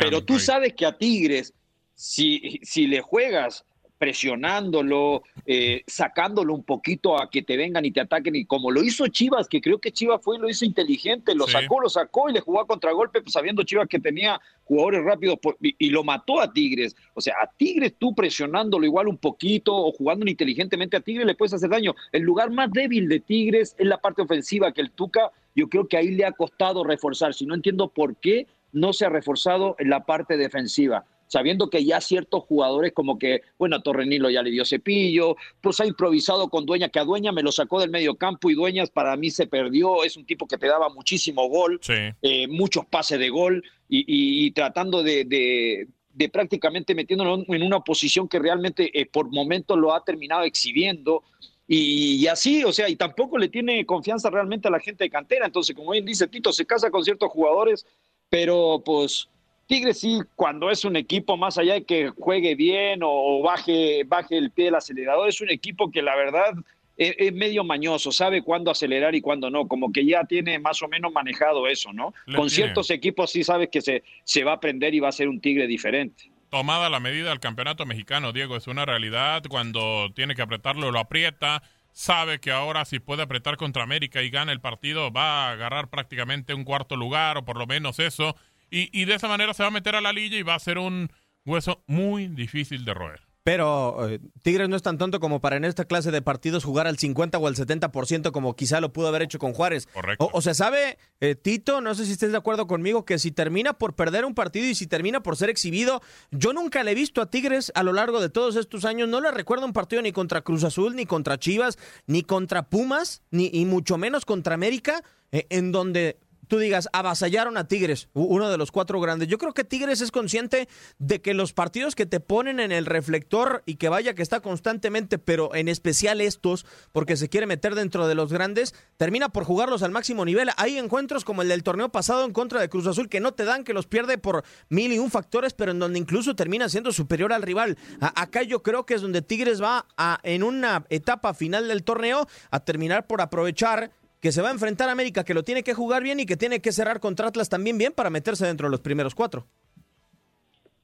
Pero 0.00 0.24
tú 0.24 0.38
sabes 0.38 0.74
que 0.74 0.86
a 0.86 0.96
Tigres, 0.96 1.52
si, 1.94 2.60
si 2.62 2.86
le 2.86 3.00
juegas 3.00 3.64
presionándolo, 4.00 5.24
eh, 5.44 5.82
sacándolo 5.86 6.54
un 6.54 6.64
poquito 6.64 7.20
a 7.20 7.28
que 7.28 7.42
te 7.42 7.58
vengan 7.58 7.84
y 7.84 7.90
te 7.90 8.00
ataquen, 8.00 8.34
y 8.34 8.46
como 8.46 8.70
lo 8.70 8.82
hizo 8.82 9.06
Chivas, 9.08 9.46
que 9.46 9.60
creo 9.60 9.78
que 9.78 9.92
Chivas 9.92 10.22
fue 10.22 10.38
y 10.38 10.40
lo 10.40 10.48
hizo 10.48 10.64
inteligente, 10.64 11.34
lo 11.34 11.46
sacó, 11.46 11.82
lo 11.82 11.90
sacó 11.90 12.30
y 12.30 12.32
le 12.32 12.40
jugó 12.40 12.62
a 12.62 12.66
contragolpe, 12.66 13.20
pues, 13.20 13.34
sabiendo 13.34 13.62
Chivas 13.62 13.88
que 13.88 13.98
tenía 13.98 14.40
jugadores 14.64 15.04
rápidos 15.04 15.38
y, 15.60 15.90
lo 15.90 16.02
mató 16.02 16.40
a 16.40 16.50
Tigres. 16.50 16.96
O 17.12 17.20
sea, 17.20 17.34
a 17.42 17.50
Tigres 17.54 17.92
tú 17.98 18.14
presionándolo 18.14 18.86
igual 18.86 19.06
un 19.06 19.18
poquito 19.18 19.76
o 19.76 19.92
jugando 19.92 20.24
inteligentemente 20.26 20.96
a 20.96 21.00
Tigres 21.00 21.26
le 21.26 21.34
puedes 21.34 21.52
hacer 21.52 21.68
daño. 21.68 21.94
El 22.10 22.22
lugar 22.22 22.50
más 22.50 22.72
débil 22.72 23.06
de 23.06 23.20
Tigres 23.20 23.76
es 23.78 23.86
la 23.86 23.98
parte 23.98 24.22
ofensiva 24.22 24.72
que 24.72 24.80
el 24.80 24.92
Tuca, 24.92 25.30
yo 25.54 25.68
creo 25.68 25.86
que 25.86 25.98
ahí 25.98 26.12
le 26.12 26.24
ha 26.24 26.32
costado 26.32 26.84
reforzar. 26.84 27.34
Si 27.34 27.44
no 27.44 27.54
entiendo 27.54 27.88
por 27.88 28.16
qué 28.16 28.46
no 28.72 28.94
se 28.94 29.04
ha 29.04 29.10
reforzado 29.10 29.76
en 29.78 29.90
la 29.90 30.06
parte 30.06 30.38
defensiva 30.38 31.04
sabiendo 31.30 31.70
que 31.70 31.84
ya 31.84 32.00
ciertos 32.00 32.42
jugadores 32.42 32.92
como 32.92 33.16
que, 33.16 33.42
bueno, 33.56 33.76
a 33.76 33.82
Torrenilo 33.82 34.28
ya 34.30 34.42
le 34.42 34.50
dio 34.50 34.64
cepillo, 34.64 35.36
pues 35.60 35.78
ha 35.78 35.86
improvisado 35.86 36.48
con 36.48 36.66
Dueña, 36.66 36.88
que 36.88 36.98
a 36.98 37.04
Dueña 37.04 37.30
me 37.30 37.44
lo 37.44 37.52
sacó 37.52 37.80
del 37.80 37.88
medio 37.88 38.16
campo 38.16 38.50
y 38.50 38.54
Dueñas 38.54 38.90
para 38.90 39.16
mí 39.16 39.30
se 39.30 39.46
perdió, 39.46 40.02
es 40.02 40.16
un 40.16 40.26
tipo 40.26 40.48
que 40.48 40.58
te 40.58 40.66
daba 40.66 40.88
muchísimo 40.88 41.48
gol, 41.48 41.80
eh, 42.20 42.48
muchos 42.48 42.84
pases 42.86 43.20
de 43.20 43.28
gol 43.28 43.62
y, 43.88 44.50
tratando 44.50 45.04
de, 45.04 45.24
de, 45.24 46.28
prácticamente 46.30 46.96
metiéndolo 46.96 47.44
en 47.46 47.62
una 47.62 47.78
posición 47.78 48.26
que 48.26 48.40
realmente 48.40 48.90
eh, 49.00 49.06
por 49.06 49.30
momentos 49.30 49.78
lo 49.78 49.94
ha 49.94 50.04
terminado 50.04 50.42
exhibiendo. 50.42 51.22
Y, 51.68 52.16
y, 52.16 52.26
así, 52.26 52.64
o 52.64 52.72
sea, 52.72 52.88
y 52.88 52.96
tampoco 52.96 53.38
le 53.38 53.48
tiene 53.48 53.86
confianza 53.86 54.30
realmente 54.30 54.66
a 54.66 54.72
la 54.72 54.80
gente 54.80 55.04
de 55.04 55.10
cantera. 55.10 55.46
Entonces, 55.46 55.76
como 55.76 55.92
bien 55.92 56.04
dice 56.04 56.26
Tito, 56.26 56.52
se 56.52 56.66
casa 56.66 56.90
con 56.90 57.04
ciertos 57.04 57.30
jugadores, 57.30 57.86
pero 58.28 58.82
pues 58.84 59.28
Tigres 59.70 60.00
sí, 60.00 60.18
cuando 60.34 60.68
es 60.68 60.84
un 60.84 60.96
equipo 60.96 61.36
más 61.36 61.56
allá 61.56 61.74
de 61.74 61.84
que 61.84 62.08
juegue 62.18 62.56
bien 62.56 63.02
o, 63.04 63.40
baje, 63.40 64.02
baje 64.04 64.36
el 64.36 64.50
pie 64.50 64.64
del 64.64 64.74
acelerador, 64.74 65.28
es 65.28 65.40
un 65.40 65.48
equipo 65.48 65.92
que 65.92 66.02
la 66.02 66.16
verdad 66.16 66.54
es, 66.96 67.32
medio 67.32 67.62
mañoso, 67.62 68.10
sabe 68.10 68.42
cuándo 68.42 68.72
acelerar 68.72 69.14
y 69.14 69.20
cuándo 69.20 69.48
no, 69.48 69.68
como 69.68 69.92
que 69.92 70.04
ya 70.04 70.24
tiene 70.24 70.58
más 70.58 70.82
o 70.82 70.88
menos 70.88 71.12
manejado 71.12 71.68
eso, 71.68 71.92
¿no? 71.92 72.12
Con 72.34 72.50
ciertos 72.50 72.90
equipos 72.90 73.30
sí 73.30 73.44
sabes 73.44 73.68
que 73.68 73.80
se, 73.80 74.02
se 74.24 74.42
va 74.42 74.50
a 74.50 74.54
aprender 74.56 74.92
y 74.92 74.98
va 74.98 75.10
a 75.10 75.12
ser 75.12 75.28
un 75.28 75.40
Tigre 75.40 75.68
diferente 75.68 76.32
tomada 76.50 76.90
la 76.90 76.98
medida 76.98 77.28
del 77.28 77.38
campeonato 77.38 77.86
mexicano, 77.86 78.32
Diego, 78.32 78.56
es 78.56 78.66
una 78.66 78.84
realidad. 78.84 79.44
Cuando 79.48 80.10
tiene 80.16 80.34
que 80.34 80.42
apretarlo, 80.42 80.90
lo 80.90 80.98
aprieta. 80.98 81.62
Sabe 81.92 82.40
que 82.40 82.50
ahora 82.50 82.84
si 82.84 82.98
puede 82.98 83.22
apretar 83.22 83.56
contra 83.56 83.84
América 83.84 84.20
y 84.20 84.30
gana 84.30 84.50
el 84.50 84.60
partido, 84.60 85.12
va 85.12 85.46
a 85.46 85.52
agarrar 85.52 85.90
prácticamente 85.90 86.54
un 86.54 86.64
cuarto 86.64 86.96
lugar 86.96 87.38
o 87.38 87.44
por 87.44 87.56
lo 87.56 87.68
menos 87.68 88.00
eso. 88.00 88.34
Y, 88.70 89.04
de 89.04 89.14
esa 89.14 89.28
manera 89.28 89.54
se 89.54 89.62
va 89.62 89.68
a 89.68 89.72
meter 89.72 89.96
a 89.96 90.00
la 90.00 90.12
lilla 90.12 90.36
y 90.36 90.42
va 90.42 90.54
a 90.54 90.58
ser 90.58 90.78
un 90.78 91.10
hueso 91.44 91.82
muy 91.86 92.28
difícil 92.28 92.84
de 92.84 92.94
roer. 92.94 93.20
Pero 93.42 94.06
eh, 94.08 94.20
Tigres 94.42 94.68
no 94.68 94.76
es 94.76 94.82
tan 94.82 94.98
tonto 94.98 95.18
como 95.18 95.40
para 95.40 95.56
en 95.56 95.64
esta 95.64 95.86
clase 95.86 96.10
de 96.10 96.20
partidos 96.20 96.62
jugar 96.62 96.86
al 96.86 96.98
50 96.98 97.38
o 97.38 97.46
al 97.46 97.56
70% 97.56 98.32
como 98.32 98.54
quizá 98.54 98.80
lo 98.80 98.92
pudo 98.92 99.08
haber 99.08 99.22
hecho 99.22 99.38
con 99.38 99.54
Juárez. 99.54 99.86
Correcto. 99.86 100.28
O, 100.32 100.42
se 100.42 100.54
sabe, 100.54 100.98
eh, 101.20 101.34
Tito, 101.34 101.80
no 101.80 101.94
sé 101.94 102.04
si 102.04 102.12
estés 102.12 102.32
de 102.32 102.36
acuerdo 102.36 102.66
conmigo, 102.66 103.06
que 103.06 103.18
si 103.18 103.32
termina 103.32 103.72
por 103.72 103.96
perder 103.96 104.26
un 104.26 104.34
partido 104.34 104.66
y 104.66 104.74
si 104.74 104.86
termina 104.86 105.22
por 105.22 105.36
ser 105.36 105.48
exhibido, 105.48 106.02
yo 106.30 106.52
nunca 106.52 106.84
le 106.84 106.92
he 106.92 106.94
visto 106.94 107.22
a 107.22 107.30
Tigres 107.30 107.72
a 107.74 107.82
lo 107.82 107.94
largo 107.94 108.20
de 108.20 108.28
todos 108.28 108.56
estos 108.56 108.84
años, 108.84 109.08
no 109.08 109.22
le 109.22 109.30
recuerdo 109.30 109.64
un 109.64 109.72
partido 109.72 110.02
ni 110.02 110.12
contra 110.12 110.42
Cruz 110.42 110.62
Azul, 110.62 110.94
ni 110.94 111.06
contra 111.06 111.38
Chivas, 111.38 111.78
ni 112.06 112.22
contra 112.22 112.68
Pumas, 112.68 113.22
ni 113.30 113.50
y 113.52 113.64
mucho 113.64 113.96
menos 113.96 114.26
contra 114.26 114.54
América, 114.54 115.02
eh, 115.32 115.46
en 115.48 115.72
donde 115.72 116.18
tú 116.50 116.58
digas, 116.58 116.88
avasallaron 116.92 117.56
a 117.56 117.68
Tigres, 117.68 118.08
uno 118.12 118.50
de 118.50 118.58
los 118.58 118.72
cuatro 118.72 119.00
grandes. 119.00 119.28
Yo 119.28 119.38
creo 119.38 119.54
que 119.54 119.62
Tigres 119.62 120.00
es 120.00 120.10
consciente 120.10 120.68
de 120.98 121.22
que 121.22 121.32
los 121.32 121.52
partidos 121.52 121.94
que 121.94 122.06
te 122.06 122.18
ponen 122.18 122.58
en 122.58 122.72
el 122.72 122.86
reflector 122.86 123.62
y 123.66 123.76
que 123.76 123.88
vaya 123.88 124.14
que 124.14 124.22
está 124.22 124.40
constantemente, 124.40 125.18
pero 125.18 125.54
en 125.54 125.68
especial 125.68 126.20
estos, 126.20 126.66
porque 126.90 127.16
se 127.16 127.28
quiere 127.28 127.46
meter 127.46 127.76
dentro 127.76 128.08
de 128.08 128.16
los 128.16 128.32
grandes, 128.32 128.74
termina 128.96 129.28
por 129.28 129.44
jugarlos 129.44 129.84
al 129.84 129.92
máximo 129.92 130.24
nivel. 130.24 130.50
Hay 130.56 130.76
encuentros 130.76 131.24
como 131.24 131.42
el 131.42 131.48
del 131.48 131.62
torneo 131.62 131.90
pasado 131.90 132.24
en 132.24 132.32
contra 132.32 132.60
de 132.60 132.68
Cruz 132.68 132.88
Azul 132.88 133.08
que 133.08 133.20
no 133.20 133.32
te 133.32 133.44
dan, 133.44 133.62
que 133.62 133.72
los 133.72 133.86
pierde 133.86 134.18
por 134.18 134.44
mil 134.68 134.92
y 134.92 134.98
un 134.98 135.12
factores, 135.12 135.54
pero 135.54 135.70
en 135.70 135.78
donde 135.78 136.00
incluso 136.00 136.34
termina 136.34 136.68
siendo 136.68 136.90
superior 136.90 137.32
al 137.32 137.42
rival. 137.42 137.78
acá 138.00 138.42
yo 138.42 138.64
creo 138.64 138.84
que 138.84 138.94
es 138.94 139.02
donde 139.02 139.22
Tigres 139.22 139.62
va 139.62 139.86
a, 139.96 140.18
en 140.24 140.42
una 140.42 140.84
etapa 140.88 141.32
final 141.32 141.68
del 141.68 141.84
torneo 141.84 142.26
a 142.50 142.58
terminar 142.58 143.06
por 143.06 143.20
aprovechar 143.20 143.92
que 144.20 144.32
se 144.32 144.42
va 144.42 144.48
a 144.48 144.52
enfrentar 144.52 144.88
a 144.88 144.92
América, 144.92 145.24
que 145.24 145.34
lo 145.34 145.42
tiene 145.42 145.62
que 145.62 145.74
jugar 145.74 146.02
bien 146.02 146.20
y 146.20 146.26
que 146.26 146.36
tiene 146.36 146.60
que 146.60 146.72
cerrar 146.72 147.00
contra 147.00 147.28
Atlas 147.28 147.48
también 147.48 147.78
bien 147.78 147.92
para 147.92 148.10
meterse 148.10 148.46
dentro 148.46 148.66
de 148.66 148.70
los 148.70 148.80
primeros 148.80 149.14
cuatro. 149.14 149.46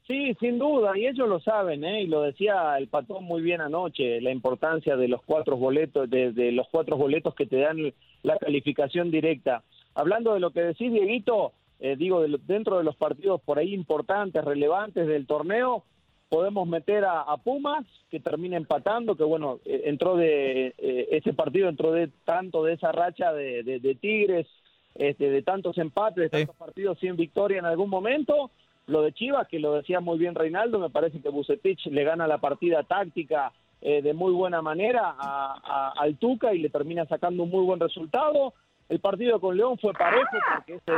Sí, 0.06 0.36
sin 0.38 0.58
duda, 0.58 0.96
y 0.96 1.06
ellos 1.06 1.28
lo 1.28 1.40
saben, 1.40 1.82
¿eh? 1.82 2.02
y 2.02 2.06
lo 2.06 2.22
decía 2.22 2.78
el 2.78 2.86
patrón 2.86 3.24
muy 3.24 3.42
bien 3.42 3.60
anoche, 3.60 4.20
la 4.20 4.30
importancia 4.30 4.96
de 4.96 5.08
los 5.08 5.20
cuatro 5.22 5.56
boletos, 5.56 6.08
de, 6.08 6.52
los 6.52 6.68
cuatro 6.70 6.96
boletos 6.96 7.34
que 7.34 7.46
te 7.46 7.56
dan 7.56 7.92
la 8.22 8.38
calificación 8.38 9.10
directa. 9.10 9.64
Hablando 9.94 10.34
de 10.34 10.40
lo 10.40 10.52
que 10.52 10.60
decís, 10.60 10.92
Dieguito, 10.92 11.52
eh, 11.80 11.96
digo, 11.96 12.24
dentro 12.46 12.78
de 12.78 12.84
los 12.84 12.94
partidos 12.94 13.40
por 13.40 13.58
ahí 13.58 13.74
importantes, 13.74 14.44
relevantes 14.44 15.08
del 15.08 15.26
torneo, 15.26 15.82
podemos 16.28 16.66
meter 16.66 17.04
a, 17.04 17.36
Pumas, 17.36 17.84
que 18.10 18.20
termina 18.20 18.56
empatando, 18.56 19.16
que 19.16 19.24
bueno, 19.24 19.60
eh, 19.64 19.82
entró 19.84 20.16
de, 20.16 20.74
eh, 20.78 21.08
ese 21.12 21.32
partido 21.32 21.68
entró 21.68 21.92
de 21.92 22.08
tanto 22.24 22.64
de 22.64 22.72
esa 22.74 22.92
racha 22.92 23.32
de, 23.32 23.96
Tigres, 24.00 24.46
este, 24.94 25.30
de 25.30 25.42
tantos 25.42 25.78
empates, 25.78 26.16
de 26.16 26.28
tantos 26.30 26.56
partidos 26.56 26.98
sin 26.98 27.16
victoria 27.16 27.58
en 27.58 27.64
algún 27.66 27.90
momento. 27.90 28.50
lo 28.86 29.02
de 29.02 29.12
Chivas, 29.12 29.48
que 29.48 29.58
lo 29.58 29.74
decía 29.74 30.00
muy 30.00 30.18
bien 30.18 30.34
Reinaldo, 30.34 30.78
me 30.78 30.90
parece 30.90 31.20
que 31.20 31.28
Bucetich 31.28 31.86
le 31.86 32.04
gana 32.04 32.26
la 32.26 32.38
partida 32.38 32.82
táctica 32.84 33.52
eh, 33.80 34.00
de 34.00 34.14
muy 34.14 34.32
buena 34.32 34.62
manera 34.62 35.14
a, 35.18 35.60
a- 35.62 35.92
al 35.96 36.16
Tuca 36.16 36.54
y 36.54 36.58
le 36.60 36.70
termina 36.70 37.04
sacando 37.06 37.42
un 37.42 37.50
muy 37.50 37.64
buen 37.64 37.78
resultado. 37.80 38.54
El 38.88 39.00
partido 39.00 39.40
con 39.40 39.56
León 39.56 39.78
fue 39.78 39.92
parejo 39.92 40.36
porque 40.54 40.74
ese, 40.74 40.92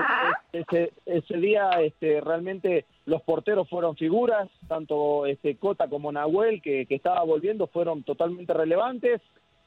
ese, 0.52 0.92
ese 1.06 1.36
día 1.38 1.70
este, 1.80 2.20
realmente 2.20 2.84
los 3.06 3.22
porteros 3.22 3.68
fueron 3.68 3.96
figuras, 3.96 4.48
tanto 4.68 5.24
este, 5.24 5.56
Cota 5.56 5.88
como 5.88 6.12
Nahuel, 6.12 6.60
que, 6.60 6.84
que 6.84 6.94
estaba 6.94 7.22
volviendo, 7.24 7.66
fueron 7.66 8.02
totalmente 8.02 8.52
relevantes. 8.52 9.22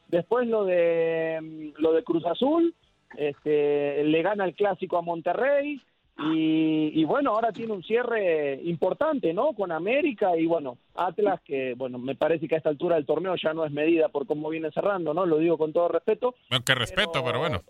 Después 0.08 0.48
lo 0.48 0.66
de, 0.66 1.72
lo 1.78 1.94
de 1.94 2.04
Cruz 2.04 2.26
Azul, 2.26 2.76
este, 3.18 4.04
le 4.04 4.22
gana 4.22 4.46
el 4.46 4.54
clásico 4.54 4.98
a 4.98 5.02
Monterrey 5.02 5.82
y, 6.20 6.92
y 6.94 7.04
bueno, 7.06 7.32
ahora 7.32 7.52
tiene 7.52 7.74
un 7.74 7.82
cierre 7.84 8.60
importante, 8.64 9.34
¿no? 9.34 9.54
Con 9.54 9.72
América 9.72 10.38
y 10.38 10.46
bueno, 10.46 10.78
Atlas, 10.94 11.42
que 11.44 11.74
bueno, 11.76 11.98
me 11.98 12.16
parece 12.16 12.48
que 12.48 12.56
a 12.56 12.58
esta 12.60 12.70
altura 12.70 12.98
del 12.98 13.06
torneo 13.06 13.36
ya 13.36 13.54
no 13.54 13.66
es 13.66 13.72
medida 13.72 14.10
por 14.10 14.28
cómo 14.28 14.50
viene 14.50 14.70
cerrando, 14.72 15.14
¿no? 15.14 15.26
Lo 15.26 15.38
digo 15.38 15.58
con 15.58 15.74
todo 15.74 15.88
respeto. 15.88 16.36
Que 16.64 16.76
respeto, 16.76 17.24
pero 17.24 17.40
bueno. 17.40 17.62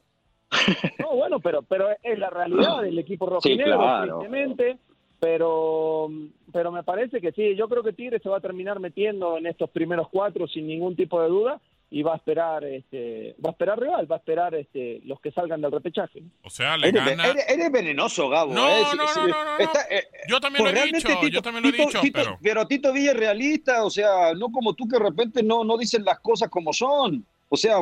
No, 0.99 1.16
bueno, 1.16 1.39
pero 1.39 1.62
pero 1.64 1.88
es 2.04 2.20
la 2.20 2.30
realidad 2.30 2.82
del 2.82 2.97
equipo 2.99 3.26
rojinegro, 3.28 3.78
claro. 3.78 4.20
tristemente. 4.20 4.78
Pero, 5.20 6.10
pero 6.52 6.72
me 6.72 6.82
parece 6.84 7.22
que 7.22 7.32
sí, 7.32 7.56
yo 7.56 7.70
creo 7.70 7.84
que 7.84 7.93
Tigre 7.93 8.18
se 8.20 8.28
va 8.28 8.38
a 8.38 8.41
terminar 8.41 8.80
metiendo 8.80 9.38
en 9.38 9.45
estos 9.45 9.70
primeros 9.70 10.08
cuatro 10.10 10.47
sin 10.47 10.66
ningún 10.66 10.95
tipo 10.95 11.22
de 11.22 11.30
duda 11.30 11.62
y 11.91 12.02
va 12.02 12.14
a 12.14 12.16
esperar, 12.18 12.64
este, 12.64 13.36
va 13.43 13.49
a 13.49 13.52
esperar 13.52 13.80
rival, 13.80 14.12
va 14.12 14.16
a 14.16 14.18
esperar 14.18 14.56
este, 14.56 14.99
los 15.06 15.20
que 15.22 15.32
salgan 15.32 15.62
del 15.62 15.72
repechaje. 15.72 16.24
O 16.43 16.49
sea, 16.49 16.76
le 16.76 16.88
Eres, 16.89 17.06
gana. 17.06 17.28
eres- 17.28 17.45
eres 17.49 17.72
venenoso, 17.72 18.30
Gabo. 18.30 18.52
No, 18.52 18.68
eh. 18.68 18.82
no, 18.82 18.89
Sí, 18.89 18.97
no, 18.97 19.08
sí, 19.10 19.20
no, 19.30 19.45
no, 19.45 19.58
está- 19.60 19.86
eh, 19.91 20.06
Yo 20.28 20.39
también 20.39 20.64
pues 20.64 20.74
lo 20.74 20.80
he 20.80 20.86
dicho, 20.91 21.08
Tito- 21.08 21.28
yo 21.28 21.41
también 21.43 21.64
lo 21.64 21.70
he 21.70 21.72
Tito- 21.74 21.86
dicho, 21.88 22.02
Tito- 22.02 22.38
pero... 22.41 22.66
Tito 22.68 22.91
Villa 22.91 23.12
es 23.12 23.18
realista, 23.18 23.84
o 23.86 23.91
sea, 23.91 24.34
no 24.34 24.52
como 24.52 24.74
tú 24.74 24.88
que 24.88 24.97
de 24.97 25.04
repente 25.04 25.43
no, 25.43 25.64
no 25.64 25.78
dicen 25.78 26.04
las 26.04 26.20
cosas 26.20 26.49
como 26.49 26.74
son. 26.74 27.24
O 27.47 27.56
sea, 27.58 27.76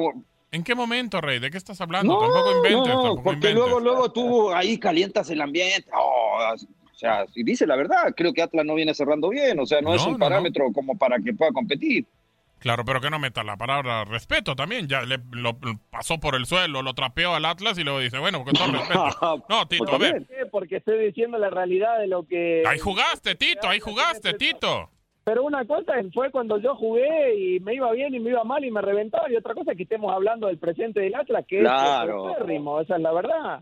¿En 0.51 0.63
qué 0.63 0.73
momento, 0.75 1.21
Rey? 1.21 1.39
¿De 1.39 1.51
qué 1.51 1.57
estás 1.57 1.79
hablando? 1.81 2.13
no, 2.13 2.19
tampoco 2.21 2.51
inventes, 2.57 2.87
no, 2.93 3.01
tampoco 3.01 3.23
porque 3.23 3.49
inventes. 3.49 3.55
luego, 3.55 3.79
luego 3.79 4.11
tú 4.11 4.51
ahí 4.51 4.77
calientas 4.79 5.29
el 5.29 5.41
ambiente. 5.41 5.89
Oh, 5.93 6.39
o 6.55 6.95
sea, 6.95 7.25
si 7.27 7.43
dice 7.43 7.67
la 7.67 7.75
verdad, 7.75 8.13
creo 8.17 8.33
que 8.33 8.41
Atlas 8.41 8.65
no 8.65 8.73
viene 8.75 8.93
cerrando 8.93 9.29
bien, 9.29 9.59
o 9.59 9.65
sea, 9.65 9.79
no, 9.81 9.93
es 9.93 10.01
No, 10.01 10.07
un 10.07 10.13
no, 10.13 10.17
no. 10.17 10.25
parámetro 10.25 10.65
como 10.73 10.97
para 10.97 11.19
que 11.19 11.33
pueda 11.33 11.51
competir. 11.51 12.05
Claro, 12.59 12.83
pero 12.83 12.99
que 12.99 13.09
no 13.09 13.19
meta 13.19 13.41
la 13.41 13.55
palabra 13.55 14.03
respeto 14.03 14.53
también. 14.53 14.85
Ya 14.89 15.03
le 15.03 15.17
lo, 15.31 15.57
lo 15.61 15.79
pasó 15.89 16.19
por 16.19 16.35
el 16.35 16.45
suelo, 16.45 16.81
lo 16.81 16.93
trapeó 16.93 17.33
al 17.33 17.45
Atlas 17.45 17.77
y 17.77 17.83
luego 17.85 17.99
dice, 17.99 18.17
bueno, 18.17 18.43
con 18.43 18.53
todo 18.53 18.69
respeto. 18.71 19.45
No, 19.49 19.65
Tito, 19.67 19.95
a 19.95 19.97
ver. 19.97 20.27
Porque 20.51 20.75
estoy 20.77 21.05
diciendo 21.05 21.37
la 21.37 21.49
realidad 21.49 21.99
de 21.99 22.07
lo 22.07 22.23
que... 22.27 22.63
Ahí 22.67 22.77
jugaste, 22.79 23.35
Tito, 23.35 23.69
ahí 23.69 23.79
jugaste, 23.79 24.33
Tito. 24.33 24.89
Pero 25.23 25.43
una 25.43 25.65
cosa 25.65 25.93
fue 26.13 26.31
cuando 26.31 26.57
yo 26.57 26.75
jugué 26.75 27.35
y 27.35 27.59
me 27.59 27.75
iba 27.75 27.91
bien 27.91 28.15
y 28.15 28.19
me 28.19 28.31
iba 28.31 28.43
mal 28.43 28.63
y 28.65 28.71
me 28.71 28.81
reventaba. 28.81 29.29
Y 29.31 29.35
otra 29.35 29.53
cosa 29.53 29.71
es 29.71 29.77
que 29.77 29.83
estemos 29.83 30.11
hablando 30.13 30.47
del 30.47 30.57
presente 30.57 31.01
del 31.01 31.13
Atlas, 31.15 31.45
que 31.47 31.59
Claro. 31.59 32.29
es 32.29 32.33
paupérrimo, 32.35 32.79
esa 32.81 32.95
es 32.95 33.01
la 33.01 33.11
verdad. 33.13 33.61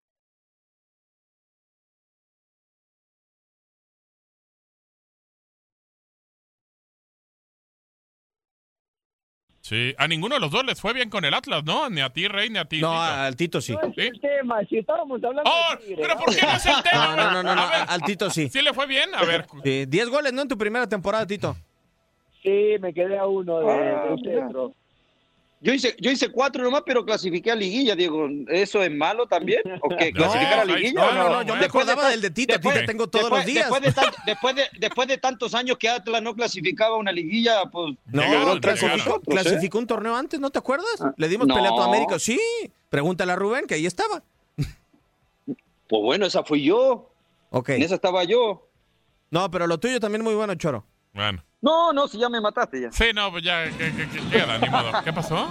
Sí, 9.71 9.95
a 9.97 10.05
ninguno 10.05 10.35
de 10.35 10.41
los 10.41 10.51
dos 10.51 10.65
les 10.65 10.81
fue 10.81 10.91
bien 10.91 11.09
con 11.09 11.23
el 11.23 11.33
Atlas, 11.33 11.63
¿no? 11.63 11.89
Ni 11.89 12.01
a 12.01 12.09
ti, 12.09 12.27
Rey, 12.27 12.49
ni 12.49 12.59
a 12.59 12.65
ti. 12.65 12.81
No, 12.81 12.89
Tito. 12.91 13.01
al 13.01 13.35
Tito 13.37 13.61
sí. 13.61 13.71
No 13.71 13.79
es 13.87 13.97
el 13.97 14.19
tema, 14.19 14.59
si 14.69 14.79
estábamos 14.79 15.23
hablando 15.23 15.49
Oh, 15.49 15.71
de 15.77 15.85
Tigre, 15.85 16.01
pero 16.01 16.15
¿no? 16.15 16.19
¿por 16.19 16.35
qué 16.35 16.41
no 16.45 16.51
es 16.51 16.65
el 16.65 16.83
tema? 16.83 17.07
No, 17.07 17.15
no, 17.15 17.31
no, 17.31 17.43
no, 17.43 17.55
no, 17.55 17.61
A 17.61 17.69
ver, 17.69 17.85
al 17.87 18.01
Tito 18.01 18.29
sí. 18.29 18.49
¿Sí 18.49 18.61
le 18.61 18.73
fue 18.73 18.85
bien? 18.85 19.15
A 19.15 19.23
ver, 19.23 19.45
Sí, 19.63 19.85
10 19.85 20.09
goles, 20.09 20.33
¿no? 20.33 20.41
En 20.41 20.49
tu 20.49 20.57
primera 20.57 20.87
temporada, 20.89 21.25
Tito. 21.25 21.55
Sí, 22.43 22.75
me 22.81 22.93
quedé 22.93 23.17
a 23.17 23.25
uno 23.27 23.61
de, 23.61 23.71
Ah, 23.71 24.15
centro. 24.21 24.73
Yo 25.63 25.71
hice, 25.73 25.95
yo 25.99 26.09
hice 26.09 26.29
cuatro 26.29 26.63
nomás, 26.63 26.81
pero 26.83 27.05
clasifiqué 27.05 27.51
a 27.51 27.55
liguilla, 27.55 27.95
Diego. 27.95 28.27
¿Eso 28.47 28.81
es 28.81 28.89
malo 28.91 29.27
también? 29.27 29.61
¿O 29.81 29.89
qué? 29.89 30.11
No, 30.13 30.17
¿Clasificar 30.23 30.59
a 30.61 30.65
liguilla? 30.65 30.93
no, 30.93 31.13
no, 31.13 31.29
no, 31.29 31.41
yo 31.43 31.53
me 31.53 31.61
Después 31.61 31.85
de 31.85 31.91
acordaba 31.91 32.01
tan- 32.01 32.11
del 32.11 32.21
de 32.21 32.29
Tito, 32.31 32.53
después- 32.55 32.75
Tito 32.75 32.85
tengo 32.87 33.07
todos 33.07 33.25
después- 33.25 33.39
los 33.41 33.45
días. 33.53 33.69
Después 33.69 33.81
de, 33.83 34.01
tan- 34.01 34.13
después, 34.25 34.55
de, 34.55 34.63
después 34.79 35.07
de 35.07 35.17
tantos 35.19 35.53
años 35.53 35.77
que 35.77 35.87
Atlas 35.87 36.21
no 36.23 36.33
clasificaba 36.35 36.97
una 36.97 37.11
liguilla, 37.11 37.63
pues... 37.71 37.95
No, 38.07 38.21
Llegaron, 38.23 38.59
clasificó, 38.59 38.97
llegaron. 38.97 39.21
clasificó 39.21 39.77
un 39.77 39.85
torneo 39.87 40.15
antes, 40.15 40.39
¿no 40.39 40.49
te 40.49 40.57
acuerdas? 40.57 40.99
Ah, 40.99 41.13
Le 41.15 41.27
dimos 41.27 41.45
no. 41.47 41.53
pelea 41.53 41.69
a 41.69 41.75
tu 41.75 41.81
América. 41.83 42.17
Sí, 42.17 42.39
pregúntale 42.89 43.31
a 43.31 43.35
Rubén, 43.35 43.67
que 43.67 43.75
ahí 43.75 43.85
estaba. 43.85 44.23
Pues 45.87 46.01
bueno, 46.01 46.25
esa 46.25 46.43
fui 46.43 46.63
yo. 46.63 47.11
Ok. 47.51 47.69
En 47.69 47.83
esa 47.83 47.95
estaba 47.95 48.23
yo. 48.23 48.67
No, 49.29 49.51
pero 49.51 49.67
lo 49.67 49.79
tuyo 49.79 49.99
también 49.99 50.23
muy 50.23 50.33
bueno, 50.33 50.55
Choro. 50.55 50.85
bueno. 51.13 51.43
No, 51.61 51.93
no, 51.93 52.07
si 52.07 52.17
ya 52.17 52.27
me 52.29 52.41
mataste 52.41 52.81
ya. 52.81 52.91
Sí, 52.91 53.05
no, 53.13 53.31
pues 53.31 53.43
ya, 53.43 53.65
que, 53.65 53.91
que- 53.93 54.09
que 54.09 54.29
queda, 54.31 54.57
ni 54.57 54.69
modo. 54.69 54.91
¿Qué 55.03 55.13
pasó? 55.13 55.47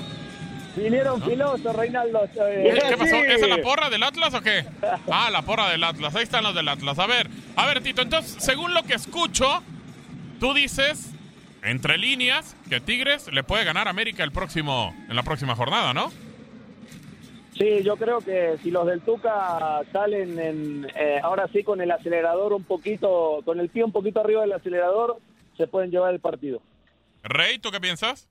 Vinieron 0.77 1.23
filosos, 1.23 1.75
Reinaldo. 1.77 2.21
¿Qué, 2.33 2.41
eh, 2.71 2.79
qué 2.89 2.97
pasó? 2.97 3.11
sí. 3.17 3.23
¿Esa 3.27 3.45
es 3.47 3.49
la 3.49 3.63
porra 3.63 3.91
del 3.91 4.03
Atlas 4.03 4.35
o 4.35 4.41
qué? 4.41 4.65
Ah, 5.11 5.29
la 5.31 5.43
porra 5.43 5.69
del 5.71 5.83
Atlas. 5.85 6.15
Ahí 6.15 6.23
están 6.23 6.45
los 6.45 6.55
del 6.55 6.69
Atlas. 6.69 6.99
A 6.99 7.07
ver, 7.07 7.29
a 7.57 7.67
ver, 7.67 7.81
Tito. 7.83 8.03
Entonces, 8.03 8.43
según 8.43 8.73
lo 8.75 8.83
que 8.85 8.95
escucho, 8.95 9.63
tú 10.39 10.55
dices, 10.55 11.11
entre 11.63 11.99
líneas, 11.99 12.57
que 12.69 12.81
Tigres 12.81 13.33
le 13.33 13.43
puede 13.43 13.65
ganar 13.65 13.87
a 13.89 13.91
América 13.91 14.23
el 14.25 14.33
próximo, 14.33 14.95
en 15.09 15.17
la 15.17 15.23
próxima 15.23 15.55
jornada, 15.57 15.93
¿no? 15.93 16.11
Sí, 17.59 17.83
yo 17.85 17.97
creo 17.97 18.21
que 18.21 18.57
si 18.63 18.71
los 18.71 18.87
del 18.87 19.01
Tuca 19.03 19.83
salen 19.93 20.39
en, 20.39 20.87
eh, 20.95 21.21
ahora 21.23 21.47
sí 21.53 21.63
con 21.63 21.81
el 21.81 21.91
acelerador 21.91 22.53
un 22.53 22.65
poquito, 22.65 23.41
con 23.45 23.61
el 23.61 23.69
pie 23.69 23.85
un 23.85 23.93
poquito 23.93 24.21
arriba 24.21 24.41
del 24.43 24.53
acelerador, 24.53 25.19
se 25.61 25.67
pueden 25.67 25.91
llevar 25.91 26.13
el 26.15 26.21
partido. 26.21 26.63
Rey, 27.23 27.59
¿tú 27.59 27.71
qué 27.71 27.81
piensas? 27.81 28.29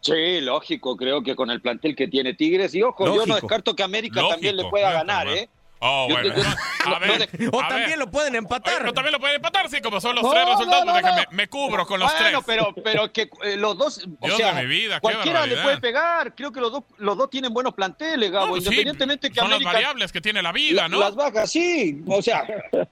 Sí, 0.00 0.40
lógico, 0.42 0.96
creo 0.98 1.22
que 1.22 1.34
con 1.34 1.50
el 1.50 1.62
plantel 1.62 1.96
que 1.96 2.08
tiene 2.08 2.34
Tigres. 2.34 2.74
Y 2.74 2.82
ojo, 2.82 3.06
yo 3.06 3.10
no 3.12 3.16
Lógico. 3.26 3.34
descarto 3.36 3.74
que 3.74 3.82
América 3.82 4.16
Lógico. 4.20 4.34
también 4.34 4.56
le 4.56 4.64
pueda 4.66 4.92
ganar. 4.92 5.26
¿eh? 5.28 5.48
Oh, 5.78 6.06
Yo- 6.08 6.14
bueno. 6.14 6.34
yo- 6.36 6.42
A 6.94 6.98
ver, 6.98 7.28
O 7.50 7.60
a 7.62 7.68
también 7.68 7.88
ver. 7.90 7.98
lo 7.98 8.10
pueden 8.10 8.34
empatar. 8.34 8.84
No, 8.84 8.92
también 8.92 9.12
lo 9.14 9.18
pueden 9.18 9.36
empatar, 9.36 9.70
sí, 9.70 9.80
como 9.80 9.98
son 10.02 10.14
los 10.14 10.22
No, 10.24 10.30
tres 10.32 10.44
resultados. 10.46 10.84
no, 10.84 10.92
no. 10.92 10.96
déjame, 10.98 11.26
me 11.30 11.48
cubro 11.48 11.86
con 11.86 11.98
los 11.98 12.12
bueno, 12.12 12.42
tres. 12.42 12.44
pero, 12.46 12.74
pero 12.84 13.10
que 13.12 13.30
eh, 13.42 13.56
los 13.56 13.78
dos, 13.78 14.06
o 14.20 14.26
Dios 14.26 14.36
sea, 14.36 14.52
de 14.52 14.62
mi 14.62 14.68
vida, 14.68 15.00
cualquiera 15.00 15.46
le 15.46 15.56
puede 15.56 15.78
pegar. 15.80 16.34
Creo 16.34 16.52
que 16.52 16.60
los 16.60 16.70
dos, 16.70 16.84
los 16.98 17.16
dos 17.16 17.30
tienen 17.30 17.54
buenos 17.54 17.72
planteles, 17.72 18.30
Gabo, 18.30 18.44
No, 18.46 18.52
pues 18.52 18.64
sí, 18.64 18.68
independientemente 18.68 19.30
que 19.30 19.36
son 19.36 19.46
América 19.46 19.64
las 19.64 19.72
variables 19.72 20.12
que 20.12 20.20
tiene 20.20 20.42
la 20.42 20.52
vida, 20.52 20.86
¿no? 20.90 20.98
las 21.00 21.14
bajas, 21.14 21.50
sí, 21.50 22.02
o 22.06 22.20
sea, 22.20 22.46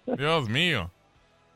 Dios 0.06 0.48
mío. 0.48 0.90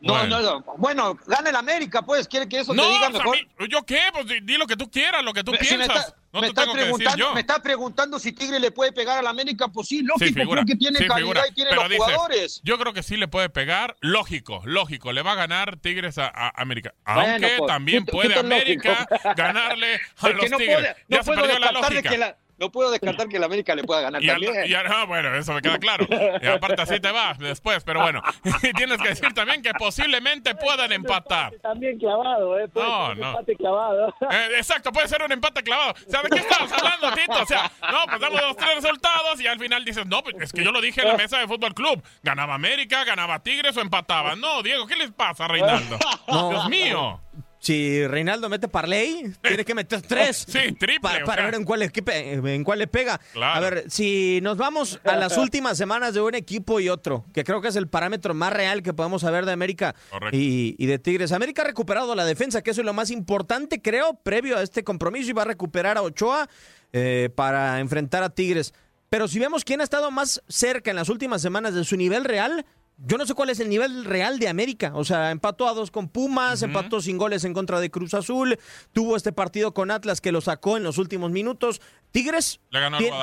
No, 0.00 0.12
Bueno. 0.12 0.40
no, 0.40 0.60
no, 0.60 0.74
bueno, 0.78 1.18
gana 1.26 1.50
el 1.50 1.56
América, 1.56 2.02
pues, 2.02 2.28
quiere 2.28 2.48
que 2.48 2.60
eso 2.60 2.74
No, 2.74 2.82
te 2.82 2.88
diga 2.90 3.10
mejor. 3.10 3.36
mi- 3.58 3.68
¿yo 3.68 3.82
qué? 3.84 4.00
Pues 4.12 4.26
di, 4.26 4.40
di 4.40 4.56
lo 4.58 4.66
que 4.66 4.76
tú 4.76 4.90
quieras, 4.90 5.22
lo 5.24 5.32
que 5.32 5.42
tú 5.42 5.52
si 5.52 5.58
me 5.76 5.84
piensas. 5.86 5.96
está- 6.08 6.16
no 6.32 6.40
me 6.42 6.48
te 6.48 6.50
está 6.50 6.62
tengo 6.62 6.74
que 6.74 6.80
decir 6.80 6.94
preguntando, 6.96 7.24
yo. 7.28 7.34
me 7.34 7.40
está 7.40 7.62
preguntando 7.62 8.18
si 8.18 8.32
Tigre 8.32 8.60
le 8.60 8.70
puede 8.70 8.92
pegar 8.92 9.18
al 9.18 9.26
América, 9.26 9.68
pues 9.68 9.88
sí, 9.88 9.98
Sí, 10.00 10.04
lógico, 10.04 10.40
figura, 10.40 10.62
creo 10.62 10.66
que 10.66 10.76
tiene 10.78 10.98
sí, 10.98 11.06
calidad 11.06 11.16
figura. 11.22 11.48
y 11.48 11.52
tiene 11.54 11.70
Pero 11.70 11.82
los 11.82 11.90
dices, 11.90 12.04
jugadores. 12.04 12.60
Yo 12.62 12.78
creo 12.78 12.92
que 12.92 13.02
sí 13.02 13.16
le 13.16 13.26
puede 13.26 13.48
pegar. 13.48 13.96
Lógico, 14.00 14.60
lógico. 14.66 15.12
Le 15.14 15.22
va 15.22 15.32
a 15.32 15.36
ganar 15.36 15.78
Tigres 15.78 16.18
a, 16.18 16.26
a 16.26 16.52
América. 16.60 16.92
Bueno, 17.06 17.32
Aunque 17.32 17.54
pues, 17.56 17.66
también 17.68 18.04
puede 18.04 18.38
América 18.38 19.06
lógico. 19.10 19.32
ganarle 19.34 19.94
a 20.20 20.28
los 20.28 20.50
no 20.50 20.56
Tigres. 20.58 20.76
puede- 20.76 20.96
ya 21.08 21.16
no 21.16 21.22
se 21.22 21.24
puedo 21.24 21.40
perdió 21.42 21.58
la 21.58 21.66
de 21.68 21.72
lógica. 21.72 22.10
que 22.10 22.18
la- 22.18 22.36
no 22.58 22.70
puedo 22.72 22.90
descartar 22.90 23.28
que 23.28 23.36
el 23.36 23.44
América 23.44 23.74
le 23.74 23.84
pueda 23.84 24.00
ganar 24.00 24.22
Y, 24.24 24.28
al- 24.30 24.40
también. 24.42 24.66
y 24.70 24.74
al- 24.74 24.86
ah, 24.86 25.04
bueno, 25.04 25.34
eso 25.34 25.52
me 25.52 25.62
queda 25.62 25.78
claro. 25.78 26.06
Y 26.42 26.46
aparte 26.46 26.82
así 26.82 26.98
te 27.00 27.10
va 27.10 27.34
después, 27.38 27.82
pero 27.84 28.00
bueno. 28.00 28.22
Y 28.62 28.72
tienes 28.72 28.98
que 29.00 29.08
decir 29.10 29.32
también 29.34 29.62
que 29.62 29.72
posiblemente 29.74 30.54
puedan 30.54 30.92
empatar. 30.92 31.52
También 31.62 31.98
clavado, 31.98 32.58
¿eh? 32.58 32.68
Puede 32.68 32.86
No, 32.88 33.06
ser 33.06 33.14
un 33.16 33.20
no. 33.20 33.28
empate 33.30 33.56
clavado. 33.56 34.14
Eh, 34.30 34.48
exacto, 34.58 34.92
puede 34.92 35.08
ser 35.08 35.22
un 35.22 35.32
empate 35.32 35.62
clavado. 35.62 35.92
O 35.92 36.10
sea, 36.10 36.22
¿de 36.22 36.28
qué 36.30 36.38
estabas 36.38 36.72
hablando, 36.72 37.12
Tito? 37.12 37.42
O 37.42 37.46
sea, 37.46 37.70
no, 37.90 38.06
pues 38.06 38.20
damos 38.20 38.40
los 38.40 38.56
tres 38.56 38.74
resultados 38.76 39.40
y 39.40 39.46
al 39.46 39.58
final 39.58 39.84
dices, 39.84 40.06
no, 40.06 40.22
pues 40.22 40.34
es 40.40 40.52
que 40.52 40.64
yo 40.64 40.72
lo 40.72 40.80
dije 40.80 41.02
en 41.02 41.08
la 41.08 41.16
mesa 41.16 41.38
de 41.38 41.46
Fútbol 41.46 41.74
Club. 41.74 42.02
Ganaba 42.22 42.54
América, 42.54 43.04
ganaba 43.04 43.42
Tigres 43.42 43.76
o 43.76 43.80
empataba. 43.80 44.34
No, 44.36 44.62
Diego, 44.62 44.86
¿qué 44.86 44.96
les 44.96 45.10
pasa, 45.12 45.46
Reinaldo? 45.48 45.98
Dios 46.28 46.68
mío. 46.68 47.20
Si 47.66 48.06
Reinaldo 48.06 48.48
mete 48.48 48.68
parlay, 48.68 49.32
tiene 49.42 49.64
que 49.64 49.74
meter 49.74 50.00
tres. 50.08 50.46
Sí, 50.48 50.72
triple. 50.78 50.98
Para, 51.00 51.24
o 51.24 51.26
para 51.26 51.42
sea, 51.42 51.44
ver 51.46 51.54
en 51.56 51.64
cuál, 51.64 51.82
equipe- 51.82 52.54
en 52.54 52.64
cuál 52.64 52.78
le 52.78 52.86
pega. 52.86 53.20
Claro. 53.32 53.54
A 53.54 53.60
ver, 53.60 53.84
si 53.90 54.40
nos 54.42 54.56
vamos 54.56 55.00
a 55.04 55.16
las 55.16 55.36
últimas 55.38 55.76
semanas 55.76 56.14
de 56.14 56.20
un 56.20 56.34
equipo 56.34 56.78
y 56.80 56.88
otro, 56.88 57.24
que 57.34 57.44
creo 57.44 57.60
que 57.60 57.68
es 57.68 57.76
el 57.76 57.88
parámetro 57.88 58.34
más 58.34 58.52
real 58.52 58.82
que 58.82 58.92
podemos 58.94 59.22
saber 59.22 59.46
de 59.46 59.52
América 59.52 59.94
y 60.32 60.86
de 60.86 60.98
Tigres. 60.98 61.32
América 61.32 61.62
ha 61.62 61.66
recuperado 61.66 62.14
la 62.14 62.24
defensa, 62.24 62.62
que 62.62 62.70
eso 62.70 62.80
es 62.82 62.84
lo 62.86 62.92
más 62.94 63.10
importante, 63.10 63.82
creo, 63.82 64.14
previo 64.22 64.56
a 64.56 64.62
este 64.62 64.84
compromiso, 64.84 65.30
y 65.30 65.32
va 65.32 65.42
a 65.42 65.46
recuperar 65.46 65.96
a 65.98 66.02
Ochoa 66.02 66.48
eh, 66.92 67.30
para 67.34 67.80
enfrentar 67.80 68.22
a 68.22 68.30
Tigres. 68.30 68.72
Pero 69.08 69.28
si 69.28 69.38
vemos 69.38 69.64
quién 69.64 69.80
ha 69.80 69.84
estado 69.84 70.10
más 70.10 70.42
cerca 70.48 70.90
en 70.90 70.96
las 70.96 71.08
últimas 71.08 71.40
semanas 71.40 71.74
de 71.74 71.84
su 71.84 71.96
nivel 71.96 72.24
real, 72.24 72.66
yo 72.98 73.18
no 73.18 73.26
sé 73.26 73.34
cuál 73.34 73.50
es 73.50 73.60
el 73.60 73.68
nivel 73.68 74.04
real 74.04 74.38
de 74.38 74.48
América. 74.48 74.92
O 74.94 75.04
sea, 75.04 75.30
empató 75.30 75.68
a 75.68 75.74
dos 75.74 75.90
con 75.90 76.08
Pumas, 76.08 76.62
empató 76.62 77.00
sin 77.00 77.18
goles 77.18 77.44
en 77.44 77.52
contra 77.54 77.78
de 77.80 77.90
Cruz 77.90 78.14
Azul, 78.14 78.58
tuvo 78.92 79.16
este 79.16 79.32
partido 79.32 79.74
con 79.74 79.90
Atlas 79.90 80.20
que 80.20 80.32
lo 80.32 80.40
sacó 80.40 80.76
en 80.76 80.82
los 80.82 80.98
últimos 80.98 81.30
minutos. 81.30 81.80
Tigres 82.10 82.60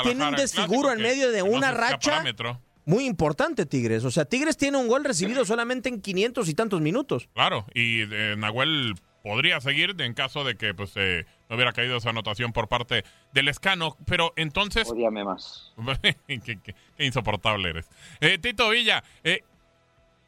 tiene 0.03 0.27
un 0.27 0.35
desfiguro 0.35 0.91
en 0.91 1.01
medio 1.01 1.31
de 1.31 1.39
no 1.39 1.45
una 1.45 1.69
escapa 1.69 1.89
racha 1.91 2.11
parámetro. 2.11 2.61
muy 2.85 3.05
importante, 3.05 3.65
Tigres. 3.65 4.03
O 4.05 4.11
sea, 4.11 4.25
Tigres 4.25 4.57
tiene 4.57 4.77
un 4.77 4.87
gol 4.87 5.03
recibido 5.03 5.43
solamente 5.45 5.89
en 5.89 6.01
500 6.01 6.47
y 6.49 6.53
tantos 6.53 6.81
minutos. 6.81 7.27
Claro, 7.33 7.65
y 7.73 8.01
eh, 8.01 8.35
Nahuel 8.37 8.93
podría 9.23 9.59
seguir 9.61 9.95
en 9.99 10.13
caso 10.13 10.43
de 10.43 10.55
que 10.55 10.73
pues 10.73 10.91
eh, 10.95 11.25
no 11.49 11.55
hubiera 11.55 11.71
caído 11.71 11.95
esa 11.97 12.09
anotación 12.09 12.51
por 12.51 12.67
parte 12.67 13.05
del 13.33 13.47
escano. 13.47 13.97
Pero 14.05 14.33
entonces. 14.35 14.87
Odíame 14.91 15.23
más. 15.23 15.73
qué, 16.27 16.39
qué- 16.41 16.59
qué 16.59 16.75
insoportable 17.05 17.69
eres. 17.69 17.87
Eh, 18.19 18.37
Tito 18.37 18.69
Villa, 18.69 19.01
eh, 19.23 19.39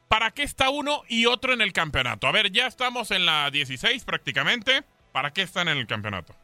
¿para 0.08 0.30
qué 0.30 0.42
está 0.42 0.70
uno 0.70 1.02
y 1.08 1.26
otro 1.26 1.52
en 1.52 1.60
el 1.60 1.72
campeonato? 1.72 2.26
A 2.26 2.32
ver, 2.32 2.50
ya 2.50 2.66
estamos 2.66 3.10
en 3.10 3.26
la 3.26 3.50
16 3.50 4.04
prácticamente. 4.04 4.82
¿Para 5.12 5.30
qué 5.30 5.42
están 5.42 5.68
en 5.68 5.78
el 5.78 5.86
campeonato? 5.86 6.34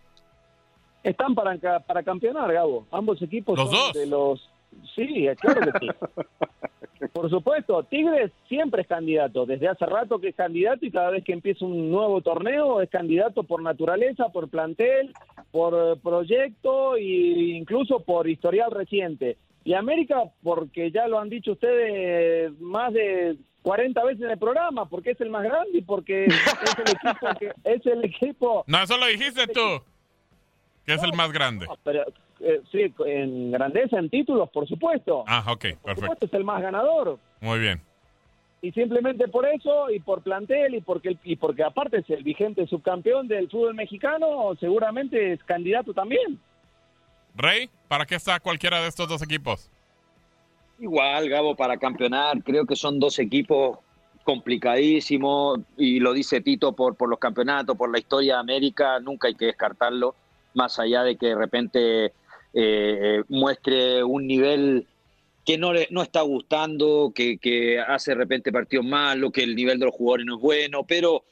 Están 1.03 1.35
para, 1.35 1.81
para 1.81 2.03
campeonar, 2.03 2.53
Gabo. 2.53 2.87
Ambos 2.91 3.21
equipos 3.23 3.59
¿Los 3.59 3.71
son 3.71 3.79
dos? 3.79 3.93
de 3.93 4.07
los... 4.07 4.51
Sí, 4.95 5.27
es 5.27 5.39
claro 5.39 5.61
que 5.61 5.79
sí. 5.79 5.89
Por 7.13 7.29
supuesto, 7.29 7.83
Tigres 7.85 8.31
siempre 8.49 8.83
es 8.83 8.89
candidato. 8.89 9.45
Desde 9.45 9.69
hace 9.69 9.85
rato 9.87 10.21
que 10.21 10.29
es 10.29 10.37
candidato 10.37 10.87
y 10.87 10.91
cada 10.91 11.11
vez 11.11 11.25
que 11.25 11.33
empieza 11.33 11.65
un 11.65 11.91
nuevo 11.91 12.21
torneo 12.21 12.81
es 12.81 12.89
candidato 12.91 13.43
por 13.43 13.61
naturaleza, 13.61 14.29
por 14.29 14.49
plantel, 14.49 15.13
por 15.51 15.75
eh, 15.75 16.01
proyecto 16.01 16.97
e 16.97 17.57
incluso 17.57 18.01
por 18.01 18.29
historial 18.29 18.71
reciente. 18.71 19.37
Y 19.65 19.75
América, 19.75 20.23
porque 20.43 20.91
ya 20.91 21.07
lo 21.07 21.19
han 21.19 21.29
dicho 21.29 21.53
ustedes 21.53 22.53
más 22.61 22.93
de 22.93 23.37
40 23.63 24.05
veces 24.05 24.23
en 24.25 24.31
el 24.31 24.39
programa, 24.39 24.89
porque 24.89 25.13
es 25.13 25.21
el 25.21 25.31
más 25.31 25.45
grande 25.45 25.79
y 25.79 25.83
porque 25.83 26.27
es 26.27 26.35
el 26.79 26.85
equipo 26.97 27.27
que 27.39 27.53
es 27.65 27.87
el 27.87 28.05
equipo 28.05 28.65
No, 28.67 28.83
eso 28.83 28.97
lo 28.99 29.07
dijiste 29.07 29.47
tú. 29.49 29.83
Que 30.85 30.95
es 30.95 31.03
el 31.03 31.13
más 31.13 31.31
grande. 31.31 31.67
pero 31.85 32.05
eh, 32.41 32.61
sí, 32.73 32.93
en 33.07 33.53
grandeza, 33.53 33.99
en 33.99 34.11
títulos, 34.11 34.51
por 34.51 34.67
supuesto. 34.67 35.23
Ah, 35.29 35.45
ok, 35.47 35.47
por 35.47 35.61
perfecto. 35.61 35.95
supuesto, 36.01 36.27
es 36.27 36.35
el 36.35 36.45
más 36.45 36.61
ganador. 36.61 37.19
Muy 37.41 37.61
bien. 37.61 37.81
Y 38.63 38.73
simplemente 38.73 39.29
por 39.29 39.47
eso, 39.47 39.91
y 39.91 40.01
por 40.01 40.23
plantel, 40.23 40.75
y 40.75 40.81
porque, 40.81 41.17
y 41.23 41.37
porque 41.37 41.63
aparte 41.63 41.99
es 41.99 42.11
el 42.11 42.25
vigente 42.25 42.67
subcampeón 42.67 43.29
del 43.29 43.49
fútbol 43.49 43.75
mexicano, 43.75 44.55
seguramente 44.59 45.33
es 45.33 45.43
candidato 45.45 45.95
también. 45.95 46.41
Rey, 47.35 47.71
¿para 47.89 48.07
qué 48.07 48.15
está 48.15 48.39
cualquiera 48.41 48.81
de 48.81 48.89
estos 48.89 49.09
dos 49.09 49.23
equipos? 49.23 49.71
Igual, 50.79 51.29
Gabo, 51.29 51.55
para 51.55 51.77
campeonar, 51.77 52.43
creo 52.43 52.67
que 52.67 52.77
son 52.77 52.99
dos 52.99 53.19
equipos 53.19 53.79
complicadísimos 54.25 55.61
y 55.77 56.01
lo 56.01 56.13
dice 56.13 56.41
Tito 56.41 56.73
por, 56.73 56.97
por 56.97 57.09
los 57.09 57.19
campeonatos, 57.19 57.77
por 57.77 57.91
la 57.91 57.99
historia 57.99 58.35
de 58.35 58.41
América, 58.41 59.01
nunca 59.01 59.29
hay 59.29 59.35
que 59.35 59.47
descartarlo, 59.47 60.15
más 60.55 60.79
allá 60.79 61.03
de 61.03 61.17
que 61.17 61.27
de 61.27 61.35
repente 61.35 62.13
eh, 62.55 63.23
muestre 63.29 64.05
un 64.05 64.27
nivel 64.27 64.87
que 65.45 65.59
no, 65.59 65.73
le, 65.73 65.89
no 65.91 66.03
está 66.03 66.23
gustando, 66.23 67.13
que, 67.15 67.39
que 67.39 67.81
hace 67.81 68.13
de 68.13 68.17
repente 68.17 68.53
partidos 68.53 68.87
malos, 68.87 69.33
que 69.33 69.43
el 69.43 69.57
nivel 69.57 69.79
de 69.79 69.87
los 69.87 69.95
jugadores 69.95 70.27
no 70.27 70.37
es 70.37 70.41
bueno, 70.41 70.85
pero 70.85 71.25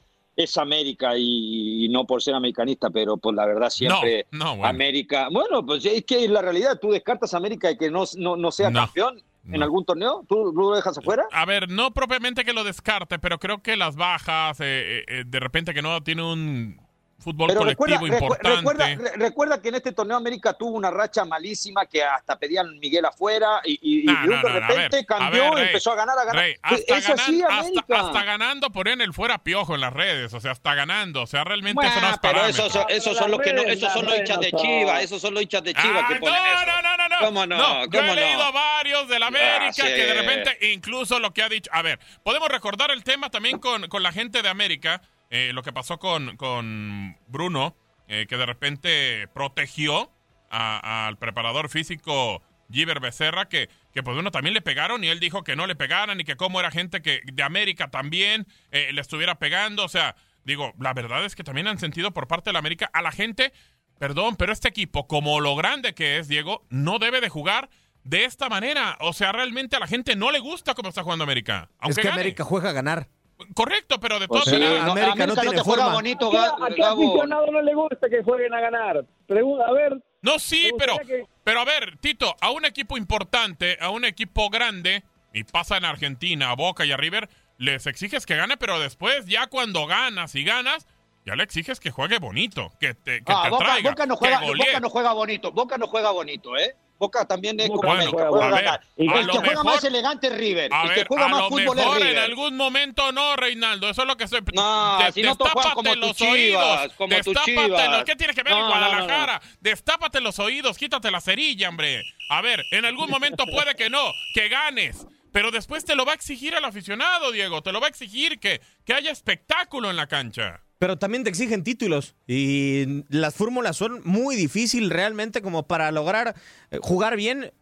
es 0.43 0.57
América 0.57 1.17
y, 1.17 1.85
y 1.85 1.89
no 1.89 2.05
por 2.05 2.21
ser 2.21 2.35
americanista, 2.35 2.89
pero 2.89 3.17
pues 3.17 3.35
la 3.35 3.45
verdad 3.45 3.69
siempre 3.69 4.25
no, 4.31 4.55
bueno. 4.55 4.65
América. 4.67 5.27
Bueno, 5.31 5.65
pues 5.65 5.85
es 5.85 6.03
que 6.05 6.23
es 6.25 6.29
la 6.29 6.41
realidad, 6.41 6.79
tú 6.79 6.91
descartas 6.91 7.33
a 7.33 7.37
América 7.37 7.67
de 7.67 7.77
que 7.77 7.89
no, 7.89 8.03
no, 8.17 8.35
no 8.35 8.51
sea 8.51 8.69
No, 8.69 8.81
campeón 8.81 9.21
en 9.45 9.59
no. 9.59 9.63
algún 9.63 9.85
torneo, 9.85 10.23
¿Tú, 10.29 10.51
tú 10.53 10.59
lo 10.69 10.75
dejas 10.75 10.97
afuera. 10.97 11.25
A 11.31 11.45
ver, 11.45 11.69
no 11.69 11.91
propiamente 11.91 12.43
que 12.45 12.53
lo 12.53 12.63
descarte, 12.63 13.17
pero 13.19 13.39
creo 13.39 13.61
que 13.63 13.75
las 13.75 13.95
bajas, 13.95 14.59
eh, 14.59 14.63
eh, 14.99 15.05
eh, 15.07 15.23
de 15.25 15.39
repente 15.39 15.73
que 15.73 15.81
no 15.81 16.01
tiene 16.03 16.23
un 16.23 16.80
fútbol 17.21 17.47
Pero 17.47 17.59
colectivo 17.61 17.85
recuerda, 17.85 17.99
recu- 18.01 18.21
importante. 18.21 18.55
recuerda, 18.57 18.85
re- 19.11 19.17
recuerda 19.17 19.61
que 19.61 19.69
en 19.69 19.75
este 19.75 19.91
torneo 19.93 20.17
América 20.17 20.53
tuvo 20.53 20.71
una 20.75 20.91
racha 20.91 21.23
malísima 21.25 21.85
que 21.85 22.03
hasta 22.03 22.37
pedían 22.37 22.77
Miguel 22.79 23.05
afuera 23.05 23.61
y, 23.63 23.79
y- 23.81 24.01
y 24.01 24.05
No, 24.05 24.13
de 24.21 24.27
no, 24.27 24.41
no, 24.41 24.49
no, 24.49 24.59
repente 24.67 24.97
ver, 24.97 25.05
cambió 25.05 25.43
ver, 25.43 25.51
y 25.53 25.55
Rey, 25.55 25.65
empezó 25.67 25.91
a 25.91 25.95
ganar, 25.95 26.17
a 26.19 26.25
ganar. 26.25 26.41
Rey, 26.43 26.55
Pues 26.67 26.81
hasta, 26.81 26.97
es 26.97 27.09
así 27.09 27.39
ganan- 27.41 27.59
América. 27.59 27.81
hasta, 27.95 28.07
hasta 28.07 28.23
ganando 28.23 28.69
ponían 28.71 29.01
el 29.01 29.13
fuera 29.13 29.37
piojo 29.43 29.75
en 29.75 29.81
las 29.81 29.93
redes, 29.93 30.33
o 30.33 30.39
sea, 30.41 30.51
hasta 30.51 30.73
ganando, 30.75 31.21
o 31.23 31.27
sea, 31.27 31.43
realmente 31.43 31.75
Bueno, 31.75 31.91
eso 31.91 32.01
no 32.01 32.09
es 32.09 32.17
pero 32.21 32.45
esos 32.45 32.71
son, 32.73 32.85
esos 32.89 33.17
son 33.17 33.31
los 33.31 33.39
que 33.41 33.53
no, 33.53 33.61
esos 33.61 33.93
son 33.93 34.05
los 34.05 34.17
hinchas 34.17 34.39
de 34.39 34.51
Chivas, 34.51 35.03
esos 35.03 35.21
son 35.21 35.33
los 35.33 35.43
hinchas 35.43 35.63
de 35.63 35.73
Chivas 35.73 36.03
Ah, 36.03 36.07
que 36.07 36.15
ponen 36.19 36.35
no, 36.43 36.49
eso. 36.53 36.65
no, 36.65 36.81
no, 36.81 36.97
no, 36.97 37.07
no. 37.09 37.25
¿Cómo 37.25 37.45
no? 37.45 37.83
yo 37.85 37.89
¿Cómo 37.99 38.11
he 38.13 38.15
leído 38.15 38.43
no? 38.45 38.51
varios 38.53 39.07
de 39.07 39.19
la 39.19 39.27
América 39.27 39.67
Ah, 39.67 39.71
sí. 39.73 39.81
que 39.83 40.05
de 40.05 40.13
repente, 40.13 40.57
incluso 40.73 41.19
lo 41.19 41.31
que 41.33 41.43
ha 41.43 41.49
dicho. 41.49 41.69
A 41.73 41.81
ver, 41.81 41.99
podemos 42.23 42.49
recordar 42.49 42.89
el 42.91 43.03
tema 43.03 43.29
también 43.29 43.59
con, 43.59 43.87
con 43.89 44.01
la 44.03 44.11
gente 44.11 44.41
de 44.41 44.49
América, 44.49 45.01
eh, 45.31 45.51
lo 45.53 45.63
que 45.63 45.73
pasó 45.73 45.97
con, 45.97 46.37
con 46.37 47.17
Bruno, 47.27 47.75
eh, 48.07 48.27
que 48.29 48.37
de 48.37 48.45
repente 48.45 49.27
protegió 49.33 50.11
al 50.49 51.17
preparador 51.17 51.69
físico 51.69 52.43
Giver 52.69 52.99
Becerra, 52.99 53.47
que, 53.47 53.69
que 53.93 54.03
pues 54.03 54.17
uno 54.17 54.31
también 54.31 54.53
le 54.53 54.61
pegaron 54.61 55.03
y 55.03 55.07
él 55.07 55.19
dijo 55.19 55.43
que 55.43 55.55
no 55.55 55.65
le 55.65 55.75
pegaran 55.75 56.19
y 56.19 56.25
que 56.25 56.35
cómo 56.35 56.59
era 56.59 56.71
gente 56.71 57.01
que 57.01 57.21
de 57.23 57.43
América 57.43 57.89
también 57.89 58.45
eh, 58.71 58.91
le 58.93 59.01
estuviera 59.01 59.39
pegando. 59.39 59.85
O 59.85 59.89
sea, 59.89 60.15
digo, 60.43 60.73
la 60.77 60.93
verdad 60.93 61.25
es 61.25 61.35
que 61.35 61.43
también 61.43 61.67
han 61.67 61.79
sentido 61.79 62.11
por 62.11 62.27
parte 62.27 62.49
de 62.49 62.53
la 62.53 62.59
América 62.59 62.89
a 62.93 63.01
la 63.01 63.11
gente 63.11 63.53
Perdón, 64.01 64.35
pero 64.35 64.51
este 64.51 64.67
equipo, 64.67 65.05
como 65.05 65.39
lo 65.41 65.55
grande 65.55 65.93
que 65.93 66.17
es, 66.17 66.27
Diego, 66.27 66.65
no 66.71 66.97
debe 66.97 67.21
de 67.21 67.29
jugar 67.29 67.69
de 68.03 68.25
esta 68.25 68.49
manera. 68.49 68.97
O 68.99 69.13
sea, 69.13 69.31
realmente 69.31 69.75
a 69.75 69.79
la 69.79 69.85
gente 69.85 70.15
no 70.15 70.31
le 70.31 70.39
gusta 70.39 70.73
cómo 70.73 70.89
está 70.89 71.03
jugando 71.03 71.23
América. 71.23 71.69
Es 71.69 71.77
Aunque 71.81 72.01
que 72.01 72.07
gane. 72.07 72.21
América 72.21 72.43
juega 72.43 72.71
a 72.71 72.73
ganar. 72.73 73.09
Correcto, 73.53 73.99
pero 73.99 74.19
de 74.19 74.27
Pues 74.27 74.43
todas 74.45 74.59
maneras. 74.59 74.85
no, 74.85 74.91
América 74.91 75.11
América, 75.13 75.25
no 75.27 75.35
no, 75.35 75.41
tiene 75.41 75.63
forma. 75.63 75.93
bonito, 75.93 76.27
¿A 76.27 76.31
qué- 76.31 76.63
¿A 76.63 76.75
qué 76.75 76.83
aficionado 76.83 77.47
no 77.51 77.61
le 77.61 77.73
gusta 77.73 78.09
que 78.09 78.23
jueguen 78.23 78.53
a 78.53 78.61
ganar? 78.61 79.05
Pregunta, 79.27 79.65
a 79.67 79.71
ver, 79.71 80.01
No, 80.21 80.37
sí, 80.39 80.71
pero, 80.77 80.97
que- 80.99 81.25
pero 81.43 81.61
a 81.61 81.65
ver, 81.65 81.97
Tito, 81.97 82.35
a 82.41 82.51
un 82.51 82.65
equipo 82.65 82.97
importante, 82.97 83.77
a 83.81 83.89
un 83.89 84.05
equipo 84.05 84.49
grande, 84.49 85.03
y 85.33 85.43
pasa 85.43 85.77
en 85.77 85.85
Argentina, 85.85 86.51
a 86.51 86.55
Boca 86.55 86.85
y 86.85 86.91
a 86.91 86.97
River, 86.97 87.27
les 87.57 87.87
exiges 87.87 88.25
que 88.25 88.35
gane, 88.35 88.57
pero 88.57 88.79
después, 88.79 89.25
ya 89.25 89.47
cuando 89.47 89.85
ganas 89.87 90.35
y 90.35 90.43
ganas, 90.43 90.87
ya 91.25 91.35
le 91.35 91.43
exiges 91.43 91.79
que 91.79 91.91
juegue 91.91 92.17
bonito, 92.19 92.71
que 92.79 92.93
te, 92.93 93.23
que 93.23 93.31
Ah, 93.33 93.43
te 93.43 93.49
Boca, 93.51 93.65
traiga, 93.65 93.89
Boca 93.91 94.05
no 94.05 94.15
juega. 94.15 94.39
Boca 94.41 94.79
no 94.79 94.89
juega 94.89 95.13
bonito, 95.13 95.51
Boca 95.51 95.77
no 95.77 95.87
juega 95.87 96.11
bonito, 96.11 96.57
¿eh? 96.57 96.75
Boca 97.01 97.25
también 97.25 97.59
es 97.59 97.67
como 97.67 97.81
no 97.83 97.91
América, 97.93 98.29
ganar. 98.51 98.81
Ver, 98.95 99.09
a 99.09 99.19
el 99.21 99.25
que 99.25 99.31
juega 99.39 99.49
mejor- 99.49 99.65
más 99.65 99.83
elegante 99.83 100.27
es 100.27 100.33
River, 100.37 100.71
A 100.71 100.83
el 100.83 100.89
ver, 100.89 100.97
que 100.99 101.05
juega 101.07 101.25
a 101.25 101.27
más 101.29 101.39
lo 101.41 101.49
fútbol 101.49 101.75
mejor 101.75 101.97
es 101.97 102.01
en 102.03 102.07
River. 102.09 102.23
algún 102.23 102.57
momento 102.57 103.11
no, 103.11 103.35
Reinaldo. 103.35 103.89
Eso 103.89 104.01
es 104.03 104.07
lo 104.07 104.15
que 104.17 104.23
estoy. 104.25 104.41
No, 104.53 104.99
si 105.11 105.23
no 105.23 105.35
como 105.73 105.89
tus 105.93 105.97
los 105.97 106.15
Chivas, 106.15 106.31
oídos. 106.33 106.93
como 106.97 107.15
destápate 107.15 107.87
los- 107.89 108.03
¿Qué 108.03 108.15
tiene 108.15 108.33
que 108.35 108.43
ver 108.43 108.53
No, 108.53 108.59
en 108.59 108.65
no, 108.65 108.69
Guadalajara? 108.69 109.41
Destápate 109.61 110.21
los 110.21 110.37
oídos, 110.37 110.77
quítate 110.77 111.09
la 111.09 111.21
cerilla, 111.21 111.69
hombre. 111.69 112.03
A 112.29 112.41
ver, 112.41 112.63
en 112.71 112.85
algún 112.85 113.09
momento 113.09 113.45
puede 113.47 113.73
que 113.75 113.89
no, 113.89 114.13
que 114.35 114.47
ganes. 114.47 115.07
Pero 115.31 115.51
después 115.51 115.85
te 115.85 115.95
lo 115.95 116.05
va 116.05 116.11
a 116.11 116.15
exigir 116.15 116.53
el 116.53 116.65
aficionado, 116.65 117.31
Diego. 117.31 117.61
Te 117.61 117.71
lo 117.71 117.79
va 117.79 117.87
a 117.87 117.89
exigir 117.89 118.39
que, 118.39 118.61
que 118.85 118.93
haya 118.93 119.11
espectáculo 119.11 119.89
en 119.89 119.95
la 119.95 120.07
cancha. 120.07 120.61
Pero 120.81 120.97
también 120.97 121.23
te 121.23 121.29
exigen 121.29 121.63
títulos. 121.63 122.15
Y 122.27 123.03
las 123.09 123.35
fórmulas 123.35 123.77
son 123.77 124.01
muy 124.03 124.35
difíciles 124.35 124.89
realmente 124.89 125.41
como 125.41 125.67
para 125.67 125.91
lograr 125.91 126.35
eh, 126.71 126.79
jugar 126.81 127.15
bien. 127.15 127.53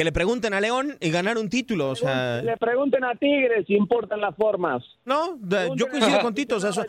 Que 0.00 0.04
le 0.04 0.12
pregunten 0.12 0.54
a 0.54 0.62
León 0.62 0.96
y 0.98 1.10
ganar 1.10 1.36
un 1.36 1.50
título. 1.50 1.90
O 1.90 1.94
sea, 1.94 2.40
le 2.40 2.56
pregunten 2.56 3.04
a 3.04 3.14
Tigres 3.16 3.66
si 3.66 3.74
importan 3.74 4.18
las 4.22 4.34
formas. 4.34 4.82
no, 5.04 5.36
yo 5.76 5.88
coincido 5.88 6.20
con 6.22 6.32
Tito. 6.34 6.56
O 6.56 6.60
sea, 6.60 6.72
son, 6.72 6.86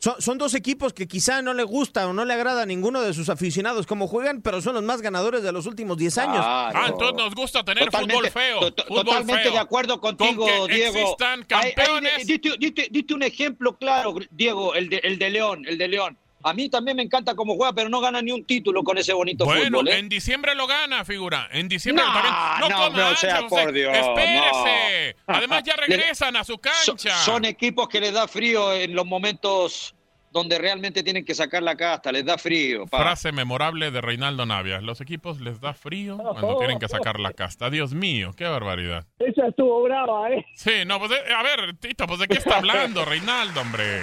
son- 0.00 0.20
son 0.20 0.38
dos 0.38 0.54
equipos 0.56 0.92
que 0.92 1.06
quizá 1.06 1.40
no 1.40 1.54
le 1.54 1.62
gusta 1.62 2.08
o 2.08 2.12
no 2.12 2.24
le 2.24 2.34
agrada 2.34 2.62
a 2.62 2.66
ninguno 2.66 3.00
de 3.00 3.14
sus 3.14 3.28
aficionados 3.28 3.86
cómo 3.86 4.08
juegan, 4.08 4.42
pero 4.42 4.60
son 4.60 4.74
los 4.74 4.82
más 4.82 5.02
ganadores 5.02 5.44
de 5.44 5.52
los 5.52 5.66
últimos 5.66 5.98
10 5.98 6.18
años. 6.18 6.40
Ah, 6.44 6.86
entonces 6.88 7.16
nos 7.16 7.32
gusta 7.36 7.62
tener 7.62 7.84
Totalmente, 7.84 8.28
fútbol 8.28 8.42
feo. 8.42 8.58
to- 8.58 8.72
to- 8.72 8.82
fútbol 8.88 9.04
totalmente 9.04 9.42
feo. 9.44 9.52
de 9.52 9.58
acuerdo 9.60 10.00
contigo, 10.00 10.44
Con 10.48 10.66
que 10.66 10.74
Diego. 10.74 10.98
existan 10.98 11.44
campeones. 11.44 12.26
diste 12.26 13.14
un 13.14 13.22
ejemplo 13.22 13.76
claro, 13.78 14.16
Diego, 14.32 14.74
el 14.74 14.88
de, 14.88 14.96
el 15.04 15.16
de 15.20 15.30
León, 15.30 15.64
el 15.68 15.78
de 15.78 15.86
León. 15.86 16.18
A 16.44 16.54
mí 16.54 16.68
también 16.68 16.96
me 16.96 17.02
encanta 17.02 17.34
cómo 17.34 17.56
juega, 17.56 17.72
pero 17.72 17.88
no 17.88 18.00
gana 18.00 18.22
ni 18.22 18.30
un 18.30 18.44
título 18.44 18.84
con 18.84 18.96
ese 18.96 19.12
bonito 19.12 19.44
Bueno, 19.44 19.78
fútbol. 19.78 19.88
¿eh? 19.88 19.98
en 19.98 20.08
diciembre 20.08 20.54
lo 20.54 20.66
gana, 20.66 21.04
figura. 21.04 21.48
En 21.52 21.68
diciembre 21.68 22.04
No, 22.06 22.12
también. 22.12 22.34
No, 22.60 22.68
no, 22.68 22.76
coma 22.90 23.16
sea 23.16 23.46
por. 23.48 23.72
Dios, 23.72 23.96
Espérese. 23.96 25.16
no. 25.26 25.34
Además, 25.34 25.62
ya 25.64 25.74
regresan 25.76 26.36
a 26.36 26.44
su 26.44 26.58
cancha. 26.58 27.16
son 27.24 27.44
equipos 27.44 27.88
que 27.88 28.00
les 28.00 28.12
da 28.12 28.28
frío 28.28 28.72
en 28.72 28.94
los 28.94 29.04
momentos 29.04 29.94
donde 30.38 30.58
realmente 30.58 31.02
tienen 31.02 31.24
que 31.24 31.34
sacar 31.34 31.62
la 31.62 31.76
casta, 31.76 32.12
les 32.12 32.24
da 32.24 32.38
frío. 32.38 32.86
Frase 32.86 33.32
memorable 33.32 33.90
de 33.90 34.00
Reinaldo 34.00 34.46
Navia. 34.46 34.80
Los 34.80 35.00
equipos 35.00 35.40
les 35.40 35.60
da 35.60 35.74
frío 35.74 36.16
cuando 36.16 36.58
tienen 36.58 36.78
que 36.78 36.88
sacar 36.88 37.18
la 37.18 37.32
casta. 37.32 37.70
Dios 37.70 37.92
mío, 37.92 38.32
qué 38.36 38.44
barbaridad. 38.44 39.04
Esa 39.18 39.48
estuvo 39.48 39.82
brava, 39.82 40.30
¿eh? 40.30 40.46
Sí, 40.54 40.84
no, 40.86 41.00
pues 41.00 41.10
eh, 41.10 41.34
a 41.34 41.42
ver, 41.42 41.76
Tito, 41.78 42.06
pues 42.06 42.20
de 42.20 42.28
qué 42.28 42.38
está 42.38 42.58
hablando 42.58 43.04
Reinaldo, 43.04 43.60
hombre. 43.60 44.02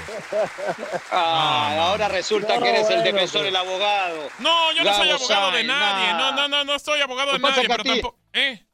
Ah, 1.11 1.87
ahora 1.87 2.09
resulta 2.09 2.59
que 2.59 2.69
eres 2.69 2.89
el 2.89 3.03
defensor, 3.03 3.45
el 3.45 3.55
abogado. 3.55 4.27
No, 4.39 4.73
yo 4.73 4.83
no 4.83 4.93
soy 4.93 5.09
abogado 5.09 5.51
de 5.51 5.63
nadie. 5.63 6.13
No, 6.13 6.31
no, 6.33 6.47
no, 6.49 6.63
no 6.65 6.79
soy 6.79 6.99
abogado 6.99 7.33
de 7.33 7.39
nadie, 7.39 7.67
pero 7.67 7.83
tampoco. 7.83 8.17
¿Eh? 8.33 8.64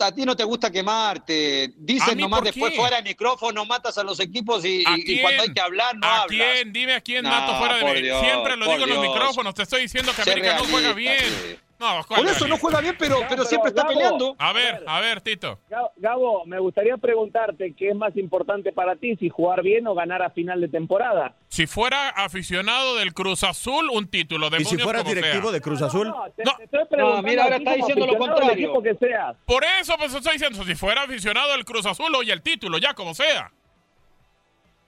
A 0.00 0.12
ti 0.12 0.24
no 0.24 0.36
te 0.36 0.44
gusta 0.44 0.70
quemarte. 0.70 1.72
Dicen 1.76 2.18
nomás 2.18 2.42
después 2.42 2.74
fuera 2.76 2.98
de 2.98 3.02
micrófono, 3.02 3.64
matas 3.64 3.98
a 3.98 4.04
los 4.04 4.20
equipos 4.20 4.64
y, 4.64 4.84
cuando 5.20 5.42
hay 5.42 5.52
que 5.52 5.60
hablar 5.60 5.96
no 5.96 6.06
¿A 6.06 6.22
hablas. 6.22 6.28
quién? 6.28 6.72
Dime 6.72 6.94
a 6.94 7.00
quién 7.00 7.24
mato 7.24 7.58
fuera 7.58 7.76
de 7.76 7.84
micrófono. 7.84 8.30
Siempre 8.30 8.56
lo 8.56 8.70
digo 8.70 8.84
en 8.84 8.90
los 8.90 9.00
micrófonos. 9.00 9.54
Te 9.54 9.62
estoy 9.62 9.82
diciendo 9.82 10.12
que 10.14 10.22
América 10.22 10.58
no 10.58 10.64
juega 10.64 10.92
bien. 10.92 11.58
No, 11.78 12.02
Por 12.08 12.26
eso 12.26 12.48
no 12.48 12.58
juega 12.58 12.80
bien, 12.80 12.96
pero, 12.98 13.18
pero 13.28 13.44
siempre 13.44 13.68
está 13.68 13.86
peleando. 13.86 14.34
A 14.38 14.52
ver, 14.52 14.82
a 14.84 15.00
ver, 15.00 15.20
Tito. 15.20 15.60
Gabo, 15.96 16.44
me 16.44 16.58
gustaría 16.58 16.96
preguntarte 16.96 17.72
qué 17.74 17.90
es 17.90 17.96
más 17.96 18.16
importante 18.16 18.72
para 18.72 18.96
ti, 18.96 19.14
si 19.16 19.28
jugar 19.28 19.62
bien 19.62 19.86
o 19.86 19.94
ganar 19.94 20.22
a 20.22 20.30
final 20.30 20.60
de 20.60 20.68
temporada. 20.68 21.36
Si 21.46 21.68
fuera 21.68 22.08
aficionado 22.08 22.96
del 22.96 23.14
Cruz 23.14 23.44
Azul, 23.44 23.90
un 23.92 24.08
título. 24.08 24.50
de 24.50 24.60
¿Y 24.60 24.64
si 24.64 24.76
fuera 24.76 25.04
directivo 25.04 25.52
de 25.52 25.60
Cruz 25.60 25.80
Azul? 25.80 26.08
No, 26.08 26.24
te, 26.34 26.42
estoy 26.42 26.84
preguntando 26.90 27.22
mira, 27.22 27.44
ahora 27.44 27.56
está 27.56 27.74
diciendo 27.74 28.06
lo 28.06 28.18
contrario. 28.18 28.82
Que 28.82 28.94
seas. 28.96 29.36
Por 29.44 29.62
eso 29.80 29.94
pues 29.98 30.12
estoy 30.14 30.32
diciendo, 30.32 30.64
si 30.64 30.74
fuera 30.74 31.02
aficionado 31.02 31.52
del 31.52 31.64
Cruz 31.64 31.86
Azul, 31.86 32.12
oye 32.14 32.32
el 32.32 32.42
título, 32.42 32.78
ya 32.78 32.94
como 32.94 33.14
sea. 33.14 33.52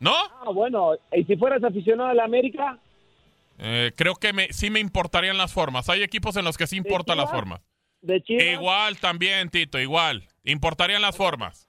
¿No? 0.00 0.14
Ah, 0.14 0.50
bueno, 0.52 0.94
¿y 1.12 1.24
si 1.24 1.36
fueras 1.36 1.62
aficionado 1.62 2.08
a 2.08 2.14
la 2.14 2.24
América? 2.24 2.78
Eh, 3.62 3.92
creo 3.94 4.14
que 4.14 4.32
me, 4.32 4.52
sí 4.52 4.70
me 4.70 4.80
importarían 4.80 5.36
las 5.36 5.52
formas. 5.52 5.88
Hay 5.90 6.02
equipos 6.02 6.36
en 6.36 6.44
los 6.44 6.56
que 6.56 6.66
sí 6.66 6.76
importan 6.76 7.18
las 7.18 7.30
formas. 7.30 7.60
¿De 8.00 8.22
Igual 8.26 8.96
también, 8.98 9.50
Tito, 9.50 9.78
igual. 9.78 10.26
Importarían 10.44 11.02
las 11.02 11.16
formas. 11.16 11.68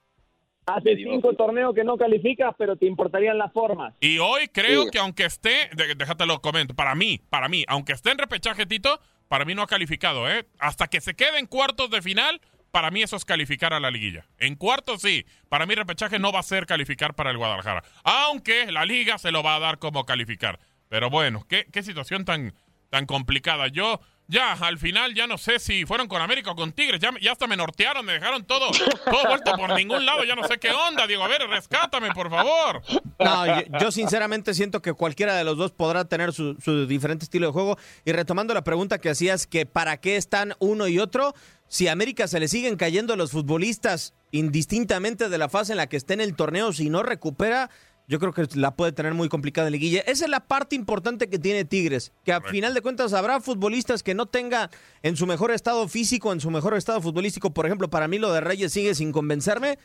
Hace 0.64 0.96
cinco 0.96 1.34
torneos 1.34 1.74
que 1.74 1.84
no 1.84 1.98
calificas, 1.98 2.54
pero 2.56 2.76
te 2.76 2.86
importarían 2.86 3.36
las 3.36 3.52
formas. 3.52 3.94
Y 4.00 4.18
hoy 4.18 4.48
creo 4.48 4.90
que 4.90 4.98
aunque 4.98 5.24
esté, 5.24 5.68
déjate 5.96 6.24
lo 6.24 6.40
comento, 6.40 6.72
para 6.74 6.94
mí, 6.94 7.20
para 7.28 7.48
mí, 7.48 7.64
aunque 7.68 7.92
esté 7.92 8.12
en 8.12 8.18
repechaje, 8.18 8.64
Tito, 8.64 9.00
para 9.28 9.44
mí 9.44 9.54
no 9.54 9.62
ha 9.62 9.66
calificado, 9.66 10.30
¿eh? 10.30 10.46
Hasta 10.60 10.86
que 10.86 11.00
se 11.00 11.14
quede 11.14 11.40
en 11.40 11.46
cuartos 11.46 11.90
de 11.90 12.00
final, 12.00 12.40
para 12.70 12.90
mí 12.90 13.02
eso 13.02 13.16
es 13.16 13.24
calificar 13.24 13.74
a 13.74 13.80
la 13.80 13.90
liguilla. 13.90 14.24
En 14.38 14.54
cuartos 14.54 15.02
sí, 15.02 15.26
para 15.48 15.66
mí 15.66 15.74
repechaje 15.74 16.18
no 16.18 16.32
va 16.32 16.40
a 16.40 16.44
ser 16.44 16.64
calificar 16.64 17.14
para 17.14 17.30
el 17.30 17.38
Guadalajara. 17.38 17.82
Aunque 18.02 18.70
la 18.72 18.86
liga 18.86 19.18
se 19.18 19.32
lo 19.32 19.42
va 19.42 19.56
a 19.56 19.60
dar 19.60 19.78
como 19.78 20.06
calificar. 20.06 20.58
Pero 20.92 21.08
bueno, 21.08 21.46
qué, 21.48 21.64
qué 21.72 21.82
situación 21.82 22.26
tan, 22.26 22.52
tan 22.90 23.06
complicada. 23.06 23.68
Yo 23.68 23.98
ya 24.28 24.52
al 24.52 24.76
final 24.76 25.14
ya 25.14 25.26
no 25.26 25.38
sé 25.38 25.58
si 25.58 25.86
fueron 25.86 26.06
con 26.06 26.20
América 26.20 26.50
o 26.50 26.54
con 26.54 26.70
Tigres. 26.72 27.00
Ya, 27.00 27.08
ya 27.18 27.32
hasta 27.32 27.46
me 27.46 27.56
nortearon, 27.56 28.04
me 28.04 28.12
dejaron 28.12 28.44
todo, 28.44 28.70
todo 29.06 29.26
vuelto 29.26 29.56
por 29.56 29.72
ningún 29.74 30.04
lado. 30.04 30.22
Ya 30.24 30.36
no 30.36 30.46
sé 30.46 30.58
qué 30.58 30.70
onda. 30.70 31.06
Digo, 31.06 31.24
a 31.24 31.28
ver, 31.28 31.48
rescátame, 31.48 32.10
por 32.12 32.28
favor. 32.28 32.82
No, 33.18 33.78
yo, 33.80 33.90
sinceramente 33.90 34.52
siento 34.52 34.82
que 34.82 34.92
cualquiera 34.92 35.34
de 35.34 35.44
los 35.44 35.56
dos 35.56 35.72
podrá 35.72 36.04
tener 36.04 36.34
su, 36.34 36.56
su, 36.60 36.86
diferente 36.86 37.24
estilo 37.24 37.46
de 37.46 37.52
juego. 37.54 37.78
Y 38.04 38.12
retomando 38.12 38.52
la 38.52 38.62
pregunta 38.62 38.98
que 38.98 39.08
hacías, 39.08 39.46
que 39.46 39.64
para 39.64 39.96
qué 39.96 40.18
están 40.18 40.56
uno 40.58 40.88
y 40.88 40.98
otro, 40.98 41.34
si 41.68 41.88
a 41.88 41.92
América 41.92 42.28
se 42.28 42.38
le 42.38 42.48
siguen 42.48 42.76
cayendo 42.76 43.16
los 43.16 43.30
futbolistas 43.30 44.12
indistintamente 44.30 45.30
de 45.30 45.38
la 45.38 45.48
fase 45.48 45.72
en 45.72 45.78
la 45.78 45.86
que 45.86 45.96
esté 45.96 46.12
en 46.12 46.20
el 46.20 46.36
torneo, 46.36 46.74
si 46.74 46.90
no 46.90 47.02
recupera 47.02 47.70
yo 48.08 48.18
creo 48.18 48.32
que 48.32 48.46
la 48.54 48.74
puede 48.76 48.92
tener 48.92 49.14
muy 49.14 49.28
complicada 49.28 49.68
en 49.68 49.72
liguilla. 49.72 50.00
Esa 50.00 50.24
es 50.24 50.30
la 50.30 50.40
parte 50.40 50.76
importante 50.76 51.28
que 51.28 51.38
tiene 51.38 51.64
Tigres, 51.64 52.12
que 52.24 52.32
a 52.32 52.40
final 52.40 52.74
de 52.74 52.82
cuentas 52.82 53.12
habrá 53.12 53.40
futbolistas 53.40 54.02
que 54.02 54.14
no 54.14 54.26
tenga 54.26 54.70
en 55.02 55.16
su 55.16 55.26
mejor 55.26 55.50
estado 55.50 55.88
físico, 55.88 56.32
en 56.32 56.40
su 56.40 56.50
mejor 56.50 56.74
estado 56.74 57.00
futbolístico. 57.00 57.52
Por 57.54 57.66
ejemplo, 57.66 57.88
para 57.88 58.08
mí 58.08 58.18
lo 58.18 58.32
de 58.32 58.40
Reyes 58.40 58.72
sigue 58.72 58.94
sin 58.94 59.12
convencerme, 59.12 59.78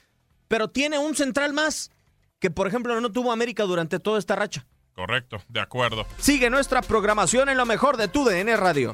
pero 0.47 0.69
tiene 0.69 0.97
un 0.99 1.15
central 1.15 1.53
más 1.53 1.91
que, 2.39 2.51
por 2.51 2.67
ejemplo, 2.67 2.99
no 2.99 3.11
tuvo 3.11 3.31
América 3.31 3.63
durante 3.63 3.99
toda 3.99 4.19
esta 4.19 4.35
racha. 4.35 4.65
Correcto, 4.93 5.37
de 5.47 5.59
acuerdo. 5.59 6.07
Sigue 6.17 6.49
nuestra 6.49 6.81
programación 6.81 7.49
en 7.49 7.57
lo 7.57 7.65
mejor 7.65 7.97
de 7.97 8.07
tu 8.07 8.25
DN 8.25 8.57
Radio. 8.57 8.93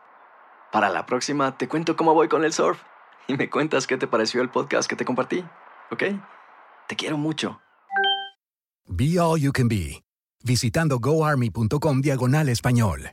Para 0.71 0.89
la 0.89 1.05
próxima 1.05 1.57
te 1.57 1.67
cuento 1.67 1.95
cómo 1.95 2.13
voy 2.13 2.29
con 2.29 2.45
el 2.45 2.53
surf 2.53 2.79
y 3.27 3.35
me 3.35 3.49
cuentas 3.49 3.87
qué 3.87 3.97
te 3.97 4.07
pareció 4.07 4.41
el 4.41 4.49
podcast 4.49 4.89
que 4.89 4.95
te 4.95 5.05
compartí, 5.05 5.43
¿ok? 5.91 6.03
Te 6.87 6.95
quiero 6.95 7.17
mucho. 7.17 7.59
Be 8.87 9.19
All 9.19 9.39
You 9.39 9.51
Can 9.51 9.67
Be, 9.67 10.03
visitando 10.43 10.99
goarmy.com 10.99 12.01
diagonal 12.01 12.49
español. 12.49 13.11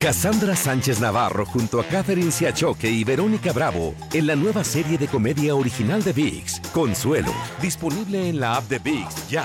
Cassandra 0.00 0.54
Sánchez 0.54 1.00
Navarro 1.00 1.44
junto 1.44 1.80
a 1.80 1.84
Catherine 1.84 2.30
Siachoque 2.30 2.88
y 2.88 3.02
Verónica 3.02 3.52
Bravo 3.52 3.94
en 4.12 4.28
la 4.28 4.36
nueva 4.36 4.62
serie 4.62 4.96
de 4.96 5.08
comedia 5.08 5.56
original 5.56 6.04
de 6.04 6.12
VIX, 6.12 6.60
Consuelo, 6.72 7.32
disponible 7.60 8.28
en 8.28 8.38
la 8.38 8.56
app 8.56 8.64
de 8.68 8.78
VIX 8.78 9.28
ya. 9.28 9.44